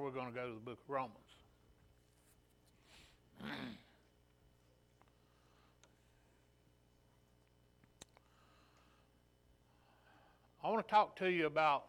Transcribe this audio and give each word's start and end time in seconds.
We're 0.00 0.10
going 0.10 0.28
to 0.28 0.32
go 0.32 0.48
to 0.48 0.54
the 0.54 0.60
book 0.60 0.78
of 0.82 0.90
Romans. 0.90 1.18
I 10.64 10.68
want 10.70 10.86
to 10.86 10.90
talk 10.90 11.16
to 11.16 11.30
you 11.30 11.46
about 11.46 11.84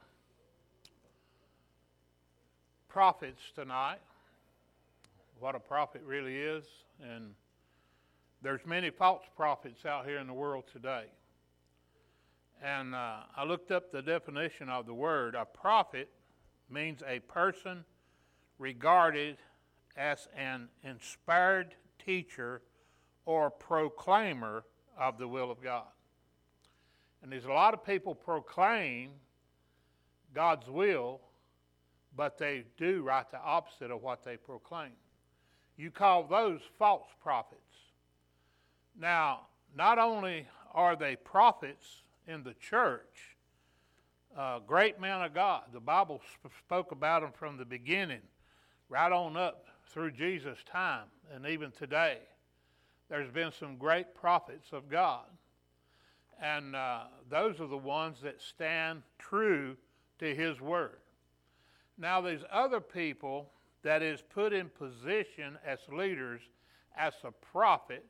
prophets 2.90 3.42
tonight, 3.56 4.00
what 5.40 5.56
a 5.56 5.60
prophet 5.60 6.02
really 6.06 6.36
is, 6.38 6.66
and 7.02 7.34
there's 8.42 8.66
many 8.66 8.90
false 8.90 9.24
prophets 9.38 9.86
out 9.86 10.06
here 10.06 10.18
in 10.18 10.28
the 10.28 10.34
world 10.34 10.66
today. 10.74 11.06
And 12.62 12.94
uh, 12.94 13.20
I 13.36 13.46
looked 13.46 13.72
up 13.72 13.92
the 13.92 14.02
definition 14.02 14.70
of 14.70 14.86
the 14.86 14.94
word. 14.94 15.36
A 15.36 15.46
prophet 15.46 16.10
means 16.70 17.02
a 17.08 17.20
person 17.20 17.86
regarded 18.64 19.36
as 19.98 20.30
an 20.38 20.70
inspired 20.86 21.76
teacher 22.04 22.62
or 23.26 23.50
proclaimer 23.50 24.64
of 24.98 25.18
the 25.18 25.28
will 25.28 25.52
of 25.52 25.62
God. 25.62 25.92
And 27.22 27.30
there's 27.30 27.44
a 27.44 27.52
lot 27.52 27.74
of 27.74 27.86
people 27.86 28.16
proclaim 28.16 29.10
God's 30.34 30.70
will, 30.70 31.20
but 32.16 32.38
they 32.38 32.64
do 32.78 33.02
right 33.02 33.30
the 33.30 33.42
opposite 33.42 33.92
of 33.92 34.02
what 34.02 34.24
they 34.24 34.38
proclaim. 34.38 34.94
You 35.76 35.92
call 35.92 36.24
those 36.24 36.62
false 36.80 37.08
prophets. 37.22 37.60
Now, 38.98 39.42
not 39.76 40.00
only 40.00 40.48
are 40.74 40.96
they 40.96 41.18
prophets 41.18 42.04
in 42.28 42.44
the 42.44 42.54
church, 42.54 43.36
uh, 44.38 44.60
great 44.60 45.02
men 45.02 45.22
of 45.22 45.34
God, 45.34 45.64
the 45.74 45.82
Bible 45.82 46.22
sp- 46.32 46.54
spoke 46.66 46.94
about 46.94 47.24
them 47.24 47.32
from 47.34 47.58
the 47.58 47.66
beginning, 47.66 48.22
right 48.94 49.12
on 49.12 49.36
up 49.36 49.66
through 49.88 50.12
Jesus' 50.12 50.60
time, 50.72 51.08
and 51.34 51.48
even 51.48 51.72
today. 51.72 52.20
There's 53.10 53.32
been 53.32 53.52
some 53.52 53.78
great 53.78 54.14
prophets 54.14 54.68
of 54.72 54.88
God. 54.88 55.26
And 56.40 56.76
uh, 56.76 57.06
those 57.28 57.60
are 57.60 57.66
the 57.66 57.76
ones 57.76 58.20
that 58.22 58.40
stand 58.40 59.02
true 59.18 59.78
to 60.20 60.36
His 60.36 60.62
Word. 60.62 61.00
Now, 61.98 62.22
there's 62.22 62.44
other 62.52 62.80
people 62.80 63.50
that 63.82 64.04
is 64.04 64.22
put 64.22 64.54
in 64.54 64.70
position 64.70 65.58
as 65.66 65.80
leaders, 65.92 66.42
as 66.96 67.14
a 67.24 67.32
prophet, 67.32 68.06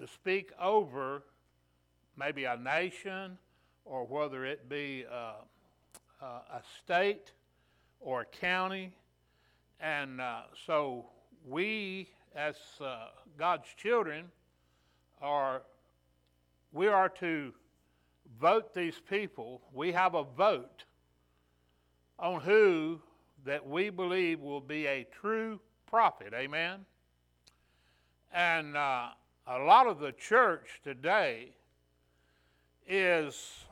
to 0.00 0.06
speak 0.06 0.50
over 0.58 1.24
maybe 2.16 2.44
a 2.44 2.56
nation 2.56 3.36
or 3.84 4.06
whether 4.06 4.46
it 4.46 4.66
be 4.70 5.04
uh, 5.12 5.32
uh, 6.22 6.24
a 6.24 6.62
state 6.82 7.32
or 8.00 8.22
a 8.22 8.24
county. 8.24 8.94
And 9.82 10.20
uh, 10.20 10.42
so 10.64 11.06
we, 11.44 12.08
as 12.36 12.54
uh, 12.80 13.08
God's 13.36 13.66
children, 13.76 14.26
are 15.20 15.62
we 16.72 16.86
are 16.86 17.08
to 17.08 17.52
vote 18.40 18.72
these 18.72 19.00
people. 19.10 19.60
We 19.74 19.92
have 19.92 20.14
a 20.14 20.22
vote 20.22 20.84
on 22.18 22.40
who 22.40 23.00
that 23.44 23.66
we 23.66 23.90
believe 23.90 24.40
will 24.40 24.60
be 24.60 24.86
a 24.86 25.04
true 25.20 25.60
prophet. 25.86 26.32
Amen. 26.32 26.86
And 28.32 28.76
uh, 28.76 29.08
a 29.46 29.58
lot 29.58 29.86
of 29.88 29.98
the 29.98 30.12
church 30.12 30.80
today 30.84 31.50
is 32.88 33.64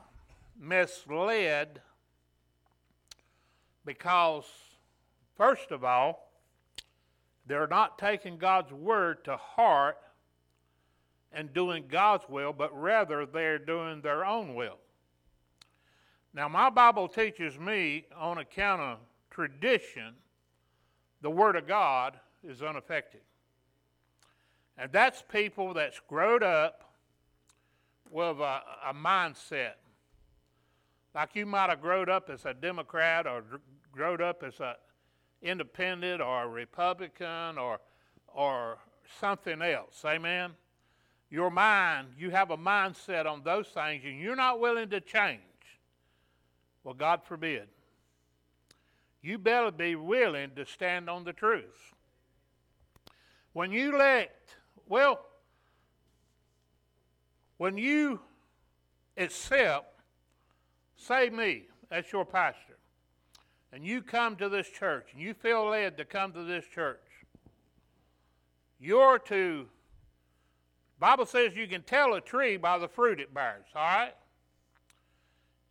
misled 0.59 1.81
because, 3.85 4.45
first 5.41 5.71
of 5.71 5.83
all, 5.83 6.31
they're 7.47 7.65
not 7.65 7.97
taking 7.97 8.37
God's 8.37 8.71
word 8.71 9.25
to 9.25 9.35
heart 9.37 9.97
and 11.31 11.51
doing 11.51 11.85
God's 11.89 12.25
will, 12.29 12.53
but 12.53 12.79
rather 12.79 13.25
they're 13.25 13.57
doing 13.57 14.01
their 14.01 14.23
own 14.23 14.53
will. 14.53 14.77
Now, 16.31 16.47
my 16.47 16.69
Bible 16.69 17.07
teaches 17.07 17.57
me, 17.57 18.05
on 18.15 18.37
account 18.37 18.81
of 18.83 18.99
tradition, 19.31 20.13
the 21.21 21.31
Word 21.31 21.55
of 21.55 21.67
God 21.67 22.19
is 22.43 22.61
unaffected. 22.61 23.21
And 24.77 24.91
that's 24.91 25.23
people 25.23 25.73
that's 25.73 25.99
growed 26.07 26.43
up 26.43 26.93
with 28.11 28.37
a, 28.39 28.61
a 28.85 28.93
mindset. 28.93 29.73
Like 31.15 31.35
you 31.35 31.47
might 31.47 31.71
have 31.71 31.81
grown 31.81 32.11
up 32.11 32.29
as 32.29 32.45
a 32.45 32.53
Democrat 32.53 33.25
or 33.25 33.43
grown 33.91 34.21
up 34.21 34.43
as 34.43 34.59
an 34.59 34.75
independent 35.41 36.21
or 36.21 36.49
Republican 36.49 37.57
or, 37.57 37.79
or 38.27 38.77
something 39.19 39.61
else. 39.61 40.03
Amen? 40.05 40.51
Your 41.29 41.49
mind, 41.49 42.09
you 42.17 42.29
have 42.29 42.51
a 42.51 42.57
mindset 42.57 43.25
on 43.25 43.41
those 43.43 43.67
things 43.67 44.03
and 44.05 44.19
you're 44.19 44.35
not 44.35 44.59
willing 44.59 44.89
to 44.89 44.99
change. 44.99 45.39
Well, 46.83 46.93
God 46.93 47.21
forbid. 47.23 47.67
You 49.21 49.37
better 49.37 49.71
be 49.71 49.95
willing 49.95 50.51
to 50.55 50.65
stand 50.65 51.09
on 51.09 51.23
the 51.23 51.33
truth. 51.33 51.93
When 53.53 53.71
you 53.71 53.97
let, 53.97 54.35
well, 54.87 55.25
when 57.57 57.77
you 57.77 58.19
accept, 59.17 60.01
say 60.95 61.29
me, 61.29 61.63
as 61.91 62.11
your 62.11 62.25
pastor, 62.25 62.70
and 63.73 63.85
you 63.85 64.01
come 64.01 64.35
to 64.37 64.49
this 64.49 64.67
church 64.67 65.09
and 65.13 65.21
you 65.21 65.33
feel 65.33 65.65
led 65.69 65.97
to 65.97 66.05
come 66.05 66.31
to 66.33 66.43
this 66.43 66.65
church, 66.65 66.99
you're 68.79 69.19
to 69.19 69.67
Bible 71.01 71.25
says 71.25 71.55
you 71.55 71.67
can 71.67 71.81
tell 71.81 72.13
a 72.13 72.21
tree 72.21 72.57
by 72.57 72.77
the 72.77 72.87
fruit 72.87 73.19
it 73.19 73.33
bears, 73.33 73.65
all 73.75 73.81
right? 73.81 74.13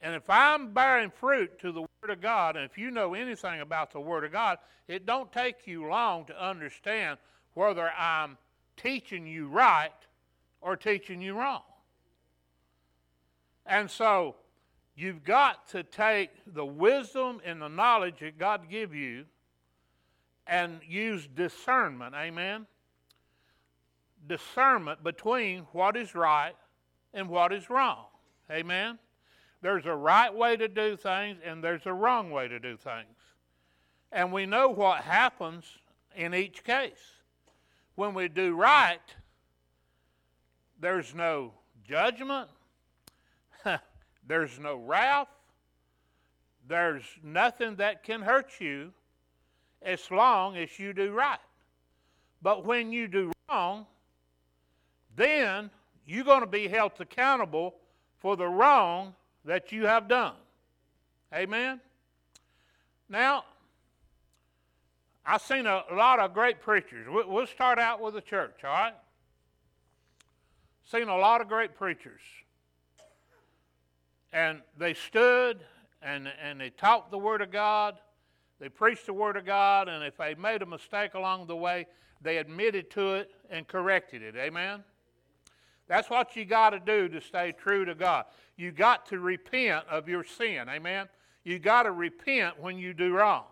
And 0.02 0.12
if 0.12 0.28
I'm 0.28 0.72
bearing 0.72 1.10
fruit 1.10 1.56
to 1.60 1.70
the 1.70 1.82
Word 1.82 2.10
of 2.10 2.20
God, 2.20 2.56
and 2.56 2.64
if 2.64 2.76
you 2.76 2.90
know 2.90 3.14
anything 3.14 3.60
about 3.60 3.92
the 3.92 4.00
Word 4.00 4.24
of 4.24 4.32
God, 4.32 4.58
it 4.88 5.06
don't 5.06 5.30
take 5.30 5.68
you 5.68 5.86
long 5.86 6.24
to 6.24 6.44
understand 6.44 7.18
whether 7.54 7.90
I'm 7.90 8.38
teaching 8.76 9.24
you 9.24 9.46
right 9.46 9.92
or 10.60 10.74
teaching 10.74 11.22
you 11.22 11.34
wrong. 11.34 11.62
And 13.66 13.88
so 13.88 14.34
you've 15.00 15.24
got 15.24 15.68
to 15.68 15.82
take 15.82 16.30
the 16.46 16.64
wisdom 16.64 17.40
and 17.44 17.60
the 17.60 17.68
knowledge 17.68 18.20
that 18.20 18.38
God 18.38 18.68
give 18.70 18.94
you 18.94 19.24
and 20.46 20.80
use 20.86 21.26
discernment, 21.26 22.14
amen? 22.14 22.66
discernment 24.26 25.02
between 25.02 25.60
what 25.72 25.96
is 25.96 26.14
right 26.14 26.54
and 27.14 27.28
what 27.28 27.52
is 27.52 27.70
wrong. 27.70 28.06
Amen? 28.50 28.98
There's 29.62 29.86
a 29.86 29.94
right 29.94 30.34
way 30.34 30.56
to 30.56 30.68
do 30.68 30.96
things 30.96 31.38
and 31.44 31.62
there's 31.62 31.86
a 31.86 31.92
wrong 31.92 32.30
way 32.30 32.48
to 32.48 32.58
do 32.58 32.76
things. 32.76 33.16
And 34.12 34.32
we 34.32 34.46
know 34.46 34.68
what 34.68 35.02
happens 35.02 35.64
in 36.16 36.34
each 36.34 36.64
case. 36.64 36.92
When 37.94 38.14
we 38.14 38.28
do 38.28 38.54
right, 38.54 38.98
there's 40.80 41.14
no 41.14 41.52
judgment, 41.86 42.48
there's 44.26 44.58
no 44.58 44.76
wrath, 44.76 45.28
there's 46.68 47.04
nothing 47.22 47.76
that 47.76 48.02
can 48.02 48.22
hurt 48.22 48.60
you 48.60 48.92
as 49.82 50.10
long 50.10 50.56
as 50.56 50.78
you 50.78 50.92
do 50.92 51.12
right. 51.12 51.38
But 52.42 52.64
when 52.64 52.92
you 52.92 53.08
do 53.08 53.32
wrong, 53.48 53.86
then 55.16 55.70
you're 56.06 56.24
going 56.24 56.40
to 56.40 56.46
be 56.46 56.68
held 56.68 56.92
accountable 57.00 57.74
for 58.18 58.36
the 58.36 58.46
wrong 58.46 59.14
that 59.44 59.72
you 59.72 59.86
have 59.86 60.08
done. 60.08 60.34
Amen? 61.34 61.80
Now, 63.08 63.44
I've 65.24 65.42
seen 65.42 65.66
a 65.66 65.82
lot 65.92 66.18
of 66.18 66.34
great 66.34 66.60
preachers. 66.60 67.06
We'll 67.08 67.46
start 67.46 67.78
out 67.78 68.00
with 68.00 68.14
the 68.14 68.20
church, 68.20 68.64
all 68.64 68.70
right? 68.70 68.94
Seen 70.84 71.08
a 71.08 71.16
lot 71.16 71.40
of 71.40 71.48
great 71.48 71.76
preachers. 71.76 72.20
And 74.32 74.60
they 74.78 74.94
stood 74.94 75.60
and, 76.02 76.28
and 76.42 76.60
they 76.60 76.70
taught 76.70 77.10
the 77.10 77.18
Word 77.18 77.42
of 77.42 77.50
God. 77.50 77.98
They 78.58 78.68
preached 78.68 79.06
the 79.06 79.12
Word 79.12 79.36
of 79.36 79.46
God, 79.46 79.88
and 79.88 80.04
if 80.04 80.18
they 80.18 80.34
made 80.34 80.60
a 80.60 80.66
mistake 80.66 81.14
along 81.14 81.46
the 81.46 81.56
way, 81.56 81.86
they 82.20 82.36
admitted 82.36 82.90
to 82.90 83.14
it 83.14 83.30
and 83.48 83.66
corrected 83.66 84.22
it. 84.22 84.36
Amen? 84.36 84.84
That's 85.88 86.10
what 86.10 86.36
you 86.36 86.44
got 86.44 86.70
to 86.70 86.78
do 86.78 87.08
to 87.08 87.20
stay 87.20 87.52
true 87.52 87.84
to 87.84 87.94
God. 87.94 88.26
You 88.56 88.70
got 88.70 89.06
to 89.06 89.18
repent 89.18 89.86
of 89.90 90.08
your 90.08 90.22
sin. 90.22 90.68
Amen. 90.68 91.08
You 91.42 91.58
got 91.58 91.84
to 91.84 91.92
repent 91.92 92.60
when 92.60 92.78
you 92.78 92.92
do 92.92 93.14
wrong. 93.14 93.44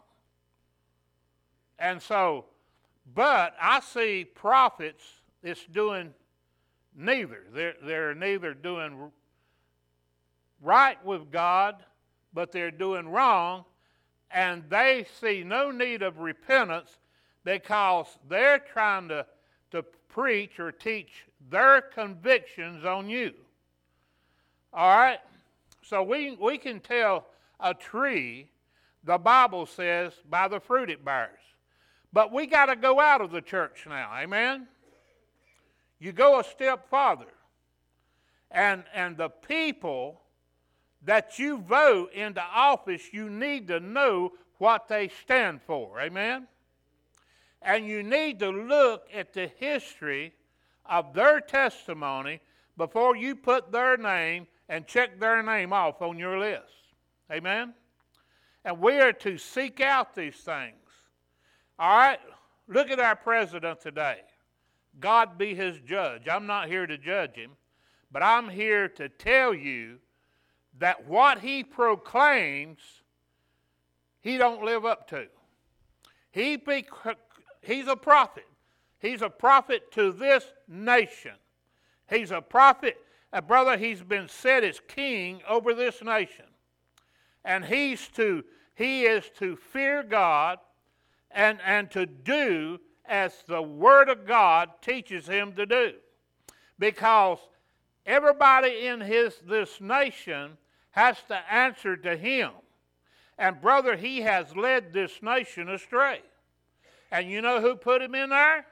And 1.79 2.03
so, 2.03 2.45
but 3.15 3.57
I 3.61 3.81
see 3.81 4.25
prophets 4.25 5.03
that's 5.43 5.65
doing 5.67 6.13
neither. 6.95 7.45
They're, 7.53 7.75
they're 7.83 8.15
neither 8.15 8.53
doing 8.53 9.11
right 10.63 11.03
with 11.05 11.31
God, 11.31 11.77
but 12.33 12.53
they're 12.53 12.71
doing 12.71 13.09
wrong 13.09 13.65
and 14.31 14.63
they 14.69 15.07
see 15.21 15.43
no 15.43 15.71
need 15.71 16.03
of 16.03 16.19
repentance 16.19 16.91
because 17.45 18.07
they're 18.29 18.59
trying 18.59 19.09
to, 19.09 19.25
to 19.71 19.83
preach 20.09 20.61
or 20.61 20.71
teach 20.71 21.25
their 21.51 21.81
convictions 21.81 22.85
on 22.85 23.09
you. 23.09 23.33
All 24.73 24.97
right? 24.97 25.21
So 25.83 26.03
we, 26.03 26.37
we 26.37 26.59
can 26.59 26.81
tell 26.81 27.27
a 27.61 27.73
tree, 27.73 28.51
the 29.05 29.17
Bible 29.17 29.65
says, 29.65 30.13
by 30.29 30.49
the 30.49 30.61
fruit 30.61 30.91
it 30.91 31.05
bears. 31.05 31.39
But 32.13 32.33
we 32.33 32.47
got 32.47 32.67
to 32.67 32.77
go 32.77 33.01
out 33.01 33.21
of 33.21 33.31
the 33.31 33.41
church 33.41 33.87
now. 33.89 34.11
Amen? 34.15 34.67
You 35.99 36.13
go 36.13 36.41
a 36.41 36.45
step 36.45 36.89
farther. 36.91 37.27
And, 38.51 38.85
and 38.95 39.17
the 39.17 39.29
people 39.29 40.21
that 41.03 41.39
you 41.39 41.59
vote 41.59 42.13
into 42.13 42.43
office, 42.43 43.13
you 43.13 43.31
need 43.31 43.69
to 43.69 43.81
know 43.81 44.33
what 44.59 44.89
they 44.89 45.09
stand 45.09 45.61
for. 45.63 46.01
Amen? 46.01 46.47
And 47.63 47.87
you 47.87 48.03
need 48.03 48.39
to 48.41 48.51
look 48.51 49.09
at 49.13 49.33
the 49.33 49.51
history 49.59 50.33
of 50.87 51.13
their 51.13 51.41
testimony 51.41 52.41
before 52.77 53.17
you 53.17 53.35
put 53.35 53.73
their 53.73 53.97
name 53.97 54.47
and 54.69 54.87
check 54.87 55.19
their 55.19 55.43
name 55.43 55.73
off 55.73 56.03
on 56.03 56.19
your 56.19 56.39
list. 56.39 56.73
Amen? 57.31 57.75
And 58.65 58.81
we 58.81 59.01
are 59.01 59.13
to 59.15 59.39
seek 59.39 59.81
out 59.81 60.15
these 60.15 60.37
things. 60.37 60.75
All 61.79 61.97
right? 61.97 62.19
Look 62.67 62.91
at 62.91 63.01
our 63.01 63.17
president 63.17 63.81
today. 63.81 64.19
God 65.01 65.39
be 65.39 65.55
his 65.55 65.79
judge. 65.87 66.29
I'm 66.29 66.47
not 66.47 66.69
here 66.69 66.87
to 66.87 66.99
judge 66.99 67.37
him, 67.37 67.53
but 68.11 68.23
I'm 68.23 68.49
here 68.49 68.89
to 68.89 69.09
tell 69.09 69.55
you 69.55 69.99
that 70.79 71.07
what 71.07 71.41
he 71.41 71.65
proclaims, 71.65 72.79
he 74.21 74.39
don't 74.39 74.65
live 74.65 74.85
up 74.85 75.09
to. 75.09 75.27
He 76.31 76.57
be, 76.57 76.87
he's 77.63 77.89
a 77.89 77.97
prophet. 77.97 78.47
He's 79.01 79.23
a 79.23 79.31
prophet 79.31 79.91
to 79.93 80.13
this 80.13 80.45
nation. 80.67 81.35
He's 82.11 82.31
a 82.31 82.41
prophet, 82.41 82.97
a 83.33 83.43
brother, 83.43 83.77
he's 83.77 84.03
been 84.03 84.29
set 84.29 84.65
as 84.65 84.81
king 84.89 85.41
over 85.49 85.75
this 85.75 86.03
nation. 86.03 86.47
And 87.45 87.65
he's 87.65 88.09
to 88.09 88.45
he 88.79 89.07
is 89.07 89.29
to 89.41 89.57
fear 89.57 90.05
God 90.05 90.61
and, 91.33 91.59
and 91.67 91.91
to 91.91 92.07
do 92.07 92.79
as 93.05 93.33
the 93.49 93.61
Word 93.61 94.09
of 94.09 94.25
God 94.25 94.69
teaches 94.81 95.27
him 95.27 95.53
to 95.55 95.67
do. 95.67 95.95
Because 96.79 97.39
everybody 98.07 98.87
in 98.87 99.01
his 99.01 99.35
this 99.45 99.81
nation 99.81 100.57
has 100.91 101.17
to 101.29 101.37
answer 101.53 101.97
to 101.97 102.17
him. 102.17 102.51
And 103.39 103.61
brother, 103.61 103.97
he 103.97 104.23
has 104.23 104.55
led 104.57 104.93
this 104.93 105.23
nation 105.23 105.69
astray. 105.69 106.21
And 107.11 107.31
you 107.31 107.41
know 107.41 107.61
who 107.61 107.77
put 107.77 108.03
him 108.03 108.15
in 108.15 108.31
there? 108.31 108.67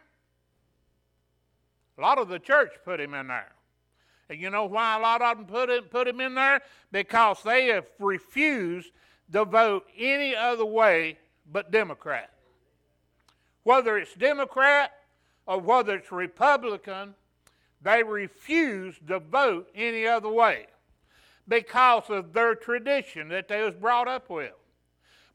A 1.97 2.01
lot 2.01 2.19
of 2.19 2.29
the 2.29 2.39
church 2.39 2.73
put 2.85 3.01
him 3.01 3.15
in 3.15 3.29
there. 3.29 3.53
And 4.29 4.41
you 4.41 4.51
know 4.51 4.65
why 4.65 4.97
a 4.97 5.01
lot 5.01 5.23
of 5.23 5.37
them 5.37 5.47
put 5.47 5.71
him, 5.71 5.85
put 5.85 6.09
him 6.09 6.21
in 6.21 6.35
there? 6.35 6.61
Because 6.91 7.43
they 7.45 7.67
have 7.67 7.87
refused 7.99 8.91
to 9.33 9.45
vote 9.45 9.87
any 9.97 10.35
other 10.35 10.67
way 10.67 11.19
but 11.51 11.71
Democrat. 11.71 12.31
Whether 13.63 13.99
it's 13.99 14.15
Democrat 14.15 14.93
or 15.47 15.61
whether 15.61 15.95
it's 15.95 16.11
Republican, 16.11 17.15
they 17.81 18.03
refuse 18.03 18.97
to 19.07 19.21
vote 19.21 19.69
any 19.75 20.07
other 20.07 20.29
way 20.29 20.67
because 21.49 22.11
of 22.11 22.33
their 22.33 22.55
tradition 22.55 23.29
that 23.29 23.49
they 23.49 23.63
was 23.63 23.75
brought 23.75 24.09
up 24.09 24.29
with. 24.31 24.53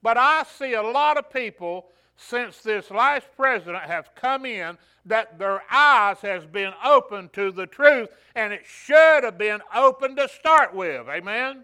But 0.03 0.17
I 0.17 0.43
see 0.43 0.73
a 0.73 0.81
lot 0.81 1.17
of 1.17 1.31
people 1.31 1.87
since 2.21 2.61
this 2.61 2.91
last 2.91 3.27
president 3.35 3.83
have 3.83 4.13
come 4.15 4.45
in 4.45 4.77
that 5.05 5.39
their 5.39 5.63
eyes 5.71 6.17
has 6.21 6.45
been 6.45 6.73
opened 6.85 7.33
to 7.33 7.51
the 7.51 7.65
truth 7.65 8.09
and 8.35 8.53
it 8.53 8.63
should 8.65 9.23
have 9.23 9.37
been 9.37 9.61
open 9.75 10.15
to 10.15 10.27
start 10.29 10.73
with 10.73 11.07
amen 11.09 11.63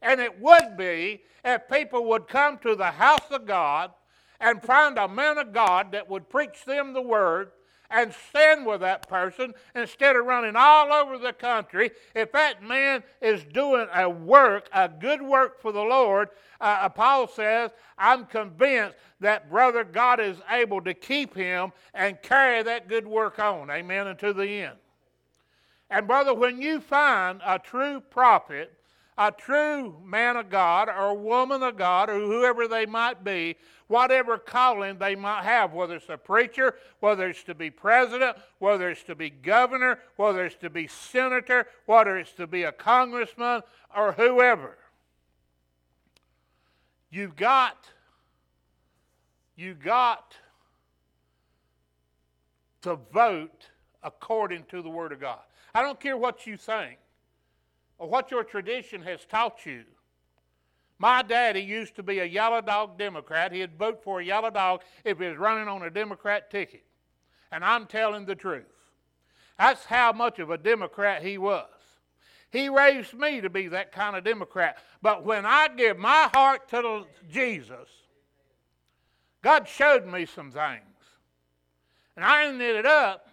and 0.00 0.20
it 0.20 0.40
would 0.40 0.76
be 0.78 1.22
if 1.44 1.68
people 1.70 2.06
would 2.06 2.26
come 2.26 2.56
to 2.58 2.74
the 2.74 2.92
house 2.92 3.30
of 3.30 3.44
god 3.44 3.90
and 4.40 4.62
find 4.62 4.96
a 4.96 5.06
man 5.06 5.36
of 5.36 5.52
god 5.52 5.92
that 5.92 6.08
would 6.08 6.30
preach 6.30 6.64
them 6.64 6.94
the 6.94 7.02
word 7.02 7.50
and 7.94 8.12
stand 8.28 8.66
with 8.66 8.80
that 8.80 9.08
person 9.08 9.54
instead 9.76 10.16
of 10.16 10.26
running 10.26 10.56
all 10.56 10.92
over 10.92 11.16
the 11.16 11.32
country. 11.32 11.92
If 12.14 12.32
that 12.32 12.62
man 12.62 13.04
is 13.22 13.44
doing 13.44 13.86
a 13.94 14.10
work, 14.10 14.68
a 14.72 14.88
good 14.88 15.22
work 15.22 15.62
for 15.62 15.70
the 15.70 15.80
Lord, 15.80 16.30
uh, 16.60 16.78
uh, 16.80 16.88
Paul 16.88 17.28
says, 17.28 17.70
I'm 17.96 18.26
convinced 18.26 18.96
that, 19.20 19.48
brother, 19.48 19.84
God 19.84 20.18
is 20.18 20.38
able 20.50 20.80
to 20.80 20.92
keep 20.92 21.34
him 21.34 21.72
and 21.94 22.20
carry 22.20 22.64
that 22.64 22.88
good 22.88 23.06
work 23.06 23.38
on. 23.38 23.70
Amen. 23.70 24.08
Unto 24.08 24.32
the 24.32 24.46
end. 24.46 24.76
And, 25.88 26.08
brother, 26.08 26.34
when 26.34 26.60
you 26.60 26.80
find 26.80 27.40
a 27.46 27.60
true 27.60 28.00
prophet, 28.00 28.72
a 29.16 29.30
true 29.30 29.96
man 30.04 30.36
of 30.36 30.50
God 30.50 30.88
or 30.88 31.14
woman 31.16 31.62
of 31.62 31.76
God 31.76 32.10
or 32.10 32.18
whoever 32.18 32.66
they 32.66 32.84
might 32.84 33.22
be, 33.22 33.56
whatever 33.86 34.38
calling 34.38 34.98
they 34.98 35.14
might 35.14 35.44
have, 35.44 35.72
whether 35.72 35.96
it's 35.96 36.08
a 36.08 36.16
preacher, 36.16 36.74
whether 37.00 37.28
it's 37.28 37.44
to 37.44 37.54
be 37.54 37.70
president, 37.70 38.36
whether 38.58 38.90
it's 38.90 39.04
to 39.04 39.14
be 39.14 39.30
governor, 39.30 40.00
whether 40.16 40.44
it's 40.44 40.56
to 40.56 40.70
be 40.70 40.88
senator, 40.88 41.66
whether 41.86 42.16
it's 42.18 42.32
to 42.32 42.46
be 42.46 42.64
a 42.64 42.72
congressman 42.72 43.62
or 43.96 44.12
whoever. 44.12 44.76
You've 47.10 47.36
got, 47.36 47.86
you've 49.54 49.80
got 49.80 50.34
to 52.82 52.96
vote 53.12 53.68
according 54.02 54.64
to 54.70 54.82
the 54.82 54.90
Word 54.90 55.12
of 55.12 55.20
God. 55.20 55.38
I 55.72 55.82
don't 55.82 56.00
care 56.00 56.16
what 56.16 56.46
you 56.46 56.56
think 56.56 56.98
or 57.98 58.08
what 58.08 58.30
your 58.30 58.44
tradition 58.44 59.02
has 59.02 59.24
taught 59.24 59.64
you. 59.66 59.84
My 60.98 61.22
daddy 61.22 61.60
used 61.60 61.96
to 61.96 62.02
be 62.02 62.20
a 62.20 62.24
yellow 62.24 62.60
dog 62.60 62.98
Democrat. 62.98 63.52
He'd 63.52 63.76
vote 63.78 64.02
for 64.02 64.20
a 64.20 64.24
yellow 64.24 64.50
dog 64.50 64.82
if 65.04 65.18
he 65.18 65.26
was 65.26 65.36
running 65.36 65.68
on 65.68 65.82
a 65.82 65.90
Democrat 65.90 66.50
ticket. 66.50 66.84
And 67.50 67.64
I'm 67.64 67.86
telling 67.86 68.26
the 68.26 68.34
truth. 68.34 68.64
That's 69.58 69.84
how 69.84 70.12
much 70.12 70.38
of 70.38 70.50
a 70.50 70.58
Democrat 70.58 71.22
he 71.22 71.38
was. 71.38 71.68
He 72.50 72.68
raised 72.68 73.14
me 73.14 73.40
to 73.40 73.50
be 73.50 73.68
that 73.68 73.92
kind 73.92 74.16
of 74.16 74.24
Democrat. 74.24 74.78
But 75.02 75.24
when 75.24 75.44
I 75.44 75.68
give 75.68 75.98
my 75.98 76.30
heart 76.32 76.68
to 76.70 77.04
Jesus, 77.30 77.88
God 79.42 79.68
showed 79.68 80.06
me 80.06 80.24
some 80.24 80.50
things. 80.50 80.82
And 82.16 82.24
I 82.24 82.46
ended 82.46 82.86
up 82.86 83.28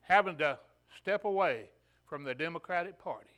having 0.00 0.38
to 0.38 0.58
step 0.96 1.26
away 1.26 1.68
from 2.08 2.24
the 2.24 2.34
Democratic 2.34 2.98
Party. 2.98 3.28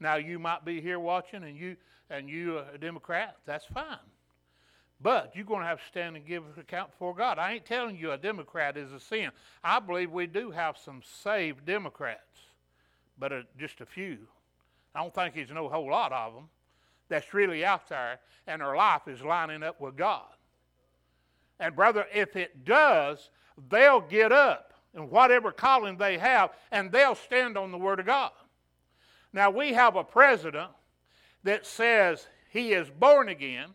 Now 0.00 0.16
you 0.16 0.38
might 0.38 0.64
be 0.64 0.80
here 0.80 0.98
watching 0.98 1.44
and 1.44 1.56
you 1.56 1.76
and 2.10 2.28
you 2.28 2.58
a 2.58 2.78
Democrat, 2.78 3.36
that's 3.46 3.64
fine. 3.64 3.98
But 5.00 5.32
you're 5.34 5.44
going 5.44 5.60
to 5.60 5.66
have 5.66 5.80
to 5.80 5.86
stand 5.86 6.16
and 6.16 6.26
give 6.26 6.44
account 6.58 6.92
before 6.92 7.14
God. 7.14 7.38
I 7.38 7.54
ain't 7.54 7.66
telling 7.66 7.96
you 7.96 8.12
a 8.12 8.18
Democrat 8.18 8.76
is 8.76 8.92
a 8.92 9.00
sin. 9.00 9.30
I 9.62 9.80
believe 9.80 10.10
we 10.10 10.26
do 10.26 10.50
have 10.50 10.76
some 10.78 11.02
saved 11.22 11.66
Democrats, 11.66 12.20
but 13.18 13.32
a, 13.32 13.42
just 13.58 13.80
a 13.80 13.86
few. 13.86 14.18
I 14.94 15.00
don't 15.00 15.14
think 15.14 15.34
there's 15.34 15.50
no 15.50 15.68
whole 15.68 15.90
lot 15.90 16.12
of 16.12 16.34
them 16.34 16.48
that's 17.08 17.34
really 17.34 17.64
out 17.64 17.88
there 17.88 18.20
and 18.46 18.60
their 18.60 18.76
life 18.76 19.08
is 19.08 19.22
lining 19.22 19.62
up 19.62 19.80
with 19.80 19.96
God. 19.96 20.26
And 21.58 21.74
brother, 21.74 22.06
if 22.14 22.36
it 22.36 22.64
does, 22.64 23.30
they'll 23.68 24.00
get 24.00 24.32
up 24.32 24.73
in 24.94 25.10
whatever 25.10 25.52
calling 25.52 25.96
they 25.96 26.18
have 26.18 26.50
and 26.70 26.90
they'll 26.90 27.14
stand 27.14 27.56
on 27.56 27.70
the 27.70 27.78
Word 27.78 28.00
of 28.00 28.06
God. 28.06 28.30
Now, 29.32 29.50
we 29.50 29.72
have 29.72 29.96
a 29.96 30.04
president 30.04 30.70
that 31.42 31.66
says 31.66 32.26
he 32.50 32.72
is 32.72 32.88
born 32.88 33.28
again, 33.28 33.70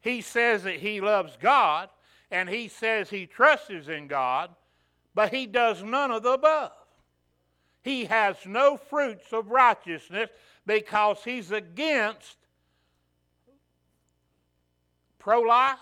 he 0.00 0.20
says 0.20 0.62
that 0.62 0.76
he 0.76 1.00
loves 1.00 1.36
God, 1.40 1.88
and 2.30 2.48
he 2.48 2.68
says 2.68 3.10
he 3.10 3.26
trusts 3.26 3.88
in 3.88 4.06
God, 4.06 4.50
but 5.14 5.32
he 5.32 5.46
does 5.46 5.82
none 5.82 6.10
of 6.10 6.22
the 6.22 6.32
above. 6.32 6.72
He 7.82 8.06
has 8.06 8.36
no 8.46 8.76
fruits 8.76 9.32
of 9.32 9.50
righteousness 9.50 10.30
because 10.66 11.18
he's 11.24 11.50
against 11.50 12.36
pro 15.18 15.40
life, 15.40 15.78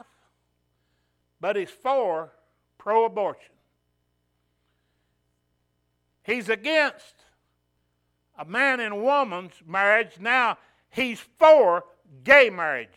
but 1.41 1.57
he's 1.57 1.71
for 1.71 2.33
pro 2.79 3.05
abortion. 3.05 3.52
He's 6.25 6.49
against 6.49 7.15
a 8.39 8.45
man 8.45 8.81
and 8.81 9.03
woman's 9.03 9.55
marriage. 9.67 10.13
Now 10.21 10.59
he's 10.91 11.21
for 11.39 11.85
gay 12.25 12.51
marriages. 12.51 12.97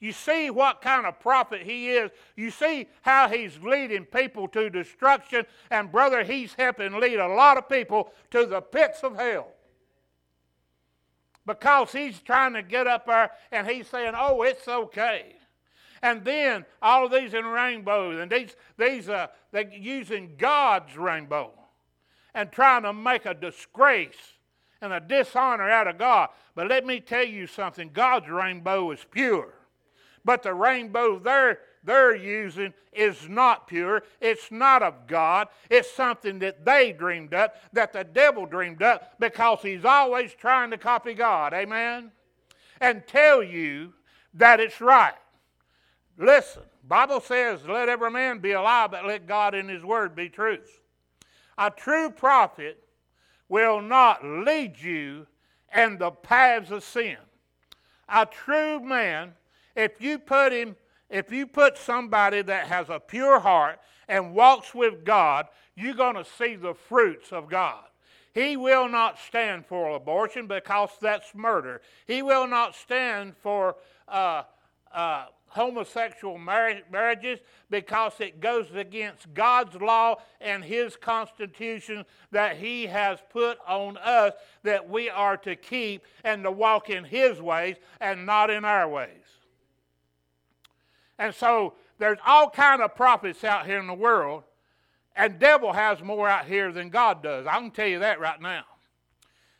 You 0.00 0.10
see 0.10 0.50
what 0.50 0.80
kind 0.80 1.06
of 1.06 1.20
prophet 1.20 1.62
he 1.62 1.90
is. 1.90 2.10
You 2.34 2.50
see 2.50 2.88
how 3.02 3.28
he's 3.28 3.56
leading 3.62 4.04
people 4.04 4.48
to 4.48 4.68
destruction. 4.68 5.46
And, 5.70 5.92
brother, 5.92 6.24
he's 6.24 6.54
helping 6.54 6.98
lead 6.98 7.20
a 7.20 7.28
lot 7.28 7.56
of 7.56 7.68
people 7.68 8.12
to 8.32 8.44
the 8.44 8.60
pits 8.60 9.04
of 9.04 9.14
hell. 9.16 9.46
because 11.46 11.92
he's 11.92 12.20
trying 12.20 12.54
to 12.54 12.62
get 12.62 12.86
up 12.86 13.06
there 13.06 13.30
and 13.50 13.66
he's 13.66 13.88
saying, 13.88 14.14
oh, 14.16 14.42
it's 14.42 14.68
okay. 14.68 15.36
And 16.02 16.24
then 16.24 16.64
all 16.80 17.06
of 17.06 17.12
these 17.12 17.34
in 17.34 17.44
rainbows 17.44 18.20
and 18.20 18.30
these, 18.30 18.56
these 18.76 19.08
uh, 19.08 19.28
they're 19.52 19.72
using 19.72 20.34
God's 20.36 20.96
rainbow 20.96 21.52
and 22.34 22.50
trying 22.50 22.82
to 22.82 22.92
make 22.92 23.26
a 23.26 23.34
disgrace 23.34 24.38
and 24.80 24.92
a 24.92 25.00
dishonor 25.00 25.70
out 25.70 25.86
of 25.86 25.98
God. 25.98 26.30
But 26.54 26.68
let 26.68 26.84
me 26.84 27.00
tell 27.00 27.24
you 27.24 27.46
something 27.46 27.90
God's 27.92 28.28
rainbow 28.28 28.90
is 28.90 29.04
pure. 29.10 29.54
But 30.24 30.42
the 30.42 30.54
rainbow 30.54 31.18
they're, 31.18 31.60
they're 31.84 32.16
using 32.16 32.74
is 32.92 33.28
not 33.28 33.66
pure. 33.66 34.02
It's 34.20 34.50
not 34.50 34.82
of 34.82 35.06
God. 35.06 35.48
It's 35.70 35.90
something 35.90 36.38
that 36.40 36.64
they 36.64 36.92
dreamed 36.92 37.34
up, 37.34 37.56
that 37.72 37.92
the 37.92 38.04
devil 38.04 38.46
dreamed 38.46 38.82
up, 38.82 39.14
because 39.18 39.60
he's 39.62 39.84
always 39.84 40.32
trying 40.34 40.70
to 40.70 40.78
copy 40.78 41.14
God. 41.14 41.54
Amen? 41.54 42.12
And 42.80 43.06
tell 43.06 43.42
you 43.42 43.94
that 44.34 44.60
it's 44.60 44.80
right. 44.80 45.14
Listen, 46.18 46.62
Bible 46.86 47.20
says, 47.20 47.60
let 47.66 47.88
every 47.88 48.10
man 48.10 48.38
be 48.38 48.52
alive, 48.52 48.90
but 48.90 49.06
let 49.06 49.26
God 49.26 49.54
in 49.54 49.68
his 49.68 49.82
word 49.82 50.14
be 50.14 50.28
truth. 50.28 50.81
A 51.62 51.70
true 51.70 52.10
prophet 52.10 52.82
will 53.48 53.80
not 53.80 54.24
lead 54.24 54.80
you 54.80 55.28
in 55.72 55.96
the 55.96 56.10
paths 56.10 56.72
of 56.72 56.82
sin. 56.82 57.18
A 58.08 58.26
true 58.26 58.80
man, 58.80 59.34
if 59.76 60.00
you 60.00 60.18
put 60.18 60.52
him, 60.52 60.74
if 61.08 61.30
you 61.30 61.46
put 61.46 61.78
somebody 61.78 62.42
that 62.42 62.66
has 62.66 62.88
a 62.88 62.98
pure 62.98 63.38
heart 63.38 63.78
and 64.08 64.34
walks 64.34 64.74
with 64.74 65.04
God, 65.04 65.46
you're 65.76 65.94
going 65.94 66.16
to 66.16 66.24
see 66.24 66.56
the 66.56 66.74
fruits 66.74 67.30
of 67.30 67.48
God. 67.48 67.84
He 68.34 68.56
will 68.56 68.88
not 68.88 69.20
stand 69.20 69.64
for 69.64 69.94
abortion 69.94 70.48
because 70.48 70.90
that's 71.00 71.32
murder. 71.32 71.80
He 72.08 72.22
will 72.22 72.48
not 72.48 72.74
stand 72.74 73.36
for 73.36 73.76
uh, 74.08 74.42
uh, 74.92 75.26
homosexual 75.52 76.38
marriages 76.38 77.38
because 77.68 78.12
it 78.20 78.40
goes 78.40 78.66
against 78.74 79.32
God's 79.34 79.76
law 79.76 80.16
and 80.40 80.64
His 80.64 80.96
constitution 80.96 82.04
that 82.30 82.56
He 82.56 82.86
has 82.86 83.18
put 83.30 83.58
on 83.66 83.98
us 83.98 84.32
that 84.62 84.88
we 84.88 85.10
are 85.10 85.36
to 85.38 85.54
keep 85.54 86.04
and 86.24 86.42
to 86.44 86.50
walk 86.50 86.88
in 86.88 87.04
His 87.04 87.40
ways 87.40 87.76
and 88.00 88.24
not 88.24 88.48
in 88.48 88.64
our 88.64 88.88
ways. 88.88 89.08
And 91.18 91.34
so 91.34 91.74
there's 91.98 92.18
all 92.26 92.48
kind 92.48 92.80
of 92.80 92.96
prophets 92.96 93.44
out 93.44 93.66
here 93.66 93.78
in 93.78 93.86
the 93.86 93.94
world, 93.94 94.44
and 95.14 95.38
devil 95.38 95.74
has 95.74 96.02
more 96.02 96.28
out 96.28 96.46
here 96.46 96.72
than 96.72 96.88
God 96.88 97.22
does. 97.22 97.46
I 97.46 97.58
can 97.58 97.70
tell 97.70 97.86
you 97.86 97.98
that 97.98 98.20
right 98.20 98.40
now. 98.40 98.64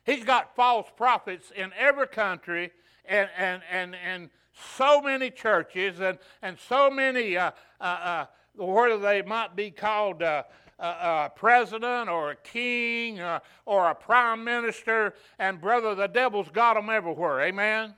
He's 0.04 0.24
got 0.24 0.56
false 0.56 0.88
prophets 0.96 1.52
in 1.54 1.70
every 1.78 2.08
country 2.08 2.72
and 3.04 3.28
and 3.36 3.62
and 3.70 3.94
and 3.94 4.30
so 4.52 5.00
many 5.00 5.30
churches 5.30 6.00
and, 6.00 6.18
and 6.42 6.58
so 6.58 6.90
many, 6.90 7.36
uh, 7.36 7.50
uh, 7.80 7.84
uh, 7.84 8.26
whether 8.56 8.98
they 8.98 9.22
might 9.22 9.56
be 9.56 9.70
called 9.70 10.22
a, 10.22 10.44
uh, 10.78 10.82
uh, 10.82 11.28
a 11.30 11.38
president 11.38 12.08
or 12.08 12.32
a 12.32 12.36
king 12.36 13.20
or, 13.20 13.26
uh, 13.26 13.40
or 13.66 13.90
a 13.90 13.94
prime 13.94 14.42
minister, 14.44 15.14
and 15.38 15.60
brother, 15.60 15.94
the 15.94 16.08
devil's 16.08 16.50
got 16.50 16.74
them 16.74 16.90
everywhere. 16.90 17.40
Amen? 17.42 17.94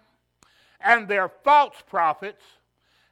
And 0.80 1.08
they're 1.08 1.30
false 1.42 1.76
prophets, 1.88 2.42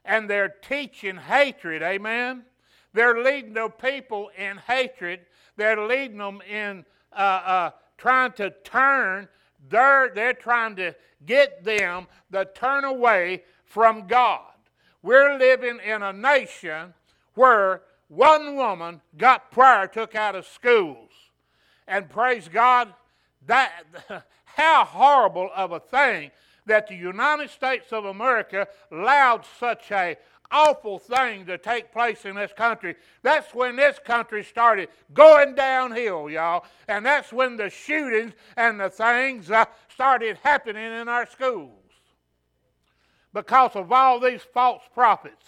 and 0.05 0.29
they're 0.29 0.53
teaching 0.61 1.17
hatred. 1.17 1.81
Amen? 1.81 2.43
They're 2.93 3.23
leading 3.23 3.53
the 3.53 3.69
people 3.69 4.29
in 4.37 4.57
hatred. 4.57 5.21
They're 5.57 5.87
leading 5.87 6.17
them 6.17 6.41
in 6.41 6.85
trying 7.97 8.33
to 8.33 8.53
turn 8.63 9.27
they're, 9.69 10.11
they're 10.13 10.33
trying 10.33 10.75
to 10.77 10.95
get 11.25 11.63
them 11.63 12.07
to 12.31 12.45
turn 12.45 12.83
away 12.83 13.43
from 13.65 14.07
God. 14.07 14.41
We're 15.01 15.37
living 15.37 15.79
in 15.85 16.01
a 16.01 16.13
nation 16.13 16.93
where 17.35 17.81
one 18.07 18.55
woman 18.55 19.01
got 19.17 19.51
prayer 19.51 19.87
took 19.87 20.15
out 20.15 20.35
of 20.35 20.45
schools. 20.45 21.09
And 21.87 22.09
praise 22.09 22.47
God, 22.47 22.93
that 23.47 23.83
how 24.45 24.85
horrible 24.85 25.49
of 25.55 25.71
a 25.71 25.79
thing 25.79 26.31
that 26.65 26.87
the 26.87 26.95
United 26.95 27.49
States 27.49 27.91
of 27.91 28.05
America 28.05 28.67
allowed 28.91 29.45
such 29.59 29.91
a 29.91 30.17
awful 30.53 30.99
thing 30.99 31.45
to 31.47 31.57
take 31.57 31.91
place 31.91 32.23
in 32.23 32.35
this 32.35 32.53
country. 32.53 32.95
That's 33.23 33.53
when 33.53 33.75
this 33.75 33.99
country 33.99 34.43
started 34.43 34.89
going 35.13 35.55
downhill, 35.55 36.29
y'all. 36.29 36.65
And 36.87 37.05
that's 37.05 37.33
when 37.33 37.57
the 37.57 37.69
shootings 37.69 38.33
and 38.55 38.79
the 38.79 38.89
things 38.89 39.51
uh, 39.51 39.65
started 39.89 40.37
happening 40.43 40.93
in 40.93 41.09
our 41.09 41.25
schools 41.25 41.71
because 43.33 43.71
of 43.75 43.91
all 43.91 44.19
these 44.19 44.41
false 44.53 44.83
prophets. 44.93 45.45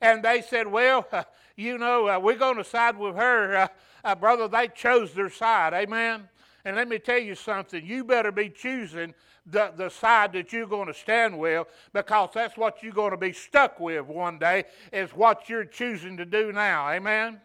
And 0.00 0.22
they 0.22 0.40
said, 0.40 0.68
well, 0.68 1.06
uh, 1.12 1.24
you 1.56 1.76
know, 1.76 2.08
uh, 2.08 2.18
we're 2.18 2.36
going 2.36 2.56
to 2.56 2.64
side 2.64 2.96
with 2.96 3.16
her. 3.16 3.56
Uh, 3.56 3.68
uh, 4.04 4.14
brother, 4.14 4.48
they 4.48 4.68
chose 4.68 5.12
their 5.12 5.30
side. 5.30 5.74
Amen? 5.74 6.28
And 6.64 6.76
let 6.76 6.88
me 6.88 6.98
tell 6.98 7.18
you 7.18 7.34
something. 7.34 7.84
You 7.84 8.04
better 8.04 8.32
be 8.32 8.48
choosing 8.48 9.14
the, 9.46 9.72
the 9.76 9.88
side 9.90 10.32
that 10.32 10.52
you're 10.52 10.66
going 10.66 10.88
to 10.88 10.94
stand 10.94 11.38
with 11.38 11.66
because 11.92 12.30
that's 12.34 12.56
what 12.56 12.82
you're 12.82 12.92
going 12.92 13.10
to 13.10 13.16
be 13.16 13.32
stuck 13.32 13.78
with 13.78 14.06
one 14.06 14.38
day 14.38 14.64
is 14.92 15.10
what 15.10 15.48
you're 15.48 15.64
choosing 15.64 16.16
to 16.16 16.24
do 16.24 16.52
now. 16.52 16.88
Amen? 16.88 17.40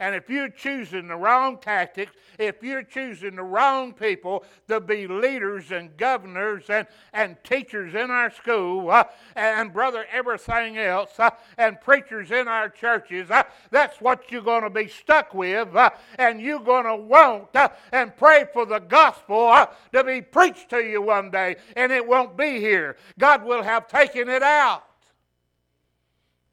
And 0.00 0.14
if 0.14 0.28
you're 0.28 0.48
choosing 0.48 1.08
the 1.08 1.16
wrong 1.16 1.58
tactics, 1.58 2.12
if 2.38 2.62
you're 2.62 2.82
choosing 2.82 3.36
the 3.36 3.42
wrong 3.42 3.92
people 3.92 4.44
to 4.68 4.80
be 4.80 5.06
leaders 5.06 5.70
and 5.70 5.96
governors 5.96 6.64
and, 6.68 6.86
and 7.12 7.36
teachers 7.44 7.94
in 7.94 8.10
our 8.10 8.30
school, 8.30 8.90
uh, 8.90 9.04
and 9.36 9.72
brother, 9.72 10.04
everything 10.10 10.78
else, 10.78 11.18
uh, 11.18 11.30
and 11.58 11.80
preachers 11.80 12.30
in 12.30 12.48
our 12.48 12.68
churches, 12.68 13.30
uh, 13.30 13.44
that's 13.70 14.00
what 14.00 14.30
you're 14.30 14.42
going 14.42 14.62
to 14.62 14.70
be 14.70 14.88
stuck 14.88 15.32
with. 15.32 15.74
Uh, 15.74 15.90
and 16.18 16.40
you're 16.40 16.60
going 16.60 16.84
to 16.84 16.96
want 16.96 17.54
uh, 17.54 17.68
and 17.92 18.16
pray 18.16 18.44
for 18.52 18.66
the 18.66 18.80
gospel 18.80 19.48
uh, 19.48 19.66
to 19.92 20.02
be 20.02 20.20
preached 20.20 20.70
to 20.70 20.78
you 20.78 21.00
one 21.00 21.30
day, 21.30 21.56
and 21.76 21.92
it 21.92 22.06
won't 22.06 22.36
be 22.36 22.58
here. 22.58 22.96
God 23.18 23.44
will 23.44 23.62
have 23.62 23.86
taken 23.86 24.28
it 24.28 24.42
out 24.42 24.84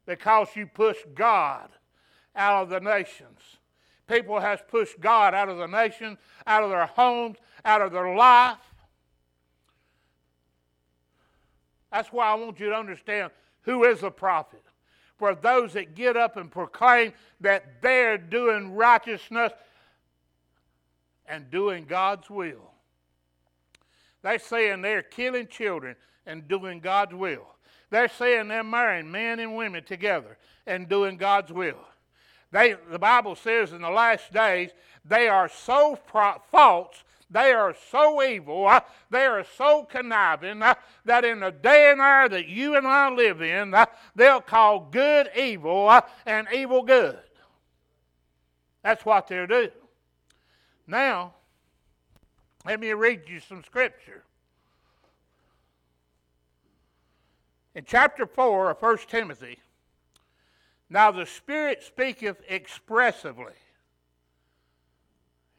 because 0.06 0.48
you 0.54 0.66
pushed 0.66 1.14
God 1.14 1.68
out 2.34 2.62
of 2.62 2.68
the 2.70 2.80
nations. 2.80 3.40
People 4.08 4.40
has 4.40 4.60
pushed 4.68 5.00
God 5.00 5.34
out 5.34 5.48
of 5.48 5.58
the 5.58 5.66
nation, 5.66 6.18
out 6.46 6.64
of 6.64 6.70
their 6.70 6.86
homes, 6.86 7.38
out 7.64 7.82
of 7.82 7.92
their 7.92 8.14
life. 8.14 8.58
That's 11.90 12.12
why 12.12 12.26
I 12.26 12.34
want 12.34 12.58
you 12.58 12.70
to 12.70 12.74
understand 12.74 13.30
who 13.62 13.84
is 13.84 14.02
a 14.02 14.10
prophet. 14.10 14.62
For 15.18 15.34
those 15.34 15.74
that 15.74 15.94
get 15.94 16.16
up 16.16 16.36
and 16.36 16.50
proclaim 16.50 17.12
that 17.40 17.80
they're 17.80 18.18
doing 18.18 18.74
righteousness 18.74 19.52
and 21.26 21.50
doing 21.50 21.84
God's 21.84 22.28
will. 22.28 22.72
They're 24.22 24.38
saying 24.38 24.82
they're 24.82 25.02
killing 25.02 25.46
children 25.46 25.96
and 26.26 26.48
doing 26.48 26.80
God's 26.80 27.14
will. 27.14 27.46
They're 27.90 28.08
saying 28.08 28.48
they're 28.48 28.64
marrying 28.64 29.10
men 29.10 29.38
and 29.38 29.56
women 29.56 29.84
together 29.84 30.38
and 30.66 30.88
doing 30.88 31.16
God's 31.16 31.52
will. 31.52 31.78
They, 32.52 32.76
the 32.90 32.98
Bible 32.98 33.34
says 33.34 33.72
in 33.72 33.80
the 33.80 33.90
last 33.90 34.32
days, 34.32 34.70
they 35.04 35.26
are 35.26 35.48
so 35.48 35.98
false, 36.50 37.02
they 37.30 37.52
are 37.52 37.74
so 37.90 38.22
evil, 38.22 38.68
uh, 38.68 38.80
they 39.10 39.24
are 39.24 39.44
so 39.56 39.84
conniving 39.84 40.62
uh, 40.62 40.74
that 41.06 41.24
in 41.24 41.40
the 41.40 41.50
day 41.50 41.90
and 41.90 42.00
hour 42.00 42.28
that 42.28 42.46
you 42.46 42.76
and 42.76 42.86
I 42.86 43.10
live 43.10 43.40
in, 43.40 43.72
uh, 43.72 43.86
they'll 44.14 44.42
call 44.42 44.80
good 44.90 45.30
evil 45.34 45.88
uh, 45.88 46.02
and 46.26 46.46
evil 46.54 46.82
good. 46.82 47.18
That's 48.82 49.04
what 49.04 49.28
they'll 49.28 49.46
do. 49.46 49.70
Now, 50.86 51.32
let 52.66 52.80
me 52.80 52.92
read 52.92 53.22
you 53.28 53.40
some 53.40 53.64
scripture. 53.64 54.24
In 57.74 57.84
chapter 57.86 58.26
4 58.26 58.72
of 58.72 58.82
1 58.82 58.98
Timothy, 59.08 59.58
now 60.92 61.10
the 61.10 61.24
Spirit 61.24 61.82
speaketh 61.82 62.36
expressively. 62.46 63.54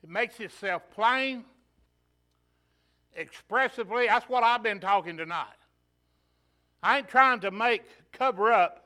It 0.03 0.09
makes 0.09 0.39
itself 0.39 0.83
plain, 0.93 1.43
expressively. 3.15 4.05
That's 4.05 4.29
what 4.29 4.43
I've 4.43 4.61
been 4.61 4.79
talking 4.79 5.17
tonight. 5.17 5.47
I 6.83 6.99
ain't 6.99 7.07
trying 7.07 7.39
to 7.39 7.49
make 7.49 7.83
cover 8.11 8.51
up 8.51 8.85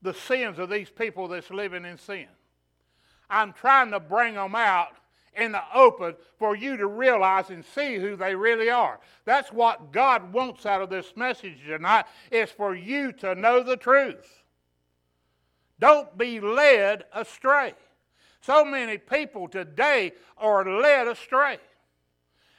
the 0.00 0.14
sins 0.14 0.60
of 0.60 0.70
these 0.70 0.90
people 0.90 1.26
that's 1.26 1.50
living 1.50 1.84
in 1.84 1.98
sin. 1.98 2.28
I'm 3.28 3.52
trying 3.52 3.90
to 3.90 3.98
bring 3.98 4.34
them 4.34 4.54
out 4.54 4.96
in 5.36 5.50
the 5.50 5.62
open 5.74 6.14
for 6.38 6.54
you 6.54 6.76
to 6.76 6.86
realize 6.86 7.50
and 7.50 7.64
see 7.64 7.96
who 7.96 8.14
they 8.14 8.36
really 8.36 8.70
are. 8.70 9.00
That's 9.24 9.52
what 9.52 9.90
God 9.90 10.32
wants 10.32 10.66
out 10.66 10.82
of 10.82 10.90
this 10.90 11.16
message 11.16 11.58
tonight 11.66 12.04
is 12.30 12.50
for 12.50 12.76
you 12.76 13.10
to 13.14 13.34
know 13.34 13.64
the 13.64 13.76
truth. 13.76 14.40
Don't 15.80 16.16
be 16.16 16.38
led 16.38 17.04
astray. 17.12 17.74
So 18.42 18.64
many 18.64 18.98
people 18.98 19.48
today 19.48 20.12
are 20.38 20.64
led 20.64 21.08
astray, 21.08 21.58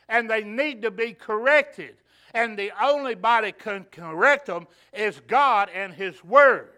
and 0.09 0.29
they 0.29 0.43
need 0.43 0.81
to 0.81 0.91
be 0.91 1.13
corrected. 1.13 1.95
And 2.33 2.57
the 2.57 2.71
only 2.81 3.15
body 3.15 3.51
can 3.51 3.85
correct 3.91 4.47
them 4.47 4.67
is 4.93 5.21
God 5.27 5.69
and 5.73 5.93
His 5.93 6.23
Word. 6.23 6.69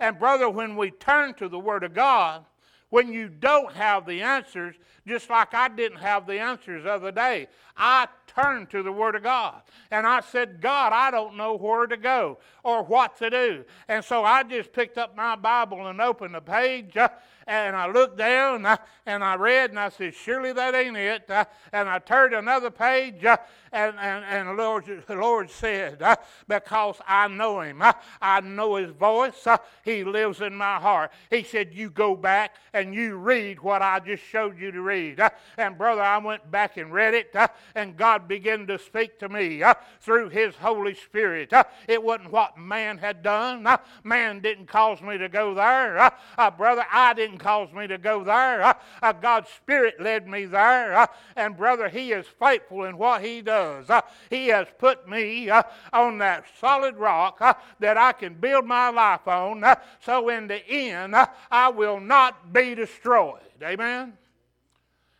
And, 0.00 0.18
brother, 0.18 0.48
when 0.48 0.76
we 0.76 0.90
turn 0.90 1.34
to 1.34 1.48
the 1.48 1.58
Word 1.58 1.84
of 1.84 1.94
God, 1.94 2.44
when 2.90 3.12
you 3.12 3.28
don't 3.28 3.72
have 3.72 4.04
the 4.06 4.20
answers, 4.20 4.74
just 5.06 5.30
like 5.30 5.54
I 5.54 5.68
didn't 5.68 5.98
have 5.98 6.26
the 6.26 6.38
answers 6.38 6.84
the 6.84 6.92
other 6.92 7.12
day, 7.12 7.46
I 7.76 8.06
turned 8.34 8.70
to 8.70 8.82
the 8.82 8.92
Word 8.92 9.14
of 9.14 9.22
God. 9.22 9.62
And 9.90 10.06
I 10.06 10.20
said, 10.20 10.60
God, 10.60 10.92
I 10.92 11.10
don't 11.10 11.36
know 11.36 11.56
where 11.56 11.86
to 11.86 11.96
go 11.96 12.38
or 12.62 12.82
what 12.82 13.16
to 13.18 13.30
do. 13.30 13.64
And 13.88 14.04
so 14.04 14.24
I 14.24 14.42
just 14.42 14.72
picked 14.72 14.98
up 14.98 15.16
my 15.16 15.36
Bible 15.36 15.86
and 15.86 16.00
opened 16.00 16.34
the 16.34 16.40
page. 16.40 16.96
Uh, 17.46 17.50
and 17.50 17.76
I 17.76 17.90
looked 17.90 18.18
down 18.18 18.56
and 18.56 18.68
I, 18.68 18.78
and 19.06 19.24
I 19.24 19.34
read 19.34 19.70
and 19.70 19.78
I 19.78 19.88
said, 19.88 20.14
Surely 20.14 20.52
that 20.52 20.74
ain't 20.74 20.96
it. 20.96 21.28
Uh, 21.28 21.44
and 21.72 21.88
I 21.88 21.98
turned 21.98 22.34
another 22.34 22.70
page 22.70 23.24
uh, 23.24 23.36
and, 23.72 23.96
and, 23.98 24.24
and 24.24 24.48
the, 24.48 24.52
Lord, 24.52 24.84
the 25.06 25.14
Lord 25.14 25.50
said, 25.50 26.02
uh, 26.02 26.16
Because 26.46 26.96
I 27.06 27.28
know 27.28 27.60
him, 27.60 27.82
uh, 27.82 27.92
I 28.20 28.40
know 28.40 28.76
his 28.76 28.90
voice, 28.90 29.46
uh, 29.46 29.56
he 29.84 30.04
lives 30.04 30.40
in 30.40 30.54
my 30.54 30.76
heart. 30.76 31.10
He 31.30 31.42
said, 31.42 31.72
You 31.72 31.90
go 31.90 32.14
back 32.14 32.56
and 32.72 32.94
you 32.94 33.16
read 33.16 33.60
what 33.60 33.82
I 33.82 33.98
just 34.00 34.22
showed 34.24 34.58
you 34.58 34.70
to 34.72 34.82
read. 34.82 35.20
Uh, 35.20 35.30
and 35.56 35.76
brother, 35.76 36.02
I 36.02 36.18
went 36.18 36.50
back 36.50 36.76
and 36.76 36.92
read 36.92 37.14
it, 37.14 37.34
and 37.74 37.96
God 37.96 38.28
began 38.28 38.66
to 38.66 38.78
speak 38.78 39.18
to 39.20 39.28
me 39.28 39.62
through 40.00 40.28
his 40.28 40.54
Holy 40.56 40.94
Spirit. 40.94 41.52
it 41.88 42.02
wasn't 42.02 42.30
what 42.30 42.58
man 42.58 42.98
had 42.98 43.22
done, 43.22 43.66
man 44.04 44.40
didn't 44.40 44.66
cause 44.66 45.00
me 45.00 45.18
to 45.18 45.28
go 45.28 45.54
there. 45.54 46.12
brother, 46.56 46.84
I 46.92 47.14
didn't 47.14 47.31
didn't 47.32 47.44
cause 47.44 47.72
me 47.72 47.86
to 47.86 47.96
go 47.96 48.22
there. 48.22 48.62
Uh, 48.62 48.74
uh, 49.02 49.12
God's 49.12 49.48
Spirit 49.48 50.00
led 50.00 50.28
me 50.28 50.44
there. 50.44 50.94
Uh, 50.94 51.06
and 51.34 51.56
brother, 51.56 51.88
He 51.88 52.12
is 52.12 52.26
faithful 52.38 52.84
in 52.84 52.98
what 52.98 53.22
He 53.22 53.40
does. 53.40 53.88
Uh, 53.88 54.02
he 54.28 54.48
has 54.48 54.66
put 54.78 55.08
me 55.08 55.48
uh, 55.48 55.62
on 55.92 56.18
that 56.18 56.44
solid 56.60 56.96
rock 56.96 57.38
uh, 57.40 57.54
that 57.80 57.96
I 57.96 58.12
can 58.12 58.34
build 58.34 58.66
my 58.66 58.90
life 58.90 59.26
on. 59.26 59.64
so 60.00 60.28
in 60.28 60.46
the 60.46 60.66
end, 60.68 61.16
I 61.50 61.68
will 61.70 62.00
not 62.00 62.52
be 62.52 62.74
destroyed. 62.74 63.40
Amen? 63.62 64.12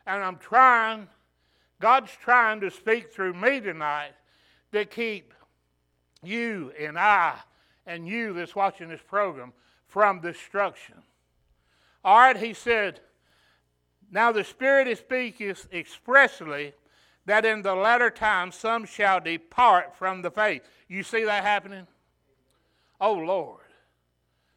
And 0.06 0.22
I'm 0.22 0.36
trying, 0.36 1.08
God's 1.80 2.12
trying 2.22 2.60
to 2.60 2.70
speak 2.70 3.12
through 3.12 3.34
me 3.34 3.60
tonight 3.60 4.12
to 4.72 4.84
keep 4.84 5.32
you 6.22 6.72
and 6.78 6.98
I 6.98 7.38
and 7.86 8.06
you 8.06 8.34
that's 8.34 8.54
watching 8.54 8.88
this 8.88 9.00
program 9.00 9.52
from 9.86 10.20
destruction. 10.20 11.02
All 12.04 12.18
right, 12.18 12.36
he 12.36 12.52
said, 12.52 13.00
Now 14.10 14.32
the 14.32 14.44
Spirit 14.44 14.88
is 14.88 14.98
speaking 14.98 15.54
expressly 15.72 16.72
that 17.26 17.44
in 17.44 17.62
the 17.62 17.74
latter 17.74 18.10
times 18.10 18.56
some 18.56 18.84
shall 18.84 19.20
depart 19.20 19.96
from 19.96 20.22
the 20.22 20.30
faith. 20.30 20.62
You 20.88 21.02
see 21.02 21.24
that 21.24 21.44
happening? 21.44 21.86
Oh, 23.00 23.14
Lord. 23.14 23.60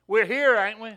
We're 0.08 0.26
here, 0.26 0.56
ain't 0.56 0.80
we? 0.80 0.94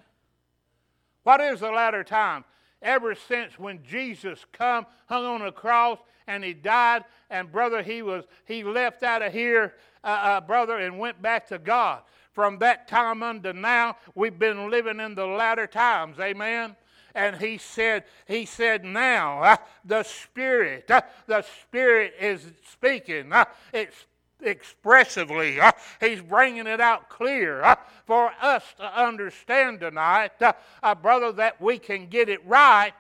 What 1.22 1.40
is 1.40 1.60
the 1.60 1.70
latter 1.70 2.04
time? 2.04 2.44
Ever 2.80 3.14
since 3.14 3.58
when 3.58 3.82
Jesus 3.82 4.46
come, 4.52 4.86
hung 5.06 5.24
on 5.24 5.42
a 5.42 5.52
cross, 5.52 5.98
and 6.26 6.44
he 6.44 6.54
died, 6.54 7.04
and 7.30 7.50
brother, 7.50 7.82
he 7.82 8.02
was 8.02 8.24
he 8.44 8.62
left 8.62 9.02
out 9.02 9.22
of 9.22 9.32
here, 9.32 9.74
uh, 10.04 10.06
uh, 10.06 10.40
brother, 10.40 10.78
and 10.78 10.98
went 10.98 11.20
back 11.20 11.48
to 11.48 11.58
God 11.58 12.02
from 12.38 12.56
that 12.60 12.86
time 12.86 13.20
unto 13.20 13.52
now, 13.52 13.96
we've 14.14 14.38
been 14.38 14.70
living 14.70 15.00
in 15.00 15.16
the 15.16 15.26
latter 15.26 15.66
times. 15.66 16.20
Amen 16.20 16.76
and 17.12 17.34
he 17.34 17.58
said 17.58 18.04
he 18.28 18.44
said 18.44 18.84
now 18.84 19.42
uh, 19.42 19.56
the 19.84 20.04
spirit 20.04 20.88
uh, 20.88 21.00
the 21.26 21.42
spirit 21.62 22.14
is 22.20 22.46
speaking 22.70 23.32
uh, 23.32 23.44
it's 23.72 24.06
expressively 24.40 25.58
uh, 25.58 25.72
he's 26.00 26.20
bringing 26.20 26.68
it 26.68 26.80
out 26.80 27.08
clear 27.08 27.60
uh, 27.62 27.74
for 28.06 28.30
us 28.40 28.62
to 28.76 28.84
understand 28.84 29.80
tonight 29.80 30.30
uh, 30.40 30.94
brother 30.94 31.32
that 31.32 31.60
we 31.60 31.76
can 31.76 32.06
get 32.06 32.28
it 32.28 32.46
right 32.46 32.92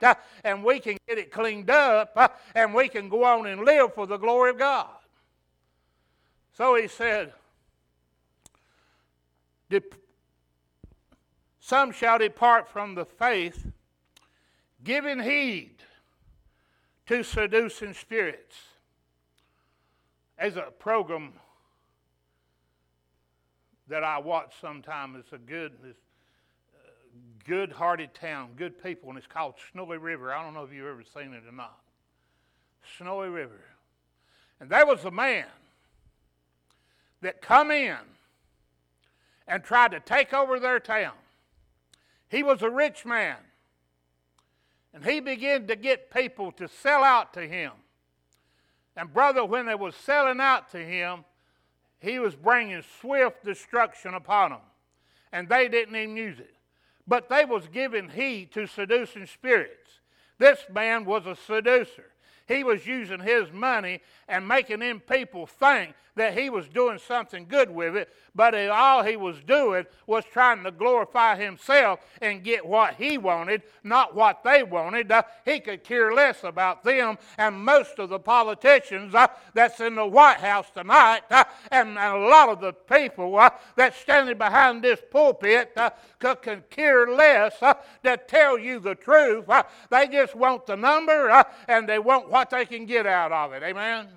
and 0.42 0.64
we 0.64 0.80
can 0.80 0.96
get 1.06 1.16
it 1.16 1.30
cleaned 1.30 1.70
up 1.70 2.40
and 2.56 2.74
we 2.74 2.88
can 2.88 3.08
go 3.08 3.22
on 3.22 3.46
and 3.46 3.64
live 3.64 3.94
for 3.94 4.06
the 4.06 4.16
glory 4.16 4.50
of 4.50 4.58
god 4.58 4.88
so 6.54 6.74
he 6.74 6.88
said 6.88 7.32
some 11.60 11.92
shall 11.92 12.18
depart 12.18 12.68
from 12.68 12.94
the 12.94 13.04
faith, 13.04 13.66
giving 14.82 15.20
heed 15.20 15.76
to 17.06 17.22
seducing 17.22 17.92
spirits. 17.92 18.56
As 20.38 20.56
a 20.56 20.70
program 20.78 21.32
that 23.88 24.04
I 24.04 24.18
watch 24.18 24.54
sometimes, 24.60 25.18
it's 25.18 25.32
a 25.32 25.38
good, 25.38 25.72
it's 25.84 25.98
a 26.74 27.48
good-hearted 27.48 28.14
town, 28.14 28.50
good 28.56 28.82
people, 28.82 29.08
and 29.08 29.18
it's 29.18 29.26
called 29.26 29.54
Snowy 29.72 29.98
River. 29.98 30.32
I 30.32 30.42
don't 30.42 30.54
know 30.54 30.62
if 30.62 30.72
you've 30.72 30.86
ever 30.86 31.02
seen 31.02 31.34
it 31.34 31.42
or 31.46 31.52
not. 31.52 31.80
Snowy 32.96 33.28
River. 33.28 33.60
And 34.60 34.70
there 34.70 34.86
was 34.86 35.04
a 35.04 35.10
man 35.10 35.46
that 37.20 37.42
come 37.42 37.70
in 37.70 37.96
and 39.48 39.64
tried 39.64 39.90
to 39.92 40.00
take 40.00 40.32
over 40.32 40.60
their 40.60 40.78
town. 40.78 41.14
He 42.28 42.42
was 42.42 42.62
a 42.62 42.70
rich 42.70 43.04
man. 43.04 43.36
And 44.92 45.04
he 45.04 45.20
began 45.20 45.66
to 45.66 45.76
get 45.76 46.10
people 46.10 46.52
to 46.52 46.68
sell 46.68 47.02
out 47.02 47.32
to 47.34 47.46
him. 47.46 47.72
And, 48.96 49.12
brother, 49.12 49.44
when 49.44 49.66
they 49.66 49.74
was 49.74 49.94
selling 49.94 50.40
out 50.40 50.70
to 50.72 50.78
him, 50.78 51.24
he 52.00 52.18
was 52.18 52.34
bringing 52.34 52.82
swift 53.00 53.44
destruction 53.44 54.14
upon 54.14 54.50
them. 54.50 54.60
And 55.32 55.48
they 55.48 55.68
didn't 55.68 55.96
even 55.96 56.16
use 56.16 56.38
it. 56.38 56.54
But 57.06 57.28
they 57.28 57.44
was 57.44 57.68
giving 57.68 58.10
heed 58.10 58.52
to 58.52 58.66
seducing 58.66 59.26
spirits. 59.26 60.00
This 60.38 60.66
man 60.72 61.04
was 61.04 61.26
a 61.26 61.34
seducer. 61.34 62.12
He 62.46 62.64
was 62.64 62.86
using 62.86 63.20
his 63.20 63.52
money 63.52 64.00
and 64.26 64.48
making 64.48 64.80
them 64.80 65.00
people 65.00 65.46
think 65.46 65.94
that 66.18 66.36
he 66.38 66.50
was 66.50 66.68
doing 66.68 66.98
something 66.98 67.46
good 67.48 67.70
with 67.70 67.96
it, 67.96 68.08
but 68.34 68.54
all 68.68 69.02
he 69.02 69.16
was 69.16 69.40
doing 69.42 69.84
was 70.06 70.24
trying 70.32 70.62
to 70.62 70.70
glorify 70.70 71.36
himself 71.36 72.00
and 72.20 72.44
get 72.44 72.64
what 72.64 72.94
he 72.94 73.18
wanted, 73.18 73.62
not 73.82 74.14
what 74.14 74.44
they 74.44 74.62
wanted. 74.62 75.10
Uh, 75.10 75.22
he 75.44 75.58
could 75.58 75.82
care 75.82 76.12
less 76.12 76.44
about 76.44 76.84
them, 76.84 77.18
and 77.36 77.64
most 77.64 77.98
of 77.98 78.10
the 78.10 78.18
politicians 78.18 79.14
uh, 79.14 79.26
that's 79.54 79.80
in 79.80 79.94
the 79.94 80.06
White 80.06 80.38
House 80.38 80.70
tonight, 80.70 81.22
uh, 81.30 81.44
and, 81.70 81.90
and, 81.90 82.16
a 82.18 82.28
lot 82.28 82.48
of 82.48 82.60
the 82.60 82.72
people 82.72 83.38
uh, 83.38 83.50
that's 83.76 83.96
standing 83.96 84.36
behind 84.38 84.82
this 84.82 85.00
pulpit 85.10 85.72
uh, 85.76 85.90
could, 86.18 86.68
care 86.70 87.08
less 87.08 87.54
uh, 87.62 87.74
to 88.04 88.16
tell 88.28 88.58
you 88.58 88.78
the 88.78 88.94
truth. 88.94 89.46
they 89.90 90.06
just 90.08 90.34
want 90.34 90.66
the 90.66 90.76
number, 90.76 91.44
and 91.66 91.88
they 91.88 91.98
want 91.98 92.28
what 92.30 92.50
they 92.50 92.66
can 92.66 92.86
get 92.86 93.06
out 93.06 93.32
of 93.32 93.52
it. 93.52 93.62
Amen. 93.62 94.08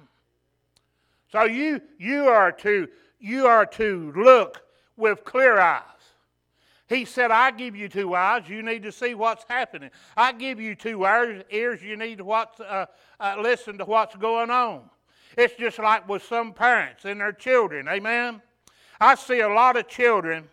So 1.31 1.43
you 1.43 1.81
you 1.97 2.27
are 2.27 2.51
to 2.51 2.87
you 3.19 3.47
are 3.47 3.65
to 3.65 4.13
look 4.15 4.61
with 4.97 5.23
clear 5.23 5.59
eyes. 5.59 5.83
He 6.91 7.05
said, 7.05 7.31
I 7.31 7.51
give 7.51 7.73
you 7.73 7.87
two 7.87 8.15
eyes. 8.15 8.49
You 8.49 8.61
need 8.61 8.83
to 8.83 8.91
see 8.91 9.15
what's 9.15 9.45
happening. 9.47 9.91
I 10.17 10.33
give 10.33 10.59
you 10.59 10.75
two 10.75 11.05
ears. 11.05 11.81
You 11.81 11.95
need 11.95 12.17
to 12.17 12.25
watch, 12.25 12.59
uh, 12.59 12.85
uh, 13.17 13.37
listen 13.39 13.77
to 13.77 13.85
what's 13.85 14.17
going 14.17 14.49
on. 14.49 14.89
It's 15.37 15.55
just 15.55 15.79
like 15.79 16.09
with 16.09 16.21
some 16.23 16.51
parents 16.51 17.05
and 17.05 17.21
their 17.21 17.31
children. 17.31 17.87
Amen. 17.87 18.41
I 18.99 19.15
see 19.15 19.39
a 19.39 19.47
lot 19.47 19.77
of 19.77 19.87
children 19.87 20.49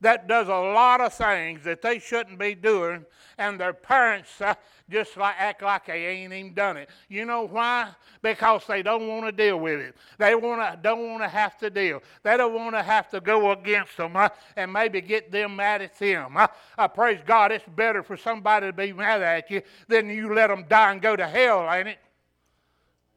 that 0.00 0.26
does 0.26 0.48
a 0.48 0.52
lot 0.52 1.02
of 1.02 1.12
things 1.12 1.62
that 1.64 1.82
they 1.82 1.98
shouldn't 1.98 2.38
be 2.38 2.54
doing, 2.54 3.04
and 3.36 3.60
their 3.60 3.74
parents 3.74 4.40
uh, 4.40 4.54
just 4.90 5.16
like 5.16 5.34
act 5.38 5.62
like 5.62 5.86
they 5.86 6.06
ain't 6.06 6.32
even 6.32 6.52
done 6.52 6.76
it. 6.76 6.90
You 7.08 7.24
know 7.24 7.46
why? 7.46 7.90
Because 8.20 8.66
they 8.66 8.82
don't 8.82 9.08
want 9.08 9.24
to 9.24 9.32
deal 9.32 9.58
with 9.58 9.80
it. 9.80 9.96
They 10.18 10.34
want 10.34 10.60
to 10.60 10.78
don't 10.82 11.10
want 11.10 11.22
to 11.22 11.28
have 11.28 11.56
to 11.58 11.70
deal. 11.70 12.02
They 12.22 12.36
don't 12.36 12.54
want 12.54 12.74
to 12.74 12.82
have 12.82 13.08
to 13.10 13.20
go 13.20 13.52
against 13.52 13.96
them 13.96 14.16
uh, 14.16 14.28
and 14.56 14.72
maybe 14.72 15.00
get 15.00 15.32
them 15.32 15.56
mad 15.56 15.80
at 15.80 15.98
them. 15.98 16.36
Uh, 16.36 16.48
I 16.76 16.86
praise 16.86 17.20
God. 17.24 17.50
It's 17.50 17.64
better 17.76 18.02
for 18.02 18.16
somebody 18.16 18.66
to 18.66 18.72
be 18.72 18.92
mad 18.92 19.22
at 19.22 19.50
you 19.50 19.62
than 19.88 20.10
you 20.10 20.34
let 20.34 20.48
them 20.48 20.66
die 20.68 20.92
and 20.92 21.00
go 21.00 21.16
to 21.16 21.26
hell, 21.26 21.70
ain't 21.72 21.88
it? 21.88 21.98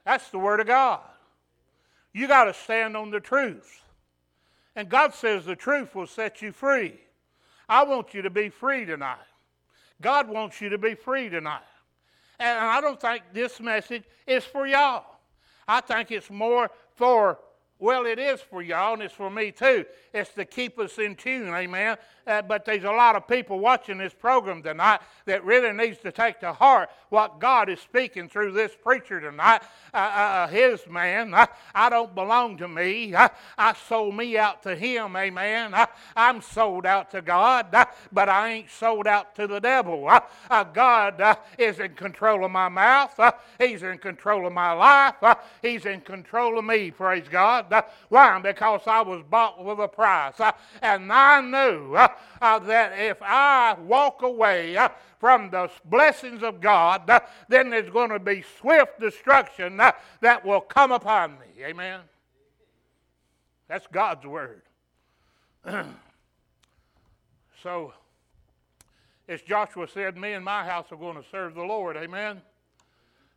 That's 0.06 0.30
the 0.30 0.40
word 0.40 0.62
of 0.62 0.68
God. 0.68 1.02
You 2.14 2.28
got 2.28 2.46
to 2.46 2.54
stand 2.54 2.96
on 2.96 3.12
the 3.12 3.20
truth. 3.20 3.82
And 4.76 4.88
God 4.88 5.14
says 5.14 5.44
the 5.44 5.56
truth 5.56 5.96
will 5.96 6.08
set 6.08 6.42
you 6.42 6.52
free. 6.52 7.00
I 7.68 7.84
want 7.84 8.14
you 8.14 8.22
to 8.22 8.30
be 8.30 8.48
free 8.50 8.86
tonight. 8.86 9.18
God 10.02 10.30
wants 10.30 10.62
you 10.62 10.70
to 10.70 10.78
be 10.78 10.96
free 10.96 11.30
tonight. 11.30 11.62
And 12.40 12.60
I 12.60 12.82
don't 12.82 13.00
think 13.00 13.24
this 13.34 13.60
message 13.60 14.04
is 14.26 14.44
for 14.44 14.68
y'all. 14.68 15.06
I 15.68 15.82
think 15.82 16.12
it's 16.12 16.30
more 16.30 16.70
for, 16.96 17.40
well, 17.80 18.06
it 18.06 18.20
is 18.20 18.42
for 18.42 18.62
y'all 18.62 18.94
and 18.94 19.02
it's 19.02 19.14
for 19.14 19.30
me 19.30 19.52
too. 19.52 19.86
It's 20.14 20.32
to 20.34 20.46
keep 20.46 20.80
us 20.80 20.98
in 20.98 21.16
tune, 21.16 21.50
amen, 21.54 21.98
uh, 22.28 22.42
but 22.42 22.66
there's 22.66 22.84
a 22.84 22.92
lot 22.92 23.16
of 23.16 23.28
people 23.28 23.60
watching 23.60 23.98
this 23.98 24.14
program 24.14 24.62
tonight 24.62 25.00
that 25.26 25.44
really 25.46 25.72
needs 25.72 25.98
to 26.00 26.12
take 26.12 26.40
to 26.42 26.52
heart 26.52 26.90
what 27.10 27.40
God 27.40 27.70
is 27.70 27.80
speaking 27.80 28.28
through 28.28 28.52
this 28.52 28.76
preacher 28.76 29.22
tonight. 29.22 29.62
Uh, 29.94 29.98
uh, 29.98 30.00
uh 30.00 30.48
his 30.48 30.86
man, 30.88 31.34
I, 31.34 31.48
I, 31.74 31.90
don't 31.90 32.14
belong 32.14 32.58
to 32.58 32.68
me. 32.68 33.16
I, 33.16 33.30
I, 33.58 33.74
sold 33.74 34.16
me 34.16 34.38
out 34.38 34.62
to 34.64 34.76
him, 34.76 35.16
amen. 35.16 35.74
I, 35.74 35.88
am 36.16 36.42
sold 36.42 36.86
out 36.86 37.12
to 37.12 37.22
God, 37.22 37.74
uh, 37.74 37.86
but 38.12 38.28
I 38.28 38.50
ain't 38.50 38.70
sold 38.70 39.08
out 39.08 39.36
to 39.36 39.48
the 39.48 39.60
devil. 39.60 40.08
Uh, 40.50 40.64
God 40.66 41.38
is 41.58 41.80
in 41.80 41.94
control 41.94 42.44
of 42.44 42.52
my 42.52 42.68
mouth. 42.68 43.20
he's 43.60 43.84
in 43.84 43.98
control 43.98 44.46
of 44.46 44.54
my 44.54 44.74
life. 44.74 45.38
he's 45.62 45.86
in 45.86 46.02
control 46.02 46.60
of 46.60 46.66
me, 46.66 46.92
praise 46.92 47.28
God. 47.30 47.74
why? 48.10 48.40
Because 48.40 48.82
I 48.86 49.02
was 49.02 49.24
bought 49.30 49.64
with 49.64 49.80
a 49.80 49.88
price. 49.88 50.36
and 50.82 51.12
I 51.12 51.42
knew 51.42 51.98
that 52.42 52.98
if 52.98 53.18
I 53.22 53.76
walk 53.80 54.22
away 54.22 54.78
from 55.20 55.50
the 55.50 55.70
blessings 55.86 56.44
of 56.44 56.62
God, 56.62 57.10
uh, 57.10 57.20
then 57.50 57.70
there's 57.70 57.90
going 57.90 58.10
to 58.10 58.20
be 58.20 58.44
swift 58.60 59.00
destruction 59.00 59.80
uh, 59.80 59.92
that 60.22 60.46
will 60.46 60.62
come 60.62 60.92
upon 60.92 61.32
me. 61.34 61.64
Amen. 61.64 62.02
That's 63.68 63.88
God's 63.88 64.26
word. 64.26 64.62
so, 67.64 67.94
as 69.28 69.42
Joshua 69.42 69.88
said, 69.88 70.18
me 70.18 70.34
and 70.34 70.46
my 70.46 70.64
house 70.64 70.86
are 70.92 70.98
going 70.98 71.18
to 71.18 71.30
serve 71.30 71.56
the 71.56 71.64
Lord. 71.64 71.98
Amen. 71.98 72.42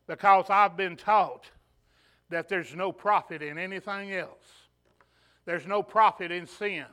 Because 0.07 0.47
I've 0.51 0.77
been 0.77 0.97
taught 0.97 1.51
that 2.29 2.49
there's 2.49 2.75
no 2.75 2.93
profit 2.93 3.43
in 3.43 3.59
anything 3.59 4.13
else. 4.13 4.69
There's 5.47 5.67
no 5.67 5.83
profit 5.83 6.31
in 6.31 6.47
sin. 6.47 6.85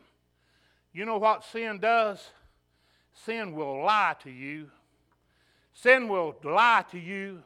You 0.97 1.05
know 1.05 1.19
what 1.19 1.45
sin 1.45 1.77
does? 1.79 2.25
Sin 3.25 3.53
will 3.53 3.83
lie 3.83 4.15
to 4.23 4.31
you 4.31 4.69
Sin 5.81 6.07
will 6.07 6.35
lie 6.43 6.83
to 6.89 6.97
you 6.97 7.43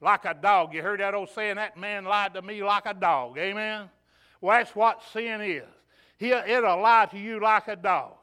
like 0.00 0.24
a 0.24 0.32
dog. 0.32 0.72
You 0.72 0.80
heard 0.80 1.00
that 1.00 1.12
old 1.12 1.28
saying, 1.28 1.56
that 1.56 1.76
man 1.76 2.06
lied 2.06 2.32
to 2.32 2.40
me 2.40 2.62
like 2.62 2.86
a 2.86 2.94
dog. 2.94 3.36
Amen? 3.36 3.90
Well, 4.40 4.58
that's 4.58 4.74
what 4.74 5.02
sin 5.12 5.42
is. 5.42 5.64
It'll 6.18 6.80
lie 6.80 7.06
to 7.10 7.18
you 7.18 7.40
like 7.40 7.68
a 7.68 7.76
dog. 7.76 8.14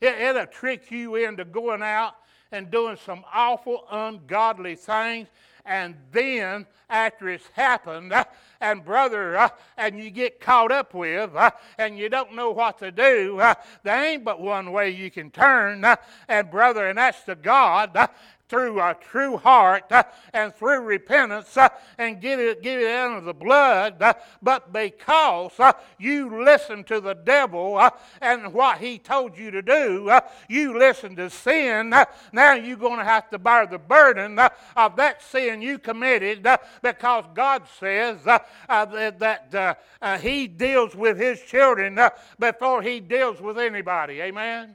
It, 0.00 0.16
it'll 0.20 0.46
trick 0.46 0.88
you 0.92 1.16
into 1.16 1.44
going 1.44 1.82
out 1.82 2.14
and 2.52 2.70
doing 2.70 2.96
some 3.04 3.24
awful, 3.34 3.84
ungodly 3.90 4.76
things. 4.76 5.26
And 5.64 5.94
then, 6.10 6.66
after 6.90 7.28
it's 7.28 7.46
happened, 7.54 8.12
uh, 8.12 8.24
and 8.60 8.84
brother, 8.84 9.36
uh, 9.36 9.48
and 9.76 9.98
you 9.98 10.10
get 10.10 10.40
caught 10.40 10.72
up 10.72 10.92
with, 10.92 11.34
uh, 11.34 11.50
and 11.78 11.96
you 11.98 12.08
don't 12.08 12.34
know 12.34 12.50
what 12.50 12.78
to 12.78 12.90
do, 12.90 13.40
there 13.82 14.04
ain't 14.04 14.24
but 14.24 14.40
one 14.40 14.72
way 14.72 14.90
you 14.90 15.10
can 15.10 15.30
turn, 15.30 15.84
and 16.28 16.50
brother, 16.50 16.88
and 16.88 16.98
that's 16.98 17.22
to 17.24 17.34
God. 17.34 18.08
Through 18.52 18.82
a 18.82 18.94
true 19.00 19.38
heart 19.38 19.90
uh, 19.90 20.02
and 20.34 20.54
through 20.54 20.80
repentance 20.80 21.56
uh, 21.56 21.70
and 21.96 22.20
get 22.20 22.38
it, 22.38 22.60
get 22.60 22.80
it 22.80 22.94
under 22.94 23.22
the 23.22 23.32
blood, 23.32 24.02
uh, 24.02 24.12
but 24.42 24.74
because 24.74 25.52
uh, 25.58 25.72
you 25.98 26.44
listen 26.44 26.84
to 26.84 27.00
the 27.00 27.14
devil 27.14 27.78
uh, 27.78 27.88
and 28.20 28.52
what 28.52 28.76
he 28.76 28.98
told 28.98 29.38
you 29.38 29.50
to 29.52 29.62
do, 29.62 30.10
uh, 30.10 30.20
you 30.50 30.78
listen 30.78 31.16
to 31.16 31.30
sin, 31.30 31.94
now 32.34 32.52
you're 32.52 32.76
going 32.76 32.98
to 32.98 33.06
have 33.06 33.30
to 33.30 33.38
bear 33.38 33.66
the 33.66 33.78
burden 33.78 34.38
of 34.76 34.96
that 34.96 35.22
sin 35.22 35.62
you 35.62 35.78
committed 35.78 36.46
because 36.82 37.24
God 37.32 37.62
says 37.80 38.18
that 38.24 39.78
he 40.20 40.46
deals 40.46 40.94
with 40.94 41.16
his 41.16 41.40
children 41.40 41.98
before 42.38 42.82
he 42.82 43.00
deals 43.00 43.40
with 43.40 43.58
anybody. 43.58 44.20
Amen? 44.20 44.74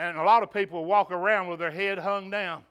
And 0.00 0.16
a 0.16 0.22
lot 0.22 0.42
of 0.42 0.50
people 0.50 0.86
walk 0.86 1.10
around 1.10 1.48
with 1.48 1.58
their 1.58 1.70
head 1.70 1.98
hung 1.98 2.30
down 2.30 2.62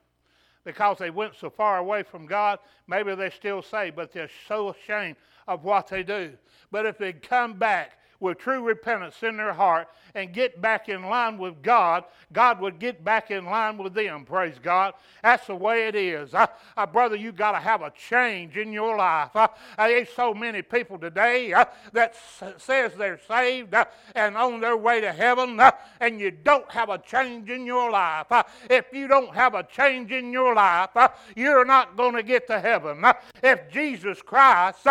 because 0.65 0.97
they 0.97 1.11
went 1.11 1.35
so 1.35 1.51
far 1.51 1.77
away 1.77 2.01
from 2.01 2.25
God. 2.25 2.57
Maybe 2.87 3.13
they're 3.13 3.29
still 3.29 3.61
say, 3.61 3.91
but 3.91 4.11
they're 4.11 4.31
so 4.47 4.69
ashamed 4.69 5.15
of 5.47 5.63
what 5.63 5.89
they 5.89 6.01
do. 6.01 6.33
But 6.71 6.87
if 6.87 6.97
they 6.97 7.13
come 7.13 7.53
back 7.53 7.98
with 8.19 8.37
true 8.37 8.63
repentance 8.63 9.23
in 9.23 9.37
their 9.37 9.53
heart 9.53 9.87
and 10.15 10.33
get 10.33 10.61
back 10.61 10.89
in 10.89 11.03
line 11.03 11.37
with 11.37 11.61
God, 11.61 12.03
God 12.33 12.59
would 12.59 12.79
get 12.79 13.03
back 13.03 13.31
in 13.31 13.45
line 13.45 13.77
with 13.77 13.93
them. 13.93 14.25
Praise 14.25 14.57
God. 14.61 14.93
That's 15.23 15.47
the 15.47 15.55
way 15.55 15.87
it 15.87 15.95
is. 15.95 16.33
Uh, 16.33 16.47
uh, 16.75 16.85
brother, 16.85 17.15
you 17.15 17.31
got 17.31 17.51
to 17.53 17.59
have 17.59 17.81
a 17.81 17.91
change 17.91 18.57
in 18.57 18.73
your 18.73 18.97
life. 18.97 19.35
Uh, 19.35 19.47
there's 19.77 20.09
so 20.09 20.33
many 20.33 20.61
people 20.61 20.97
today 20.97 21.53
uh, 21.53 21.65
that 21.93 22.15
s- 22.41 22.53
says 22.57 22.93
they're 22.97 23.19
saved 23.27 23.73
uh, 23.73 23.85
and 24.15 24.35
on 24.35 24.59
their 24.59 24.77
way 24.77 25.01
to 25.01 25.11
heaven, 25.11 25.59
uh, 25.59 25.71
and 25.99 26.19
you 26.19 26.31
don't 26.31 26.69
have 26.71 26.89
a 26.89 26.97
change 26.97 27.49
in 27.49 27.65
your 27.65 27.89
life. 27.91 28.27
if 28.69 28.85
you 28.91 29.07
don't 29.07 29.33
have 29.33 29.53
a 29.53 29.63
change 29.63 30.11
in 30.11 30.31
your 30.31 30.55
life, 30.55 30.89
you're 31.35 31.65
not 31.65 31.95
going 31.95 32.15
to 32.15 32.23
get 32.23 32.47
to 32.47 32.59
heaven. 32.59 33.03
if 33.43 33.69
Jesus 33.71 34.21
Christ, 34.21 34.85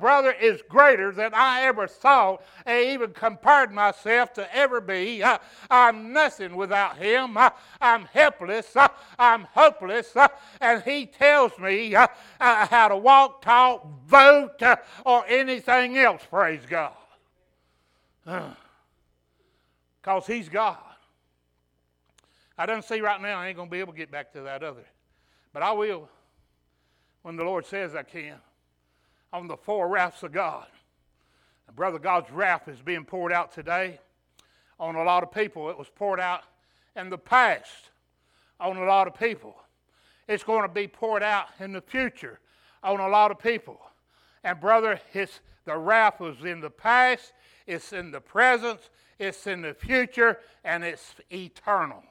brother, 0.00 0.32
is 0.32 0.62
greater 0.68 1.12
than 1.12 1.32
I 1.34 1.62
ever 1.62 1.86
thought, 1.86 2.42
I 2.66 2.84
even 2.84 3.12
compared 3.12 3.72
myself 3.72 4.32
to 4.34 4.54
ever 4.54 4.80
be. 4.80 5.22
Uh, 5.22 5.38
I'm 5.70 6.12
nothing 6.12 6.56
without 6.56 6.98
Him. 6.98 7.36
Uh, 7.36 7.50
I'm 7.80 8.04
helpless. 8.06 8.74
Uh, 8.76 8.88
I'm 9.18 9.44
hopeless. 9.52 10.14
and 10.60 10.82
He 10.82 11.06
tells 11.06 11.58
me 11.58 11.94
how 12.38 12.88
to 12.88 12.96
walk, 12.96 13.42
talk, 13.42 13.86
vote, 14.06 14.62
or 15.04 15.24
anything 15.26 15.98
else. 15.98 16.22
Praise 16.28 16.62
God. 16.68 16.92
Because 20.00 20.26
He's 20.26 20.48
God. 20.48 20.78
I 22.56 22.66
don't 22.66 22.84
see 22.84 23.00
right 23.00 23.20
now 23.20 23.38
I 23.38 23.48
ain't 23.48 23.56
going 23.56 23.68
to 23.68 23.70
be 23.70 23.80
able 23.80 23.92
to 23.92 23.98
get 23.98 24.10
back 24.10 24.32
to 24.32 24.40
that 24.42 24.62
other. 24.62 24.84
But 25.52 25.62
I 25.62 25.72
will 25.72 26.08
when 27.22 27.36
the 27.36 27.44
Lord 27.44 27.66
says 27.66 27.94
I 27.94 28.02
can 28.02 28.36
on 29.32 29.46
the 29.46 29.56
four 29.56 29.88
wraths 29.88 30.22
of 30.22 30.32
God. 30.32 30.66
And 31.68 31.76
brother, 31.76 31.98
God's 31.98 32.30
wrath 32.32 32.66
is 32.66 32.80
being 32.80 33.04
poured 33.04 33.32
out 33.32 33.52
today 33.52 34.00
on 34.80 34.96
a 34.96 35.04
lot 35.04 35.22
of 35.22 35.30
people. 35.30 35.70
It 35.70 35.78
was 35.78 35.88
poured 35.88 36.18
out 36.18 36.42
in 36.96 37.10
the 37.10 37.18
past 37.18 37.90
on 38.58 38.76
a 38.76 38.84
lot 38.84 39.06
of 39.06 39.14
people. 39.14 39.54
It's 40.26 40.42
going 40.42 40.62
to 40.62 40.68
be 40.68 40.88
poured 40.88 41.22
out 41.22 41.46
in 41.60 41.72
the 41.72 41.80
future 41.80 42.40
on 42.82 43.00
a 43.00 43.08
lot 43.08 43.30
of 43.30 43.38
people. 43.38 43.80
And 44.42 44.60
brother, 44.60 45.00
it's, 45.12 45.40
the 45.64 45.76
wrath 45.76 46.20
was 46.20 46.44
in 46.44 46.60
the 46.60 46.70
past, 46.70 47.32
it's 47.66 47.92
in 47.92 48.10
the 48.10 48.20
present, 48.20 48.80
it's 49.18 49.46
in 49.46 49.62
the 49.62 49.74
future, 49.74 50.38
and 50.64 50.84
it's 50.84 51.14
eternal. 51.30 52.02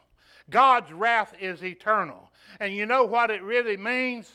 God's 0.50 0.92
wrath 0.92 1.34
is 1.40 1.64
eternal. 1.64 2.32
And 2.60 2.74
you 2.74 2.86
know 2.86 3.04
what 3.04 3.32
it 3.32 3.42
really 3.42 3.78
means? 3.78 4.32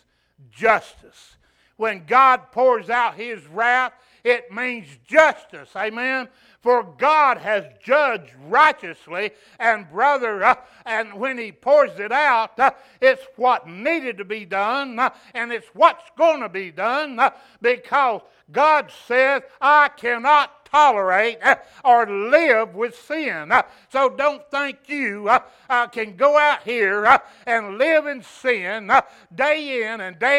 Justice. 0.51 1.37
When 1.77 2.05
God 2.07 2.53
pours 2.53 2.91
out 2.91 3.15
his 3.15 3.47
wrath, 3.47 3.93
it 4.25 4.53
means 4.53 4.87
justice. 5.07 5.71
Amen. 5.77 6.29
For 6.61 6.85
God 6.85 7.39
has 7.39 7.65
judged 7.83 8.33
righteously, 8.47 9.33
and 9.59 9.91
brother, 9.91 10.45
uh, 10.45 10.55
and 10.87 11.15
when 11.15 11.39
He 11.39 11.51
pours 11.51 11.99
it 11.99 12.13
out, 12.13 12.59
uh, 12.59 12.71
it's 13.01 13.27
what 13.37 13.67
needed 13.69 14.19
to 14.19 14.25
be 14.25 14.45
done, 14.45 14.99
uh, 14.99 15.11
and 15.35 15.53
it's 15.53 15.67
what's 15.75 16.09
going 16.17 16.41
to 16.41 16.49
be 16.49 16.71
done, 16.71 17.19
uh, 17.19 17.31
because 17.61 18.21
God 18.53 18.93
says, 19.09 19.43
I 19.61 19.89
cannot 19.89 20.62
tolerate 20.73 21.39
uh, 21.43 21.57
or 21.85 22.07
live 22.07 22.75
with 22.75 22.97
sin. 22.97 23.53
Uh, 23.53 23.63
so 23.91 24.09
don't 24.09 24.51
think 24.51 24.79
you 24.87 25.29
uh, 25.29 25.41
uh 25.69 25.87
can 25.87 26.17
go 26.17 26.39
out 26.39 26.63
here 26.63 27.05
uh, 27.05 27.19
and 27.47 27.77
live 27.77 28.07
in 28.07 28.23
sin 28.23 28.91
uh, 28.91 29.03
day 29.35 29.85
in 29.85 30.01
and 30.01 30.19
day 30.19 30.33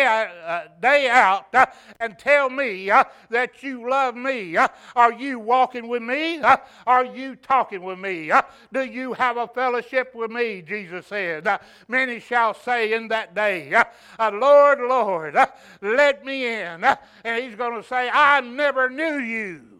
day 0.82 1.08
out 1.10 1.54
and 2.00 2.17
tell 2.17 2.50
me 2.50 2.88
that 3.30 3.62
you 3.62 3.89
love 3.89 4.15
me. 4.15 4.58
Are 4.96 5.13
you 5.13 5.39
walking 5.39 5.88
with 5.88 6.02
me? 6.02 6.41
Are 6.88 7.06
you 7.06 7.36
talking 7.36 7.84
with 7.84 8.00
me? 8.00 8.32
Do 8.72 8.84
you 8.84 9.13
have 9.13 9.38
a 9.38 9.48
fellowship 9.48 10.13
with 10.15 10.32
me? 10.32 10.62
Jesus 10.62 11.08
said. 11.08 11.48
Many 11.88 12.19
shall 12.19 12.54
say 12.54 12.93
in 12.93 13.08
that 13.10 13.36
day, 13.36 13.72
Lord, 14.19 14.80
Lord, 14.80 15.38
let 15.82 16.26
me 16.26 16.48
in. 16.48 16.84
And 17.24 17.43
he's 17.43 17.56
going 17.56 17.82
to 17.82 17.88
say, 17.88 18.10
I 18.12 18.41
never 18.41 18.89
knew 18.89 19.17
you. 19.17 19.72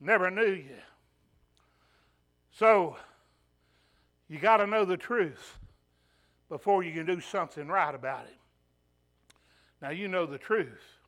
Never 0.00 0.30
knew 0.30 0.52
you. 0.52 0.76
So, 2.52 2.96
you 4.28 4.38
got 4.38 4.58
to 4.58 4.66
know 4.66 4.84
the 4.84 4.96
truth 4.96 5.58
before 6.48 6.82
you 6.82 6.92
can 6.92 7.06
do 7.06 7.20
something 7.20 7.68
right 7.68 7.94
about 7.94 8.24
it. 8.24 8.36
Now, 9.82 9.90
you 9.90 10.08
know 10.08 10.26
the 10.26 10.38
truth. 10.38 10.98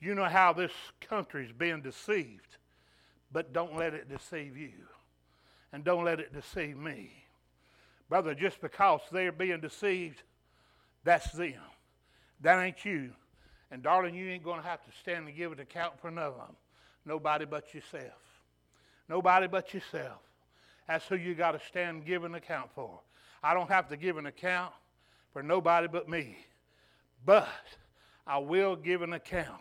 You 0.00 0.14
know 0.14 0.24
how 0.24 0.52
this 0.52 0.72
country's 1.00 1.52
being 1.52 1.80
deceived, 1.80 2.56
but 3.32 3.52
don't 3.52 3.76
let 3.76 3.94
it 3.94 4.08
deceive 4.08 4.56
you. 4.56 4.72
And 5.72 5.84
don't 5.84 6.04
let 6.04 6.20
it 6.20 6.32
deceive 6.32 6.76
me. 6.76 7.12
Brother, 8.08 8.34
just 8.34 8.60
because 8.60 9.00
they're 9.10 9.32
being 9.32 9.60
deceived, 9.60 10.22
that's 11.04 11.32
them. 11.32 11.54
That 12.40 12.62
ain't 12.62 12.84
you. 12.84 13.12
And 13.70 13.82
darling, 13.82 14.14
you 14.14 14.28
ain't 14.28 14.44
going 14.44 14.60
to 14.60 14.68
have 14.68 14.84
to 14.84 14.90
stand 15.00 15.26
and 15.26 15.36
give 15.36 15.52
an 15.52 15.60
account 15.60 15.98
for 16.00 16.10
none 16.10 16.24
of 16.24 16.36
them. 16.36 16.56
Nobody 17.04 17.44
but 17.44 17.74
yourself. 17.74 18.20
Nobody 19.08 19.46
but 19.46 19.72
yourself. 19.74 20.20
That's 20.88 21.06
who 21.06 21.16
you 21.16 21.34
got 21.34 21.52
to 21.52 21.60
stand 21.66 21.98
and 21.98 22.06
give 22.06 22.24
an 22.24 22.34
account 22.34 22.70
for. 22.74 23.00
I 23.42 23.54
don't 23.54 23.70
have 23.70 23.88
to 23.88 23.96
give 23.96 24.16
an 24.16 24.26
account 24.26 24.72
for 25.32 25.42
nobody 25.42 25.88
but 25.88 26.08
me. 26.08 26.38
But 27.24 27.48
I 28.26 28.38
will 28.38 28.76
give 28.76 29.02
an 29.02 29.12
account 29.12 29.60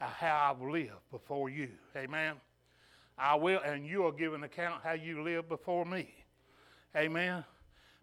of 0.00 0.08
how 0.08 0.52
I've 0.52 0.62
lived 0.62 0.92
before 1.10 1.48
you. 1.48 1.70
Amen. 1.96 2.34
I 3.16 3.34
will, 3.34 3.60
and 3.60 3.84
you 3.84 4.02
will 4.02 4.12
give 4.12 4.34
an 4.34 4.44
account 4.44 4.82
how 4.84 4.92
you 4.92 5.22
live 5.22 5.48
before 5.48 5.84
me. 5.84 6.14
Amen. 6.96 7.44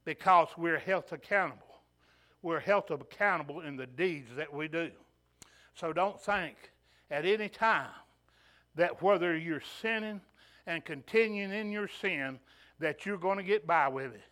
Because 0.03 0.49
we're 0.57 0.79
held 0.79 1.05
accountable. 1.11 1.61
We're 2.41 2.59
held 2.59 2.91
accountable 2.91 3.61
in 3.61 3.77
the 3.77 3.87
deeds 3.87 4.29
that 4.35 4.53
we 4.53 4.67
do. 4.67 4.91
So 5.75 5.93
don't 5.93 6.21
think 6.21 6.55
at 7.09 7.25
any 7.25 7.49
time 7.49 7.89
that 8.75 9.01
whether 9.01 9.37
you're 9.37 9.63
sinning 9.81 10.21
and 10.67 10.83
continuing 10.83 11.51
in 11.51 11.71
your 11.71 11.87
sin, 11.87 12.39
that 12.79 13.05
you're 13.05 13.17
going 13.17 13.37
to 13.37 13.43
get 13.43 13.65
by 13.65 13.87
with 13.87 14.13
it. 14.13 14.23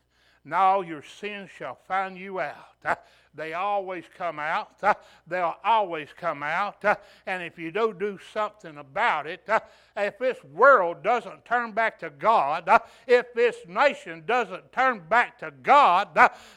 No, 0.46 0.82
your 0.82 1.04
sins 1.04 1.50
shall 1.58 1.80
find 1.88 2.18
you 2.18 2.40
out. 2.40 2.76
They 3.36 3.54
always 3.54 4.04
come 4.16 4.40
out. 4.40 4.80
They'll 5.28 5.56
always 5.64 6.10
come 6.18 6.44
out. 6.44 6.84
And 7.26 7.42
if 7.42 7.58
you 7.58 7.72
don't 7.72 7.98
do 7.98 8.20
something 8.34 8.78
about 8.78 9.28
it, 9.28 9.48
if 9.98 10.20
this 10.20 10.38
world 10.54 11.04
doesn't 11.04 11.46
turn 11.46 11.72
back 11.72 12.00
to 12.00 12.10
God, 12.10 12.70
if 13.08 13.34
this 13.34 13.56
nation 13.68 14.24
doesn't 14.26 14.72
turn 14.72 15.02
back 15.10 15.40
to 15.40 15.52
God, 15.64 16.10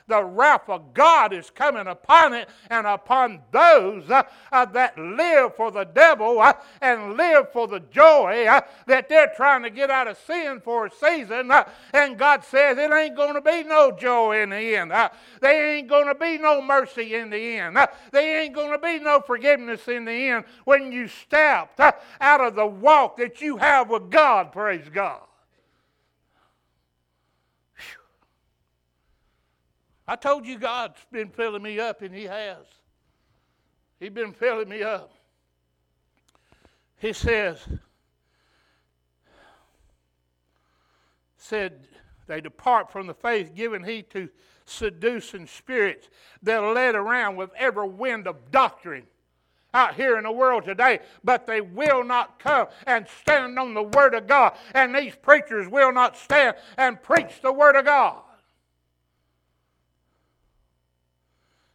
the 0.07 0.25
wrath 0.25 0.69
of 0.69 0.93
God 0.93 1.33
is 1.33 1.51
coming 1.51 1.87
upon 1.87 2.35
it 2.35 2.49
and 2.69 2.87
upon 2.87 3.41
those 3.53 4.11
uh, 4.11 4.25
that 4.67 4.99
live 4.99 5.55
for 5.55 5.71
the 5.71 5.85
devil 5.85 6.43
and 6.81 7.17
live 7.17 7.53
for 7.53 7.69
the 7.69 7.81
joy 7.81 8.45
that 8.87 9.09
they're 9.09 9.33
trying 9.37 9.63
to 9.63 9.71
get 9.71 9.91
out 9.91 10.09
of 10.09 10.19
sin 10.27 10.61
for 10.61 10.87
a 10.87 10.91
season. 10.91 11.53
And 11.93 12.19
God 12.19 12.45
says 12.45 12.77
it 12.79 12.93
ain't 12.93 13.17
going 13.17 13.35
to 13.35 13.41
be 13.41 13.63
no 13.63 13.93
joy 13.93 14.43
in 14.43 14.51
the 14.51 14.77
end. 14.77 14.91
There 15.41 15.77
ain't 15.77 15.89
going 15.89 16.07
to 16.07 16.15
be 16.15 16.39
no 16.39 16.61
mercy 16.67 17.15
in 17.15 17.31
the 17.31 17.59
end. 17.59 17.77
There 18.13 18.43
ain't 18.43 18.55
going 18.55 18.73
to 18.73 18.79
be 18.79 18.99
no 18.99 19.21
forgiveness 19.21 19.87
in 19.89 20.05
the 20.05 20.13
end 20.13 20.45
when 20.65 20.93
you 20.93 21.09
step 21.09 21.79
out 22.21 22.41
of 22.41 22.55
the 22.55 22.67
walk 22.67 23.17
that 23.19 23.41
you 23.41 23.57
have 23.57 23.89
with 23.89 24.11
God, 24.11 24.53
praise 24.53 24.89
God. 24.93 25.23
I 30.09 30.15
told 30.15 30.47
you 30.47 30.59
God's 30.59 30.99
been 31.11 31.31
filling 31.31 31.63
me 31.63 31.81
up, 31.81 32.03
and 32.03 32.15
He 32.15 32.25
has. 32.25 32.65
He's 33.99 34.11
been 34.11 34.33
filling 34.33 34.69
me 34.69 34.83
up. 34.83 35.13
He 36.99 37.13
says, 37.13 37.59
said, 41.37 41.89
they 42.27 42.41
depart 42.41 42.91
from 42.91 43.07
the 43.07 43.15
faith, 43.15 43.53
giving 43.55 43.83
heed 43.85 44.11
to 44.11 44.29
seducing 44.67 45.47
spirits 45.47 46.09
that 46.43 46.63
are 46.63 46.75
led 46.75 46.95
around 46.95 47.37
with 47.37 47.51
every 47.57 47.89
wind 47.89 48.27
of 48.27 48.51
doctrine 48.51 49.07
out 49.73 49.95
here 49.95 50.17
in 50.17 50.25
the 50.25 50.33
world 50.33 50.65
today, 50.65 51.01
but 51.23 51.47
they 51.47 51.61
will 51.61 52.03
not 52.03 52.39
come 52.39 52.67
and 52.87 53.07
stand 53.21 53.59
on 53.59 53.75
the 53.75 53.83
Word 53.83 54.15
of 54.15 54.27
God. 54.27 54.57
And 54.75 54.95
these 54.95 55.15
preachers 55.15 55.69
will 55.69 55.93
not 55.93 56.17
stand 56.17 56.57
and 56.77 57.01
preach 57.03 57.41
the 57.43 57.53
Word 57.53 57.77
of 57.77 57.85
God. 57.85 58.23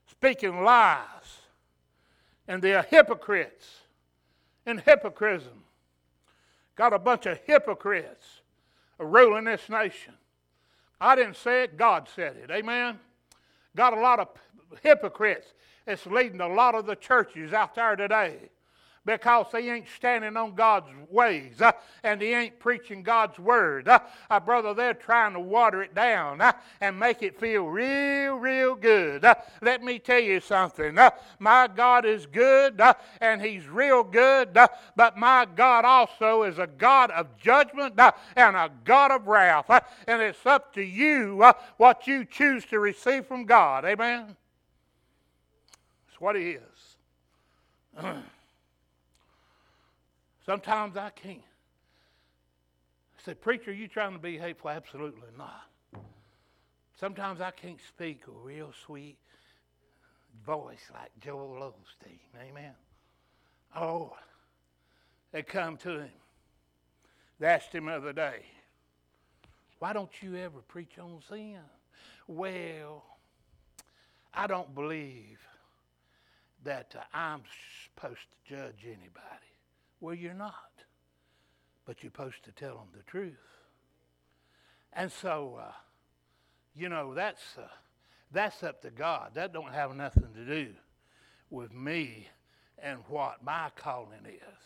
Speaking 0.09 0.63
lies. 0.63 1.07
And 2.47 2.61
they 2.61 2.73
are 2.73 2.83
hypocrites 2.83 3.67
in 4.65 4.79
hypocrism. 4.79 5.63
Got 6.75 6.93
a 6.93 6.99
bunch 6.99 7.25
of 7.27 7.39
hypocrites 7.45 8.41
ruling 8.97 9.45
this 9.45 9.69
nation. 9.69 10.13
I 11.01 11.15
didn't 11.15 11.35
say 11.35 11.63
it, 11.63 11.77
God 11.77 12.07
said 12.15 12.37
it. 12.37 12.51
Amen? 12.51 12.99
Got 13.75 13.97
a 13.97 13.99
lot 13.99 14.19
of 14.19 14.27
hypocrites. 14.83 15.47
It's 15.87 16.05
leading 16.05 16.39
a 16.39 16.47
lot 16.47 16.75
of 16.75 16.85
the 16.85 16.95
churches 16.95 17.53
out 17.53 17.75
there 17.75 17.95
today 17.95 18.51
because 19.05 19.47
they 19.51 19.69
ain't 19.69 19.87
standing 19.95 20.37
on 20.37 20.53
God's 20.53 20.87
ways 21.09 21.59
uh, 21.59 21.71
and 22.03 22.21
they 22.21 22.35
ain't 22.35 22.59
preaching 22.59 23.01
God's 23.01 23.39
word. 23.39 23.87
Uh, 23.87 23.99
uh, 24.29 24.39
brother, 24.39 24.73
they're 24.73 24.93
trying 24.93 25.33
to 25.33 25.39
water 25.39 25.81
it 25.81 25.95
down 25.95 26.39
uh, 26.39 26.51
and 26.79 26.99
make 26.99 27.23
it 27.23 27.39
feel 27.39 27.65
real, 27.65 28.35
real 28.35 28.75
good. 28.75 29.25
Uh, 29.25 29.35
let 29.61 29.81
me 29.81 29.97
tell 29.97 30.19
you 30.19 30.39
something. 30.39 30.97
Uh, 30.97 31.09
my 31.39 31.67
God 31.67 32.05
is 32.05 32.27
good 32.27 32.79
and 33.19 33.41
He's 33.41 33.67
real 33.67 34.03
good, 34.03 34.53
but 34.95 35.17
my 35.17 35.47
God 35.55 35.83
also 35.83 36.43
is 36.43 36.59
a 36.59 36.67
God 36.67 37.09
of 37.11 37.37
judgment 37.37 37.99
and 38.35 38.55
a 38.55 38.69
God 38.83 39.11
of 39.11 39.27
wrath. 39.27 39.69
and 40.07 40.21
it's 40.21 40.45
up 40.45 40.73
to 40.75 40.83
you 40.83 41.43
what 41.77 42.05
you 42.05 42.23
choose 42.23 42.65
to 42.65 42.79
receive 42.79 43.25
from 43.25 43.45
God. 43.45 43.83
Amen? 43.83 44.35
That's 46.07 46.21
what 46.21 46.35
He 46.35 46.51
is. 46.51 46.61
Sometimes 50.45 50.97
I 50.97 51.09
can't. 51.11 51.41
I 53.17 53.23
said, 53.23 53.41
Preacher, 53.41 53.71
you 53.71 53.87
trying 53.87 54.13
to 54.13 54.19
be 54.19 54.37
hateful? 54.37 54.69
Absolutely 54.71 55.29
not. 55.37 56.03
Sometimes 56.99 57.41
I 57.41 57.51
can't 57.51 57.79
speak 57.87 58.23
a 58.27 58.31
real 58.31 58.71
sweet 58.85 59.17
voice 60.45 60.91
like 60.93 61.11
Joel 61.19 61.73
Osteen. 61.73 62.19
Amen. 62.49 62.73
Oh, 63.75 64.13
they 65.31 65.43
come 65.43 65.77
to 65.77 65.99
him. 65.99 66.09
They 67.39 67.47
asked 67.47 67.73
him 67.73 67.85
the 67.85 67.93
other 67.93 68.13
day, 68.13 68.45
Why 69.79 69.93
don't 69.93 70.11
you 70.21 70.35
ever 70.37 70.59
preach 70.67 70.99
on 70.99 71.21
sin? 71.29 71.59
Well, 72.27 73.03
I 74.33 74.47
don't 74.47 74.73
believe 74.73 75.39
that 76.63 76.93
uh, 76.97 77.01
I'm 77.13 77.41
supposed 77.85 78.19
to 78.19 78.55
judge 78.55 78.83
anybody. 78.85 79.50
Well, 80.01 80.15
you're 80.15 80.33
not. 80.33 80.55
But 81.85 82.03
you're 82.03 82.11
supposed 82.11 82.43
to 82.43 82.51
tell 82.51 82.75
them 82.75 82.87
the 82.95 83.03
truth. 83.03 83.33
And 84.93 85.11
so, 85.11 85.59
uh, 85.61 85.71
you 86.75 86.89
know, 86.89 87.13
that's, 87.13 87.57
uh, 87.57 87.67
that's 88.31 88.63
up 88.63 88.81
to 88.81 88.89
God. 88.89 89.31
That 89.35 89.53
don't 89.53 89.73
have 89.73 89.95
nothing 89.95 90.27
to 90.35 90.45
do 90.45 90.73
with 91.49 91.73
me 91.73 92.27
and 92.79 92.99
what 93.07 93.43
my 93.43 93.69
calling 93.75 94.25
is. 94.25 94.57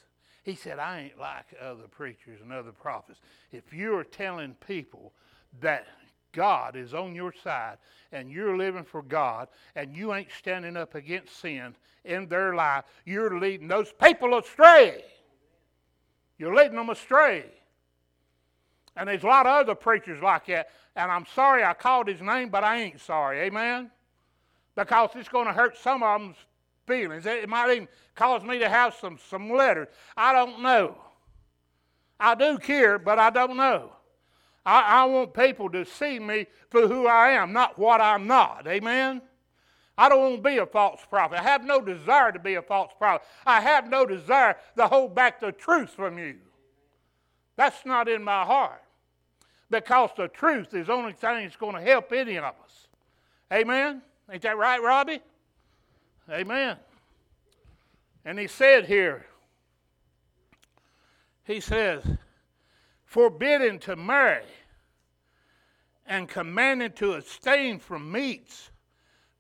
He 0.44 0.56
said, 0.56 0.80
I 0.80 1.02
ain't 1.02 1.20
like 1.20 1.46
other 1.62 1.88
preachers 1.90 2.40
and 2.42 2.54
other 2.54 2.72
prophets. 2.72 3.20
If 3.52 3.74
you're 3.74 4.04
telling 4.04 4.56
people 4.66 5.12
that 5.60 5.88
God 6.32 6.76
is 6.76 6.94
on 6.94 7.16
your 7.16 7.34
side 7.44 7.78
and 8.12 8.32
you're 8.32 8.56
living 8.56 8.84
for 8.84 9.02
God 9.02 9.48
and 9.76 9.96
you 9.96 10.14
ain't 10.14 10.32
standing 10.38 10.78
up 10.78 10.96
against 10.96 11.40
sin 11.40 11.76
in 12.04 12.28
their 12.28 12.54
life, 12.54 12.86
you're 13.06 13.40
leading 13.40 13.68
those 13.68 13.92
people 14.00 14.38
astray. 14.38 15.04
You're 16.38 16.56
leading 16.56 16.76
them 16.76 16.90
astray. 16.90 17.46
And 18.96 19.10
there's 19.10 19.24
a 19.24 19.28
lot 19.28 19.46
of 19.46 19.54
other 19.54 19.76
preachers 19.76 20.22
like 20.22 20.48
that. 20.48 20.70
And 20.96 21.12
I'm 21.12 21.26
sorry 21.36 21.64
I 21.64 21.74
called 21.74 22.08
his 22.08 22.22
name, 22.22 22.50
but 22.50 22.64
I 22.64 22.78
ain't 22.78 23.02
sorry. 23.02 23.42
Amen? 23.42 23.92
Because 24.76 25.10
it's 25.16 25.30
going 25.30 25.48
to 25.48 25.54
hurt 25.54 25.78
some 25.78 26.04
of 26.04 26.22
them's 26.22 26.38
feelings. 26.88 27.26
It 27.26 27.50
might 27.50 27.72
even 27.72 27.88
cause 28.16 28.44
me 28.44 28.60
to 28.60 28.70
have 28.70 28.94
some, 28.96 29.18
some 29.30 29.50
letters. 29.52 29.88
I 30.16 30.34
don't 30.34 30.62
know. 30.62 30.98
I 32.20 32.36
do 32.36 32.58
care, 32.58 32.98
but 32.98 33.20
I 33.20 33.30
don't 33.30 33.58
know. 33.58 33.92
I, 34.66 34.82
I 34.82 35.06
want 35.06 35.34
people 35.34 35.70
to 35.72 35.86
see 35.86 36.20
me 36.20 36.48
for 36.70 36.88
who 36.88 37.08
I 37.08 37.32
am, 37.32 37.54
not 37.54 37.78
what 37.78 38.02
I'm 38.02 38.28
not. 38.28 38.68
Amen? 38.68 39.22
I 39.98 40.10
don't 40.10 40.20
want 40.20 40.36
to 40.44 40.50
be 40.50 40.58
a 40.58 40.66
false 40.66 41.02
prophet. 41.10 41.40
I 41.40 41.44
have 41.44 41.64
no 41.64 41.80
desire 41.80 42.32
to 42.32 42.40
be 42.40 42.56
a 42.56 42.62
false 42.62 42.92
prophet. 42.98 43.26
I 43.46 43.62
have 43.62 43.90
no 43.90 44.06
desire 44.06 44.58
to 44.76 44.88
hold 44.88 45.16
back 45.16 45.40
the 45.40 45.52
truth 45.52 45.92
from 45.92 46.18
you. 46.18 46.36
That's 47.56 47.86
not 47.86 48.10
in 48.10 48.22
my 48.22 48.44
heart. 48.44 48.82
Because 49.70 50.10
the 50.18 50.28
truth 50.28 50.74
is 50.74 50.88
the 50.88 50.94
only 50.94 51.14
thing 51.14 51.44
that's 51.44 51.56
going 51.56 51.76
to 51.76 51.82
help 51.82 52.12
any 52.12 52.38
of 52.38 52.44
us. 52.44 52.88
Amen? 53.52 54.02
Ain't 54.30 54.42
that 54.42 54.58
right, 54.58 54.82
Robbie? 54.82 55.22
Amen. 56.30 56.78
And 58.26 58.38
he 58.38 58.48
said 58.48 58.86
here, 58.86 59.26
he 61.46 61.60
says, 61.60 62.04
forbidden 63.06 63.80
to 63.80 63.96
marry 63.96 64.46
and 66.08 66.28
commanded 66.28 66.96
to 66.98 67.14
abstain 67.14 67.80
from 67.80 68.12
meats 68.12 68.72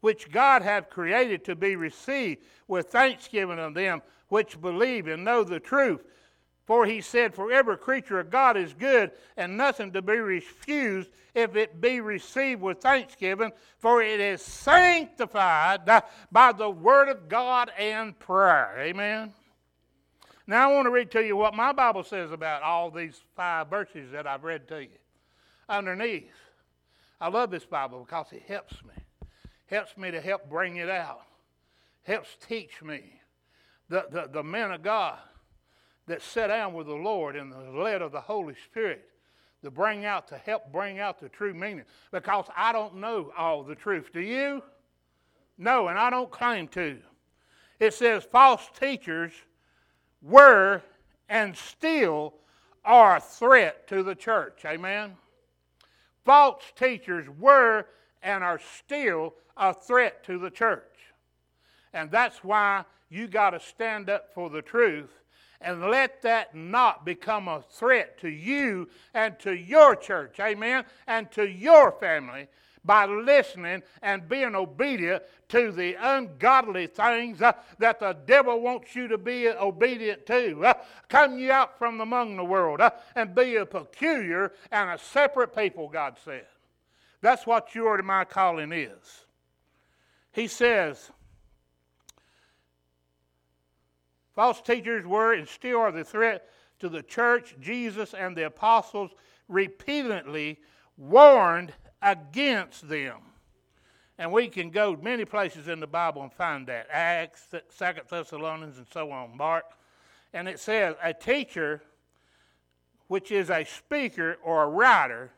which 0.05 0.31
God 0.31 0.61
hath 0.61 0.91
created 0.91 1.43
to 1.45 1.55
be 1.55 1.75
received 1.75 2.43
with 2.67 2.91
thanksgiving 2.91 3.57
of 3.57 3.73
them 3.73 4.03
which 4.27 4.61
believe 4.61 5.07
and 5.07 5.25
know 5.25 5.43
the 5.43 5.59
truth. 5.59 6.03
For 6.65 6.85
he 6.85 7.01
said, 7.01 7.33
For 7.33 7.51
every 7.51 7.75
creature 7.75 8.19
of 8.19 8.29
God 8.29 8.55
is 8.55 8.71
good, 8.75 9.13
and 9.35 9.57
nothing 9.57 9.91
to 9.93 10.03
be 10.03 10.17
refused 10.17 11.09
if 11.33 11.55
it 11.55 11.81
be 11.81 12.01
received 12.01 12.61
with 12.61 12.81
thanksgiving, 12.81 13.51
for 13.79 14.03
it 14.03 14.19
is 14.19 14.43
sanctified 14.43 15.87
by 16.31 16.51
the 16.51 16.69
word 16.69 17.09
of 17.09 17.27
God 17.27 17.71
and 17.75 18.17
prayer. 18.19 18.75
Amen. 18.77 19.33
Now, 20.45 20.69
I 20.69 20.73
want 20.75 20.85
to 20.85 20.91
read 20.91 21.09
to 21.11 21.25
you 21.25 21.35
what 21.35 21.55
my 21.55 21.71
Bible 21.71 22.03
says 22.03 22.31
about 22.31 22.61
all 22.61 22.91
these 22.91 23.23
five 23.35 23.71
verses 23.71 24.11
that 24.11 24.27
I've 24.27 24.43
read 24.43 24.67
to 24.67 24.83
you. 24.83 24.99
Underneath, 25.67 26.29
I 27.19 27.29
love 27.29 27.49
this 27.49 27.65
Bible 27.65 28.05
because 28.07 28.27
it 28.33 28.43
helps 28.47 28.83
me. 28.83 29.04
Helps 29.67 29.97
me 29.97 30.11
to 30.11 30.21
help 30.21 30.49
bring 30.49 30.77
it 30.77 30.89
out. 30.89 31.21
Helps 32.03 32.37
teach 32.47 32.81
me. 32.81 33.19
The, 33.89 34.05
the, 34.11 34.29
the 34.31 34.43
men 34.43 34.71
of 34.71 34.81
God 34.81 35.17
that 36.07 36.21
sat 36.21 36.47
down 36.47 36.73
with 36.73 36.87
the 36.87 36.93
Lord 36.93 37.35
and 37.35 37.51
the 37.51 37.71
led 37.71 38.01
of 38.01 38.11
the 38.11 38.21
Holy 38.21 38.55
Spirit 38.65 39.09
to 39.63 39.71
bring 39.71 40.05
out, 40.05 40.27
to 40.27 40.37
help 40.37 40.71
bring 40.71 40.99
out 40.99 41.19
the 41.19 41.29
true 41.29 41.53
meaning. 41.53 41.85
Because 42.11 42.45
I 42.55 42.71
don't 42.71 42.97
know 42.97 43.31
all 43.37 43.63
the 43.63 43.75
truth. 43.75 44.11
Do 44.13 44.21
you? 44.21 44.61
No, 45.57 45.87
and 45.87 45.97
I 45.97 46.09
don't 46.09 46.29
claim 46.29 46.67
to. 46.69 46.97
It 47.79 47.93
says 47.93 48.23
false 48.23 48.69
teachers 48.79 49.31
were 50.21 50.81
and 51.29 51.55
still 51.55 52.35
are 52.83 53.17
a 53.17 53.21
threat 53.21 53.87
to 53.87 54.03
the 54.03 54.15
church. 54.15 54.63
Amen? 54.65 55.13
False 56.23 56.61
teachers 56.75 57.27
were 57.39 57.85
and 58.25 58.43
are 58.43 58.59
still 58.79 59.35
a 59.55 59.73
threat 59.73 60.25
to 60.25 60.37
the 60.37 60.49
church. 60.49 60.81
And 61.93 62.11
that's 62.11 62.43
why 62.43 62.83
you 63.09 63.27
got 63.27 63.51
to 63.51 63.59
stand 63.59 64.09
up 64.09 64.33
for 64.33 64.49
the 64.49 64.63
truth 64.63 65.13
and 65.61 65.81
let 65.89 66.21
that 66.23 66.53
not 66.53 67.05
become 67.05 67.47
a 67.47 67.61
threat 67.61 68.19
to 68.19 68.27
you 68.27 68.89
and 69.13 69.39
to 69.39 69.53
your 69.53 69.95
church. 69.95 70.39
Amen? 70.39 70.83
And 71.07 71.31
to 71.31 71.47
your 71.47 71.93
family 71.93 72.47
by 72.83 73.05
listening 73.05 73.81
and 74.01 74.27
being 74.27 74.55
obedient 74.55 75.23
to 75.49 75.71
the 75.71 75.95
ungodly 75.99 76.87
things 76.87 77.41
uh, 77.41 77.53
that 77.79 77.99
the 77.99 78.17
devil 78.25 78.59
wants 78.59 78.95
you 78.95 79.07
to 79.07 79.17
be 79.17 79.47
obedient 79.47 80.25
to. 80.25 80.65
Uh, 80.65 80.73
come 81.09 81.37
you 81.39 81.51
out 81.51 81.77
from 81.77 82.01
among 82.01 82.35
the 82.35 82.43
world 82.43 82.81
uh, 82.81 82.89
and 83.15 83.35
be 83.35 83.55
a 83.55 83.65
peculiar 83.65 84.51
and 84.71 84.89
a 84.89 84.97
separate 84.97 85.55
people, 85.55 85.87
God 85.87 86.17
said. 86.23 86.45
That's 87.21 87.45
what 87.47 87.73
your 87.73 87.97
and 87.97 88.05
my 88.05 88.25
calling 88.25 88.71
is. 88.71 89.25
He 90.31 90.47
says, 90.47 91.11
false 94.33 94.61
teachers 94.61 95.05
were 95.05 95.33
and 95.33 95.47
still 95.47 95.79
are 95.79 95.91
the 95.91 96.03
threat 96.03 96.49
to 96.79 96.89
the 96.89 97.01
church. 97.01 97.55
Jesus 97.59 98.13
and 98.13 98.35
the 98.35 98.47
apostles 98.47 99.11
repeatedly 99.47 100.59
warned 100.97 101.73
against 102.01 102.87
them. 102.89 103.17
And 104.17 104.31
we 104.31 104.47
can 104.47 104.69
go 104.69 104.97
many 105.01 105.25
places 105.25 105.67
in 105.67 105.79
the 105.79 105.87
Bible 105.87 106.21
and 106.21 106.31
find 106.31 106.67
that 106.67 106.87
Acts, 106.89 107.47
Second 107.69 108.03
Thessalonians, 108.09 108.77
and 108.77 108.87
so 108.91 109.11
on, 109.11 109.35
Mark. 109.35 109.65
And 110.33 110.47
it 110.47 110.59
says, 110.59 110.95
a 111.03 111.13
teacher, 111.13 111.81
which 113.07 113.31
is 113.31 113.49
a 113.49 113.65
speaker 113.65 114.37
or 114.43 114.63
a 114.63 114.67
writer, 114.67 115.31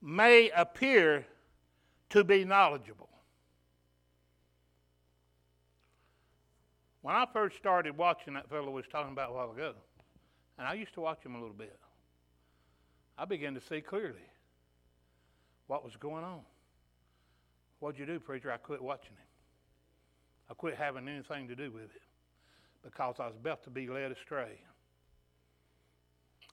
may 0.00 0.50
appear 0.50 1.26
to 2.10 2.24
be 2.24 2.44
knowledgeable. 2.44 3.08
When 7.02 7.14
I 7.14 7.26
first 7.32 7.56
started 7.56 7.96
watching 7.96 8.34
that 8.34 8.48
fellow 8.48 8.70
was 8.70 8.84
talking 8.90 9.12
about 9.12 9.30
a 9.30 9.32
while 9.32 9.50
ago, 9.50 9.74
and 10.58 10.66
I 10.66 10.74
used 10.74 10.94
to 10.94 11.00
watch 11.00 11.24
him 11.24 11.34
a 11.34 11.40
little 11.40 11.54
bit, 11.54 11.78
I 13.16 13.24
began 13.24 13.54
to 13.54 13.60
see 13.60 13.80
clearly 13.80 14.28
what 15.66 15.84
was 15.84 15.96
going 15.96 16.24
on. 16.24 16.40
What'd 17.80 17.98
you 17.98 18.06
do, 18.06 18.18
preacher? 18.18 18.50
I 18.50 18.56
quit 18.56 18.82
watching 18.82 19.12
him. 19.12 19.26
I 20.50 20.54
quit 20.54 20.76
having 20.76 21.08
anything 21.08 21.46
to 21.48 21.54
do 21.54 21.70
with 21.70 21.84
it 21.84 22.02
because 22.82 23.16
I 23.18 23.26
was 23.26 23.36
about 23.36 23.62
to 23.64 23.70
be 23.70 23.86
led 23.88 24.10
astray. 24.10 24.58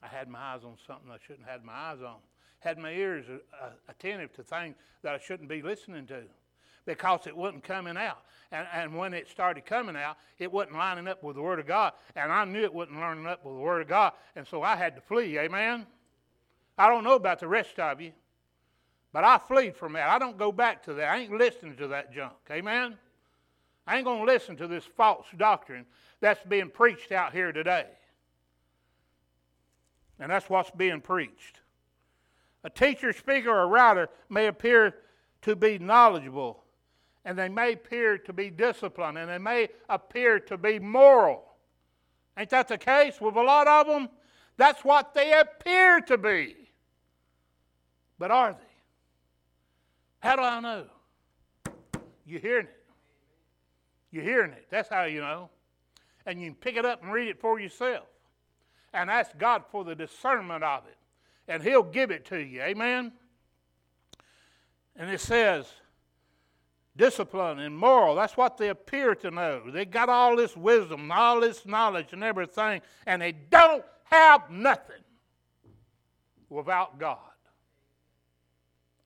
I 0.04 0.08
had 0.08 0.28
my 0.28 0.40
eyes 0.40 0.62
on 0.64 0.76
something 0.86 1.10
I 1.10 1.18
shouldn't 1.26 1.48
have 1.48 1.60
had 1.60 1.64
my 1.64 1.74
eyes 1.74 2.02
on. 2.06 2.18
Had 2.66 2.80
my 2.80 2.90
ears 2.90 3.26
uh, 3.30 3.68
attentive 3.88 4.34
to 4.34 4.44
things 4.44 4.76
that 5.04 5.14
I 5.14 5.20
shouldn't 5.20 5.48
be 5.48 5.62
listening 5.62 6.08
to 6.08 6.24
because 6.88 7.28
it 7.28 7.38
wasn't 7.38 7.64
coming 7.64 7.96
out. 7.96 8.24
And, 8.52 8.66
and 8.74 8.96
when 8.96 9.14
it 9.14 9.30
started 9.30 9.68
coming 9.68 9.96
out, 9.96 10.18
it 10.40 10.52
wasn't 10.52 10.76
lining 10.76 11.08
up 11.08 11.22
with 11.22 11.36
the 11.36 11.44
Word 11.44 11.60
of 11.60 11.68
God. 11.68 11.94
And 12.16 12.32
I 12.32 12.44
knew 12.44 12.64
it 12.64 12.74
wasn't 12.74 13.00
lining 13.00 13.28
up 13.28 13.46
with 13.46 13.54
the 13.54 13.62
Word 13.62 13.84
of 13.84 13.88
God. 13.88 14.14
And 14.36 14.48
so 14.48 14.64
I 14.64 14.76
had 14.76 14.96
to 14.96 15.02
flee. 15.02 15.38
Amen? 15.38 15.86
I 16.76 16.90
don't 16.90 17.04
know 17.04 17.14
about 17.14 17.40
the 17.40 17.48
rest 17.48 17.78
of 17.78 18.02
you. 18.02 18.14
But 19.14 19.24
I 19.24 19.38
flee 19.38 19.70
from 19.70 19.94
that. 19.94 20.10
I 20.10 20.18
don't 20.18 20.36
go 20.36 20.52
back 20.52 20.82
to 20.86 20.96
that. 20.96 21.12
I 21.12 21.20
ain't 21.20 21.34
listening 21.38 21.76
to 21.76 21.88
that 21.90 22.12
junk. 22.12 22.34
Amen? 22.50 22.98
I 23.86 23.98
ain't 23.98 24.06
going 24.06 24.26
to 24.26 24.34
listen 24.34 24.56
to 24.56 24.68
this 24.68 24.86
false 24.86 25.28
doctrine 25.38 25.86
that's 26.20 26.44
being 26.44 26.72
preached 26.72 27.12
out 27.12 27.32
here 27.32 27.52
today. 27.52 27.86
And 30.20 30.32
that's 30.32 30.50
what's 30.50 30.72
being 30.72 31.00
preached. 31.00 31.60
A 32.66 32.70
teacher, 32.70 33.14
speaker, 33.14 33.52
or 33.52 33.68
writer 33.68 34.10
may 34.28 34.48
appear 34.48 34.96
to 35.44 35.56
be 35.56 35.78
knowledgeable, 35.78 36.64
and 37.24 37.38
they 37.38 37.48
may 37.48 37.74
appear 37.74 38.18
to 38.18 38.34
be 38.34 38.50
disciplined, 38.50 39.20
and 39.20 39.30
they 39.30 39.38
may 39.38 39.70
appear 39.88 40.40
to 40.40 40.58
be 40.58 40.80
moral. 40.80 41.44
Ain't 42.36 42.50
that 42.50 42.68
the 42.68 42.80
case 42.80 43.22
with 43.22 43.36
a 43.36 43.42
lot 43.42 43.68
of 43.68 43.86
them? 43.86 44.10
That's 44.58 44.84
what 44.84 45.14
they 45.14 45.40
appear 45.40 46.02
to 46.02 46.18
be. 46.18 46.56
But 48.18 48.32
are 48.32 48.54
they? 48.54 50.28
How 50.28 50.36
do 50.36 50.42
I 50.42 50.60
know? 50.60 50.86
You're 52.26 52.40
hearing 52.40 52.66
it. 52.66 52.84
You're 54.10 54.24
hearing 54.24 54.54
it. 54.54 54.66
That's 54.72 54.90
how 54.90 55.04
you 55.04 55.22
know. 55.22 55.52
And 56.26 56.42
you 56.42 56.48
can 56.48 56.56
pick 56.56 56.78
it 56.78 56.86
up 56.86 57.04
and 57.04 57.14
read 57.14 57.28
it 57.28 57.40
for 57.40 57.60
yourself. 57.60 58.08
And 58.92 59.12
ask 59.12 59.38
God 59.38 59.66
for 59.70 59.84
the 59.84 59.94
discernment 59.94 60.64
of 60.64 60.88
it. 60.88 60.98
And 61.48 61.62
He'll 61.62 61.84
give 61.84 62.12
it 62.12 62.26
to 62.26 62.38
you. 62.38 62.62
Amen? 62.62 63.12
And 64.96 65.10
it 65.10 65.20
says, 65.20 65.68
discipline 66.96 67.60
and 67.60 67.78
moral. 67.78 68.16
That's 68.16 68.38
what 68.38 68.58
they 68.58 68.70
appear 68.70 69.16
to 69.16 69.32
know. 69.32 69.70
They 69.70 69.86
got 69.86 70.10
all 70.10 70.36
this 70.36 70.56
wisdom, 70.56 71.12
all 71.12 71.42
this 71.42 71.66
knowledge, 71.66 72.14
and 72.14 72.24
everything, 72.24 72.82
and 73.06 73.22
they 73.22 73.34
don't 73.34 73.84
have 74.06 74.50
nothing 74.50 75.04
without 76.50 76.98
God. 76.98 77.20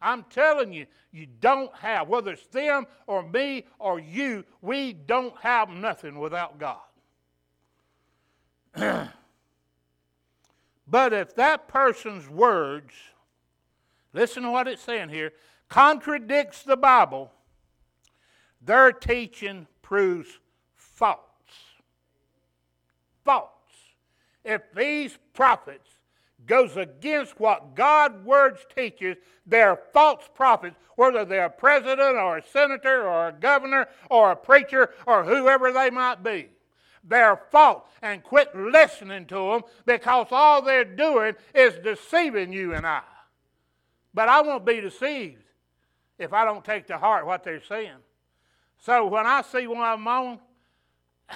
I'm 0.01 0.23
telling 0.29 0.71
you, 0.71 0.85
you 1.11 1.27
don't 1.41 1.73
have, 1.75 2.07
whether 2.07 2.31
it's 2.31 2.47
them 2.47 2.85
or 3.05 3.21
me 3.23 3.65
or 3.79 3.99
you, 3.99 4.45
we 4.61 4.93
don't 4.93 5.35
have 5.41 5.69
nothing 5.69 6.19
without 6.19 6.57
God. 6.57 6.77
but 10.89 11.13
if 11.13 11.35
that 11.35 11.67
person's 11.67 12.27
words, 12.27 12.93
listen 14.13 14.43
to 14.43 14.51
what 14.51 14.67
it's 14.67 14.81
saying 14.81 15.09
here, 15.09 15.33
contradicts 15.67 16.63
the 16.63 16.77
Bible, 16.77 17.31
their 18.61 18.91
teaching 18.91 19.67
proves 19.81 20.39
false. 20.75 21.19
False. 23.23 23.49
If 24.43 24.61
these 24.75 25.17
prophets 25.33 25.87
goes 26.45 26.75
against 26.77 27.39
what 27.39 27.75
God's 27.75 28.23
words 28.25 28.65
teaches, 28.75 29.17
they're 29.45 29.79
false 29.93 30.27
prophets, 30.33 30.75
whether 30.95 31.23
they're 31.23 31.45
a 31.45 31.49
president 31.49 32.17
or 32.17 32.37
a 32.37 32.43
senator 32.45 33.07
or 33.07 33.27
a 33.27 33.33
governor 33.33 33.87
or 34.09 34.31
a 34.31 34.35
preacher 34.35 34.89
or 35.05 35.23
whoever 35.23 35.71
they 35.71 35.89
might 35.89 36.23
be. 36.23 36.49
They're 37.03 37.39
false 37.51 37.83
and 38.01 38.23
quit 38.23 38.55
listening 38.55 39.25
to 39.27 39.35
them 39.35 39.61
because 39.85 40.27
all 40.31 40.61
they're 40.61 40.85
doing 40.85 41.35
is 41.53 41.75
deceiving 41.83 42.51
you 42.51 42.73
and 42.73 42.85
I. 42.85 43.01
But 44.13 44.29
I 44.29 44.41
won't 44.41 44.65
be 44.65 44.81
deceived 44.81 45.43
if 46.17 46.33
I 46.33 46.45
don't 46.45 46.63
take 46.63 46.87
to 46.87 46.97
heart 46.97 47.25
what 47.25 47.43
they're 47.43 47.63
saying. 47.63 47.97
So 48.77 49.07
when 49.07 49.25
I 49.25 49.41
see 49.41 49.67
one 49.67 49.87
of 49.87 49.99
them 49.99 50.07
on, 50.07 50.39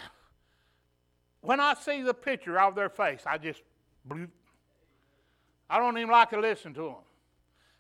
when 1.41 1.59
I 1.59 1.73
see 1.75 2.01
the 2.01 2.13
picture 2.13 2.59
of 2.59 2.75
their 2.75 2.89
face, 2.89 3.21
I 3.25 3.37
just 3.37 3.61
I 5.69 5.79
don't 5.79 5.97
even 5.97 6.09
like 6.09 6.29
to 6.31 6.39
listen 6.39 6.73
to 6.75 6.81
them. 6.81 6.95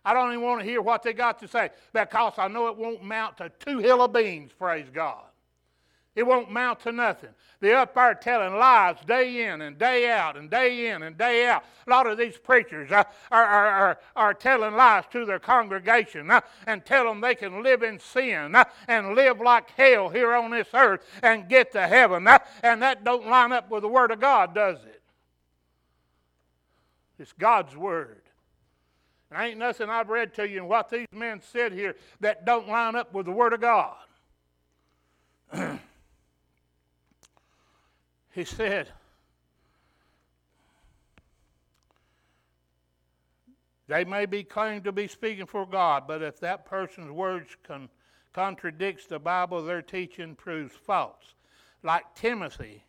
I 0.05 0.13
don't 0.13 0.31
even 0.31 0.43
want 0.43 0.61
to 0.61 0.65
hear 0.65 0.81
what 0.81 1.03
they 1.03 1.13
got 1.13 1.39
to 1.39 1.47
say 1.47 1.69
because 1.93 2.33
I 2.37 2.47
know 2.47 2.67
it 2.67 2.75
won't 2.75 3.03
mount 3.03 3.37
to 3.37 3.51
two 3.59 3.79
hill 3.79 4.01
of 4.01 4.11
beans, 4.11 4.51
praise 4.51 4.87
God. 4.91 5.23
It 6.15 6.27
won't 6.27 6.51
mount 6.51 6.81
to 6.81 6.91
nothing. 6.91 7.31
They're 7.59 7.77
up 7.77 7.95
there 7.95 8.13
telling 8.13 8.55
lies 8.55 8.97
day 9.07 9.49
in 9.49 9.61
and 9.61 9.79
day 9.79 10.11
out 10.11 10.37
and 10.37 10.47
day 10.47 10.89
in 10.89 11.01
and 11.01 11.17
day 11.17 11.47
out. 11.47 11.63
A 11.87 11.89
lot 11.89 12.05
of 12.05 12.19
these 12.19 12.37
preachers 12.37 12.91
uh, 12.91 13.03
are, 13.31 13.45
are, 13.45 13.67
are, 13.67 13.99
are, 14.15 14.33
telling 14.35 14.75
lies 14.75 15.05
to 15.11 15.25
their 15.25 15.39
congregation 15.39 16.29
uh, 16.29 16.41
and 16.67 16.85
tell 16.85 17.05
them 17.05 17.19
they 17.19 17.33
can 17.33 17.63
live 17.63 17.81
in 17.81 17.99
sin 17.99 18.53
uh, 18.53 18.65
and 18.87 19.15
live 19.15 19.39
like 19.41 19.71
hell 19.71 20.09
here 20.09 20.35
on 20.35 20.51
this 20.51 20.67
earth 20.73 21.03
and 21.23 21.49
get 21.49 21.71
to 21.71 21.87
heaven. 21.87 22.27
And 22.61 22.81
that 22.83 23.03
don't 23.03 23.27
line 23.27 23.51
up 23.51 23.71
with 23.71 23.81
the 23.81 23.87
Word 23.87 24.11
of 24.11 24.19
God, 24.19 24.53
does 24.53 24.77
it? 24.85 25.01
It's 27.17 27.33
God's 27.33 27.75
Word. 27.75 28.21
And 29.31 29.41
ain't 29.41 29.57
nothing 29.57 29.89
I've 29.89 30.09
read 30.09 30.35
to 30.35 30.47
you 30.47 30.57
and 30.59 30.69
what 30.69 30.89
these 30.89 31.07
men 31.11 31.41
said 31.41 31.71
here 31.71 31.95
that 32.19 32.45
don't 32.45 32.67
line 32.67 32.95
up 32.95 33.13
with 33.13 33.25
the 33.25 33.31
Word 33.31 33.53
of 33.53 33.61
God. 33.61 33.95
He 38.33 38.43
said, 38.45 38.89
They 43.87 44.05
may 44.05 44.25
be 44.25 44.43
claimed 44.43 44.85
to 44.85 44.91
be 44.91 45.07
speaking 45.07 45.45
for 45.45 45.67
God, 45.67 46.05
but 46.07 46.23
if 46.23 46.39
that 46.39 46.65
person's 46.65 47.11
words 47.11 47.55
con- 47.63 47.89
contradicts 48.33 49.05
the 49.05 49.19
Bible, 49.19 49.61
their 49.61 49.81
teaching 49.83 50.35
proves 50.35 50.73
false. 50.73 51.35
Like 51.83 52.15
Timothy, 52.15 52.83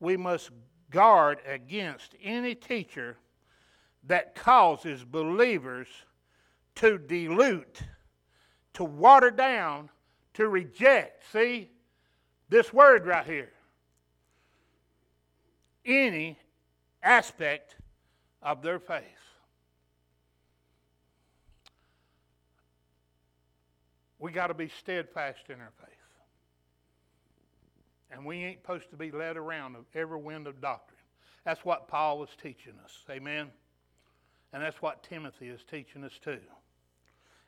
we 0.00 0.16
must 0.16 0.50
guard 0.90 1.40
against 1.46 2.14
any 2.22 2.54
teacher 2.54 3.18
that 4.04 4.34
causes 4.34 5.04
believers 5.04 5.88
to 6.76 6.96
dilute, 6.96 7.82
to 8.74 8.84
water 8.84 9.30
down, 9.30 9.90
to 10.34 10.48
reject. 10.48 11.24
See 11.30 11.70
this 12.48 12.72
word 12.72 13.04
right 13.04 13.26
here. 13.26 13.50
Any 15.86 16.38
aspect 17.02 17.76
of 18.42 18.62
their 18.62 18.78
faith. 18.78 19.04
We 24.18 24.32
got 24.32 24.48
to 24.48 24.54
be 24.54 24.68
steadfast 24.68 25.48
in 25.48 25.60
our 25.60 25.72
faith. 25.78 25.92
And 28.10 28.24
we 28.24 28.36
ain't 28.36 28.60
supposed 28.62 28.90
to 28.90 28.96
be 28.96 29.10
led 29.10 29.36
around 29.36 29.76
of 29.76 29.84
every 29.94 30.18
wind 30.18 30.46
of 30.46 30.60
doctrine. 30.60 30.98
That's 31.44 31.64
what 31.64 31.86
Paul 31.86 32.18
was 32.18 32.30
teaching 32.42 32.74
us. 32.84 33.04
Amen. 33.10 33.50
And 34.52 34.62
that's 34.62 34.80
what 34.80 35.02
Timothy 35.02 35.48
is 35.48 35.60
teaching 35.70 36.02
us 36.02 36.18
too. 36.22 36.40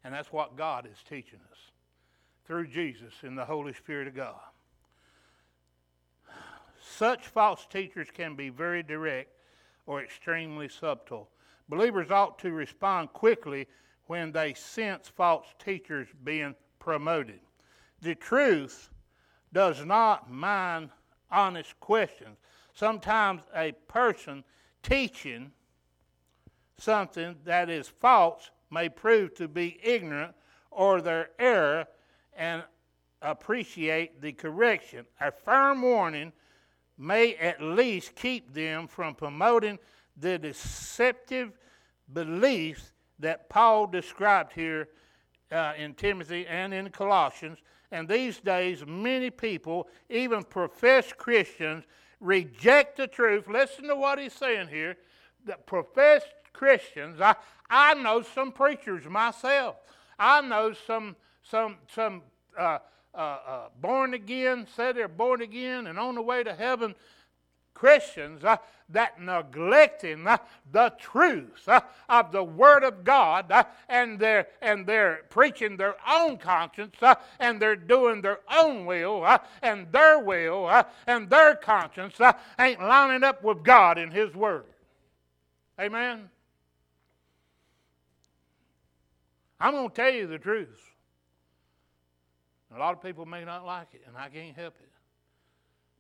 And 0.05 0.15
that's 0.15 0.33
what 0.33 0.57
God 0.57 0.87
is 0.87 0.99
teaching 1.09 1.41
us 1.51 1.59
through 2.45 2.69
Jesus 2.69 3.13
in 3.23 3.35
the 3.35 3.45
Holy 3.45 3.73
Spirit 3.73 4.09
of 4.09 4.15
God. 4.15 4.41
Such 6.97 7.29
false 7.29 7.67
teachers 7.67 8.09
can 8.13 8.35
be 8.35 8.49
very 8.49 8.83
direct 8.83 9.31
or 9.87 10.03
extremely 10.03 10.69
subtle. 10.69 11.31
Believers 11.69 12.11
ought 12.11 12.39
to 12.41 12.51
respond 12.51 13.13
quickly 13.13 13.69
when 14.07 14.33
they 14.33 14.55
sense 14.55 15.09
false 15.09 15.47
teachers 15.63 16.09
being 16.25 16.55
promoted. 16.79 17.41
The 18.01 18.15
truth 18.15 18.91
does 19.53 19.85
not 19.85 20.31
mind 20.31 20.91
honest 21.31 21.79
questions. 21.79 22.39
Sometimes 22.75 23.43
a 23.55 23.73
person 23.87 24.43
teaching 24.83 25.53
something 26.79 27.37
that 27.45 27.69
is 27.69 27.89
false 27.89 28.51
may 28.71 28.89
prove 28.89 29.35
to 29.35 29.47
be 29.47 29.79
ignorant 29.83 30.35
or 30.71 31.01
their 31.01 31.31
error 31.39 31.87
and 32.35 32.65
appreciate 33.21 34.23
the 34.23 34.33
correction. 34.33 35.05
A 35.21 35.31
firm 35.31 35.83
warning 35.83 36.33
may 36.99 37.35
at 37.37 37.63
least 37.63 38.15
keep 38.17 38.53
them 38.53 38.89
from 38.89 39.15
promoting 39.15 39.79
the 40.17 40.39
deceptive 40.39 41.53
beliefs 42.13 42.93
that 43.21 43.49
Paul 43.49 43.87
described 43.87 44.53
here 44.53 44.89
uh, 45.51 45.73
in 45.79 45.95
Timothy 45.95 46.47
and 46.47 46.75
in 46.75 46.91
Colossians. 46.91 47.59
And 47.91 48.09
these 48.09 48.41
days, 48.41 48.85
many 48.87 49.31
people, 49.31 49.89
even 50.11 50.43
professed 50.43 51.17
Christians, 51.17 51.85
reject 52.21 52.97
the 52.97 53.07
truth. 53.07 53.49
Listen 53.49 53.89
to 53.89 53.97
what 53.97 54.19
he's 54.19 54.35
saying 54.35 54.69
here. 54.69 54.97
That 55.47 55.67
professed 55.67 56.35
Christians, 56.53 57.21
I, 57.21 57.37
I 57.71 57.95
know 57.95 58.23
some 58.23 58.53
preachers 58.53 59.05
myself. 59.07 59.77
I 60.19 60.41
know 60.41 60.73
some 60.87 61.17
some 61.43 61.77
some 61.95 62.23
uh, 62.59 62.79
uh, 63.15 63.19
uh, 63.19 63.69
born 63.81 64.15
again, 64.15 64.67
say 64.77 64.93
they're 64.93 65.09
born 65.09 65.41
again 65.41 65.87
and 65.87 65.99
on 65.99 66.15
the 66.15 66.23
way 66.23 66.43
to 66.43 66.55
heaven 66.55 66.95
Christians 67.79 68.43
uh, 68.43 68.57
that 68.89 69.21
neglecting 69.23 70.27
uh, 70.27 70.39
the 70.73 70.93
truth 70.99 71.69
uh, 71.69 71.81
of 72.09 72.33
the 72.33 72.43
Word 72.43 72.83
of 72.83 73.05
God 73.05 73.53
uh, 73.53 73.63
and 73.89 74.19
they're, 74.19 74.49
and 74.61 74.85
they're 74.85 75.23
preaching 75.31 75.77
their 75.77 75.95
own 76.11 76.39
conscience 76.39 76.97
uh, 77.01 77.15
and 77.39 77.63
they're 77.63 77.77
doing 77.77 78.21
their 78.21 78.41
own 78.53 78.85
will 78.85 79.25
uh, 79.25 79.39
and 79.63 79.93
their 79.93 80.19
will 80.19 80.69
and 81.07 81.31
their 81.31 81.55
conscience 81.55 82.21
ain't 82.59 82.81
lining 82.81 83.23
up 83.23 83.45
with 83.45 83.63
God 83.63 83.97
in 83.97 84.11
His 84.11 84.35
Word. 84.35 84.65
Amen? 85.81 86.29
I'm 89.61 89.89
to 89.89 89.95
tell 89.95 90.13
you 90.13 90.27
the 90.27 90.39
truth. 90.39 90.88
A 92.75 92.79
lot 92.79 92.95
of 92.95 93.03
people 93.03 93.25
may 93.25 93.45
not 93.45 93.65
like 93.65 93.89
it, 93.95 94.03
and 94.07 94.17
I 94.17 94.29
can't 94.29 94.57
help 94.57 94.75
it. 94.81 94.91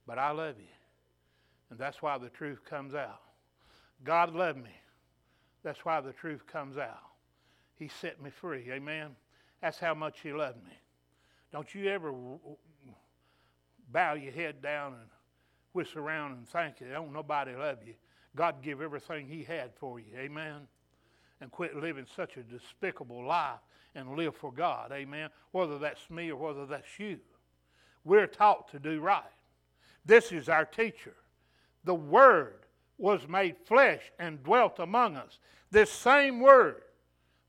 But 0.06 0.18
I 0.18 0.30
love 0.30 0.56
you. 0.58 0.66
And 1.70 1.78
that's 1.78 2.02
why 2.02 2.18
the 2.18 2.28
truth 2.28 2.64
comes 2.64 2.94
out. 2.94 3.20
God 4.04 4.34
loved 4.34 4.58
me. 4.58 4.74
That's 5.62 5.84
why 5.84 6.00
the 6.00 6.12
truth 6.12 6.46
comes 6.46 6.76
out. 6.76 7.00
He 7.76 7.88
set 7.88 8.20
me 8.22 8.30
free. 8.30 8.66
Amen. 8.70 9.16
That's 9.60 9.78
how 9.78 9.94
much 9.94 10.20
He 10.22 10.32
loved 10.32 10.62
me. 10.64 10.72
Don't 11.52 11.74
you 11.74 11.88
ever 11.88 12.12
bow 13.90 14.14
your 14.14 14.32
head 14.32 14.62
down 14.62 14.94
and 14.94 15.08
whistle 15.72 16.00
around 16.00 16.32
and 16.32 16.48
think 16.48 16.80
it. 16.80 16.92
Don't 16.92 17.12
nobody 17.12 17.54
love 17.54 17.78
you. 17.86 17.94
God 18.36 18.62
give 18.62 18.80
everything 18.80 19.26
He 19.26 19.42
had 19.42 19.70
for 19.76 19.98
you. 19.98 20.16
Amen. 20.16 20.68
And 21.40 21.50
quit 21.50 21.76
living 21.76 22.06
such 22.14 22.36
a 22.36 22.42
despicable 22.42 23.26
life 23.26 23.60
and 23.94 24.16
live 24.16 24.36
for 24.36 24.52
God. 24.52 24.92
Amen. 24.92 25.30
Whether 25.52 25.78
that's 25.78 26.10
me 26.10 26.30
or 26.30 26.36
whether 26.36 26.66
that's 26.66 26.98
you. 26.98 27.18
We're 28.04 28.26
taught 28.26 28.70
to 28.72 28.78
do 28.78 29.00
right. 29.00 29.22
This 30.04 30.32
is 30.32 30.48
our 30.48 30.64
teacher 30.64 31.14
the 31.84 31.94
Word 31.94 32.66
was 32.98 33.26
made 33.28 33.56
flesh 33.64 34.12
and 34.18 34.42
dwelt 34.42 34.78
among 34.78 35.16
us. 35.16 35.38
This 35.70 35.90
same 35.90 36.40
Word 36.40 36.82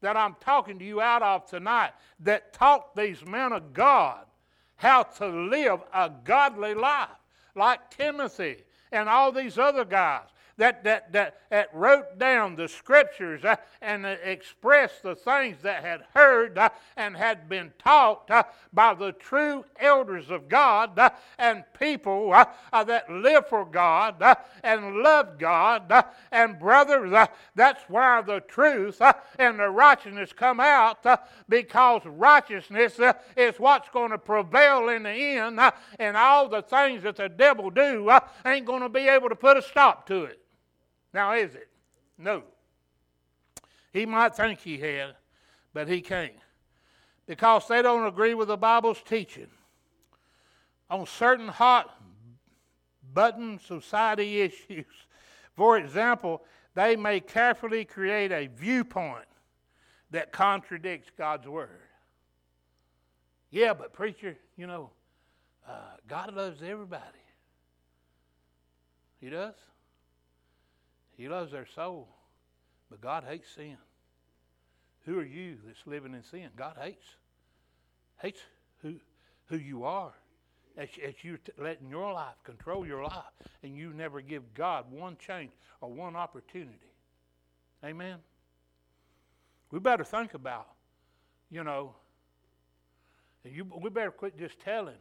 that 0.01 0.15
I'm 0.15 0.35
talking 0.39 0.79
to 0.79 0.85
you 0.85 1.01
out 1.01 1.21
of 1.21 1.45
tonight 1.45 1.91
that 2.21 2.53
taught 2.53 2.95
these 2.95 3.25
men 3.25 3.51
of 3.51 3.73
God 3.73 4.25
how 4.77 5.03
to 5.03 5.27
live 5.27 5.81
a 5.93 6.09
godly 6.23 6.73
life, 6.73 7.09
like 7.53 7.91
Timothy 7.91 8.63
and 8.93 9.09
all 9.09 9.31
these 9.31 9.57
other 9.57 9.83
guys 9.83 10.27
that, 10.59 10.83
that, 10.83 11.11
that, 11.13 11.39
that 11.49 11.69
wrote 11.73 12.19
down 12.19 12.55
the 12.55 12.67
scriptures 12.67 13.43
uh, 13.43 13.55
and 13.81 14.05
uh, 14.05 14.15
expressed 14.23 15.03
the 15.03 15.15
things 15.15 15.57
that 15.63 15.83
had 15.83 16.01
heard 16.13 16.57
uh, 16.57 16.69
and 16.97 17.15
had 17.15 17.49
been 17.49 17.71
taught 17.79 18.29
uh, 18.29 18.43
by 18.73 18.93
the 18.93 19.13
true 19.13 19.65
elders 19.79 20.29
of 20.29 20.47
God 20.47 20.99
uh, 20.99 21.09
and 21.37 21.63
people 21.77 22.33
uh, 22.33 22.83
that 22.83 23.09
live 23.09 23.47
for 23.47 23.65
God 23.65 24.21
and 24.63 24.97
love 24.97 25.39
God. 25.39 25.91
and 26.31 26.59
brothers, 26.59 27.27
that's 27.55 27.83
where 27.89 28.21
the 28.21 28.41
truth 28.41 29.01
and 29.39 29.59
the 29.59 29.69
righteousness 29.69 30.33
come 30.33 30.59
out 30.59 31.05
because 31.47 32.01
righteousness 32.05 32.99
is 33.37 33.55
what's 33.59 33.89
going 33.89 34.11
to 34.11 34.17
prevail 34.17 34.89
in 34.89 35.03
the 35.03 35.09
end, 35.09 35.59
and 35.99 36.17
all 36.17 36.49
the 36.49 36.61
things 36.61 37.03
that 37.03 37.15
the 37.15 37.29
devil 37.29 37.69
do 37.69 38.11
ain't 38.45 38.65
going 38.65 38.81
to 38.81 38.89
be 38.89 39.07
able 39.07 39.29
to 39.29 39.35
put 39.35 39.55
a 39.57 39.61
stop 39.61 40.05
to 40.07 40.25
it. 40.25 40.39
Now, 41.13 41.33
is 41.33 41.55
it? 41.55 41.69
No. 42.17 42.43
He 43.91 44.05
might 44.05 44.35
think 44.35 44.59
he 44.59 44.77
had, 44.77 45.15
but 45.73 45.87
he 45.87 46.01
can't. 46.01 46.33
Because 47.25 47.67
they 47.67 47.81
don't 47.81 48.07
agree 48.07 48.33
with 48.33 48.47
the 48.47 48.57
Bible's 48.57 49.01
teaching 49.01 49.47
on 50.89 51.05
certain 51.05 51.47
hot 51.47 51.95
button 53.13 53.59
society 53.59 54.41
issues. 54.41 54.85
For 55.55 55.77
example, 55.77 56.43
they 56.75 56.95
may 56.95 57.19
carefully 57.19 57.85
create 57.85 58.31
a 58.31 58.47
viewpoint 58.47 59.25
that 60.11 60.31
contradicts 60.31 61.11
God's 61.17 61.47
Word. 61.47 61.81
Yeah, 63.51 63.73
but 63.73 63.93
preacher, 63.93 64.37
you 64.57 64.67
know, 64.67 64.91
uh, 65.67 65.97
God 66.07 66.33
loves 66.35 66.61
everybody. 66.61 67.03
He 69.19 69.29
does? 69.29 69.55
He 71.19 71.27
loves 71.27 71.51
their 71.51 71.67
soul, 71.75 72.07
but 72.89 73.01
God 73.01 73.25
hates 73.27 73.49
sin. 73.53 73.75
Who 75.05 75.19
are 75.19 75.25
you 75.25 75.57
that's 75.65 75.85
living 75.85 76.13
in 76.13 76.23
sin? 76.23 76.47
God 76.55 76.77
hates. 76.81 77.03
Hates 78.21 78.39
who, 78.81 78.95
who 79.47 79.57
you 79.57 79.83
are. 79.83 80.13
As, 80.77 80.87
as 81.05 81.15
you 81.21 81.35
t- 81.35 81.51
letting 81.57 81.89
your 81.89 82.13
life 82.13 82.41
control 82.45 82.87
your 82.87 83.03
life, 83.03 83.33
and 83.63 83.75
you 83.75 83.91
never 83.91 84.21
give 84.21 84.53
God 84.53 84.85
one 84.89 85.17
change 85.17 85.51
or 85.81 85.91
one 85.91 86.15
opportunity. 86.15 86.93
Amen. 87.83 88.19
We 89.71 89.79
better 89.79 90.05
think 90.05 90.35
about, 90.35 90.69
you 91.51 91.65
know, 91.65 91.95
you, 93.43 93.67
we 93.77 93.89
better 93.89 94.11
quit 94.11 94.39
just 94.39 94.57
telling 94.61 94.95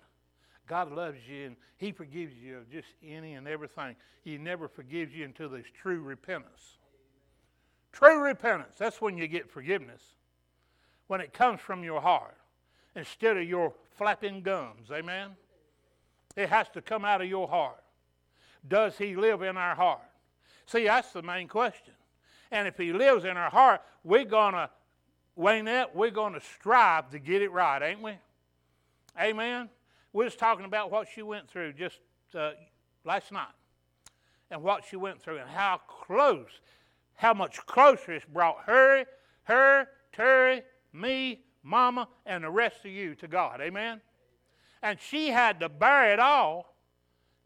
God 0.68 0.92
loves 0.92 1.18
you 1.28 1.46
and 1.46 1.56
He 1.78 1.92
forgives 1.92 2.34
you 2.36 2.58
of 2.58 2.70
just 2.70 2.88
any 3.04 3.34
and 3.34 3.48
everything. 3.48 3.96
He 4.22 4.38
never 4.38 4.68
forgives 4.68 5.14
you 5.14 5.24
until 5.24 5.48
there's 5.48 5.70
true 5.80 6.00
repentance. 6.00 6.78
True 7.90 8.20
repentance, 8.20 8.76
that's 8.78 9.00
when 9.00 9.16
you 9.16 9.26
get 9.26 9.50
forgiveness. 9.50 10.02
When 11.06 11.20
it 11.20 11.32
comes 11.32 11.60
from 11.60 11.82
your 11.82 12.00
heart 12.00 12.36
instead 12.94 13.36
of 13.36 13.44
your 13.44 13.72
flapping 13.96 14.42
gums. 14.42 14.90
Amen? 14.92 15.30
It 16.36 16.50
has 16.50 16.68
to 16.70 16.82
come 16.82 17.04
out 17.04 17.22
of 17.22 17.28
your 17.28 17.48
heart. 17.48 17.82
Does 18.66 18.98
He 18.98 19.16
live 19.16 19.42
in 19.42 19.56
our 19.56 19.74
heart? 19.74 20.02
See, 20.66 20.84
that's 20.84 21.12
the 21.12 21.22
main 21.22 21.48
question. 21.48 21.94
And 22.50 22.68
if 22.68 22.76
He 22.76 22.92
lives 22.92 23.24
in 23.24 23.36
our 23.36 23.50
heart, 23.50 23.80
we're 24.04 24.24
going 24.24 24.52
to, 24.52 24.68
Waynette, 25.38 25.94
we're 25.94 26.10
going 26.10 26.34
to 26.34 26.40
strive 26.40 27.10
to 27.10 27.18
get 27.18 27.40
it 27.40 27.50
right, 27.52 27.82
ain't 27.82 28.02
we? 28.02 28.12
Amen. 29.18 29.70
We 30.12 30.24
was 30.24 30.36
talking 30.36 30.64
about 30.64 30.90
what 30.90 31.09
she 31.12 31.22
went 31.22 31.48
through 31.48 31.74
just 31.74 31.98
uh, 32.34 32.52
last 33.04 33.30
night 33.30 33.46
and 34.50 34.62
what 34.62 34.84
she 34.84 34.96
went 34.96 35.20
through 35.20 35.38
and 35.38 35.48
how 35.50 35.80
close, 35.86 36.61
how 37.14 37.34
much 37.34 37.64
closer 37.66 38.12
it's 38.12 38.24
brought 38.24 38.59
her, 38.64 39.04
her, 39.44 39.88
Terry, 40.12 40.62
me, 40.92 41.40
Mama, 41.62 42.09
and 42.24 42.44
the 42.44 42.50
rest 42.50 42.84
of 42.84 42.90
you 42.90 43.14
to 43.16 43.28
God. 43.28 43.61
Amen? 43.61 44.00
And 44.82 44.98
she 45.00 45.28
had 45.28 45.61
to 45.61 45.68
bear 45.68 46.12
it 46.12 46.18
all 46.18 46.74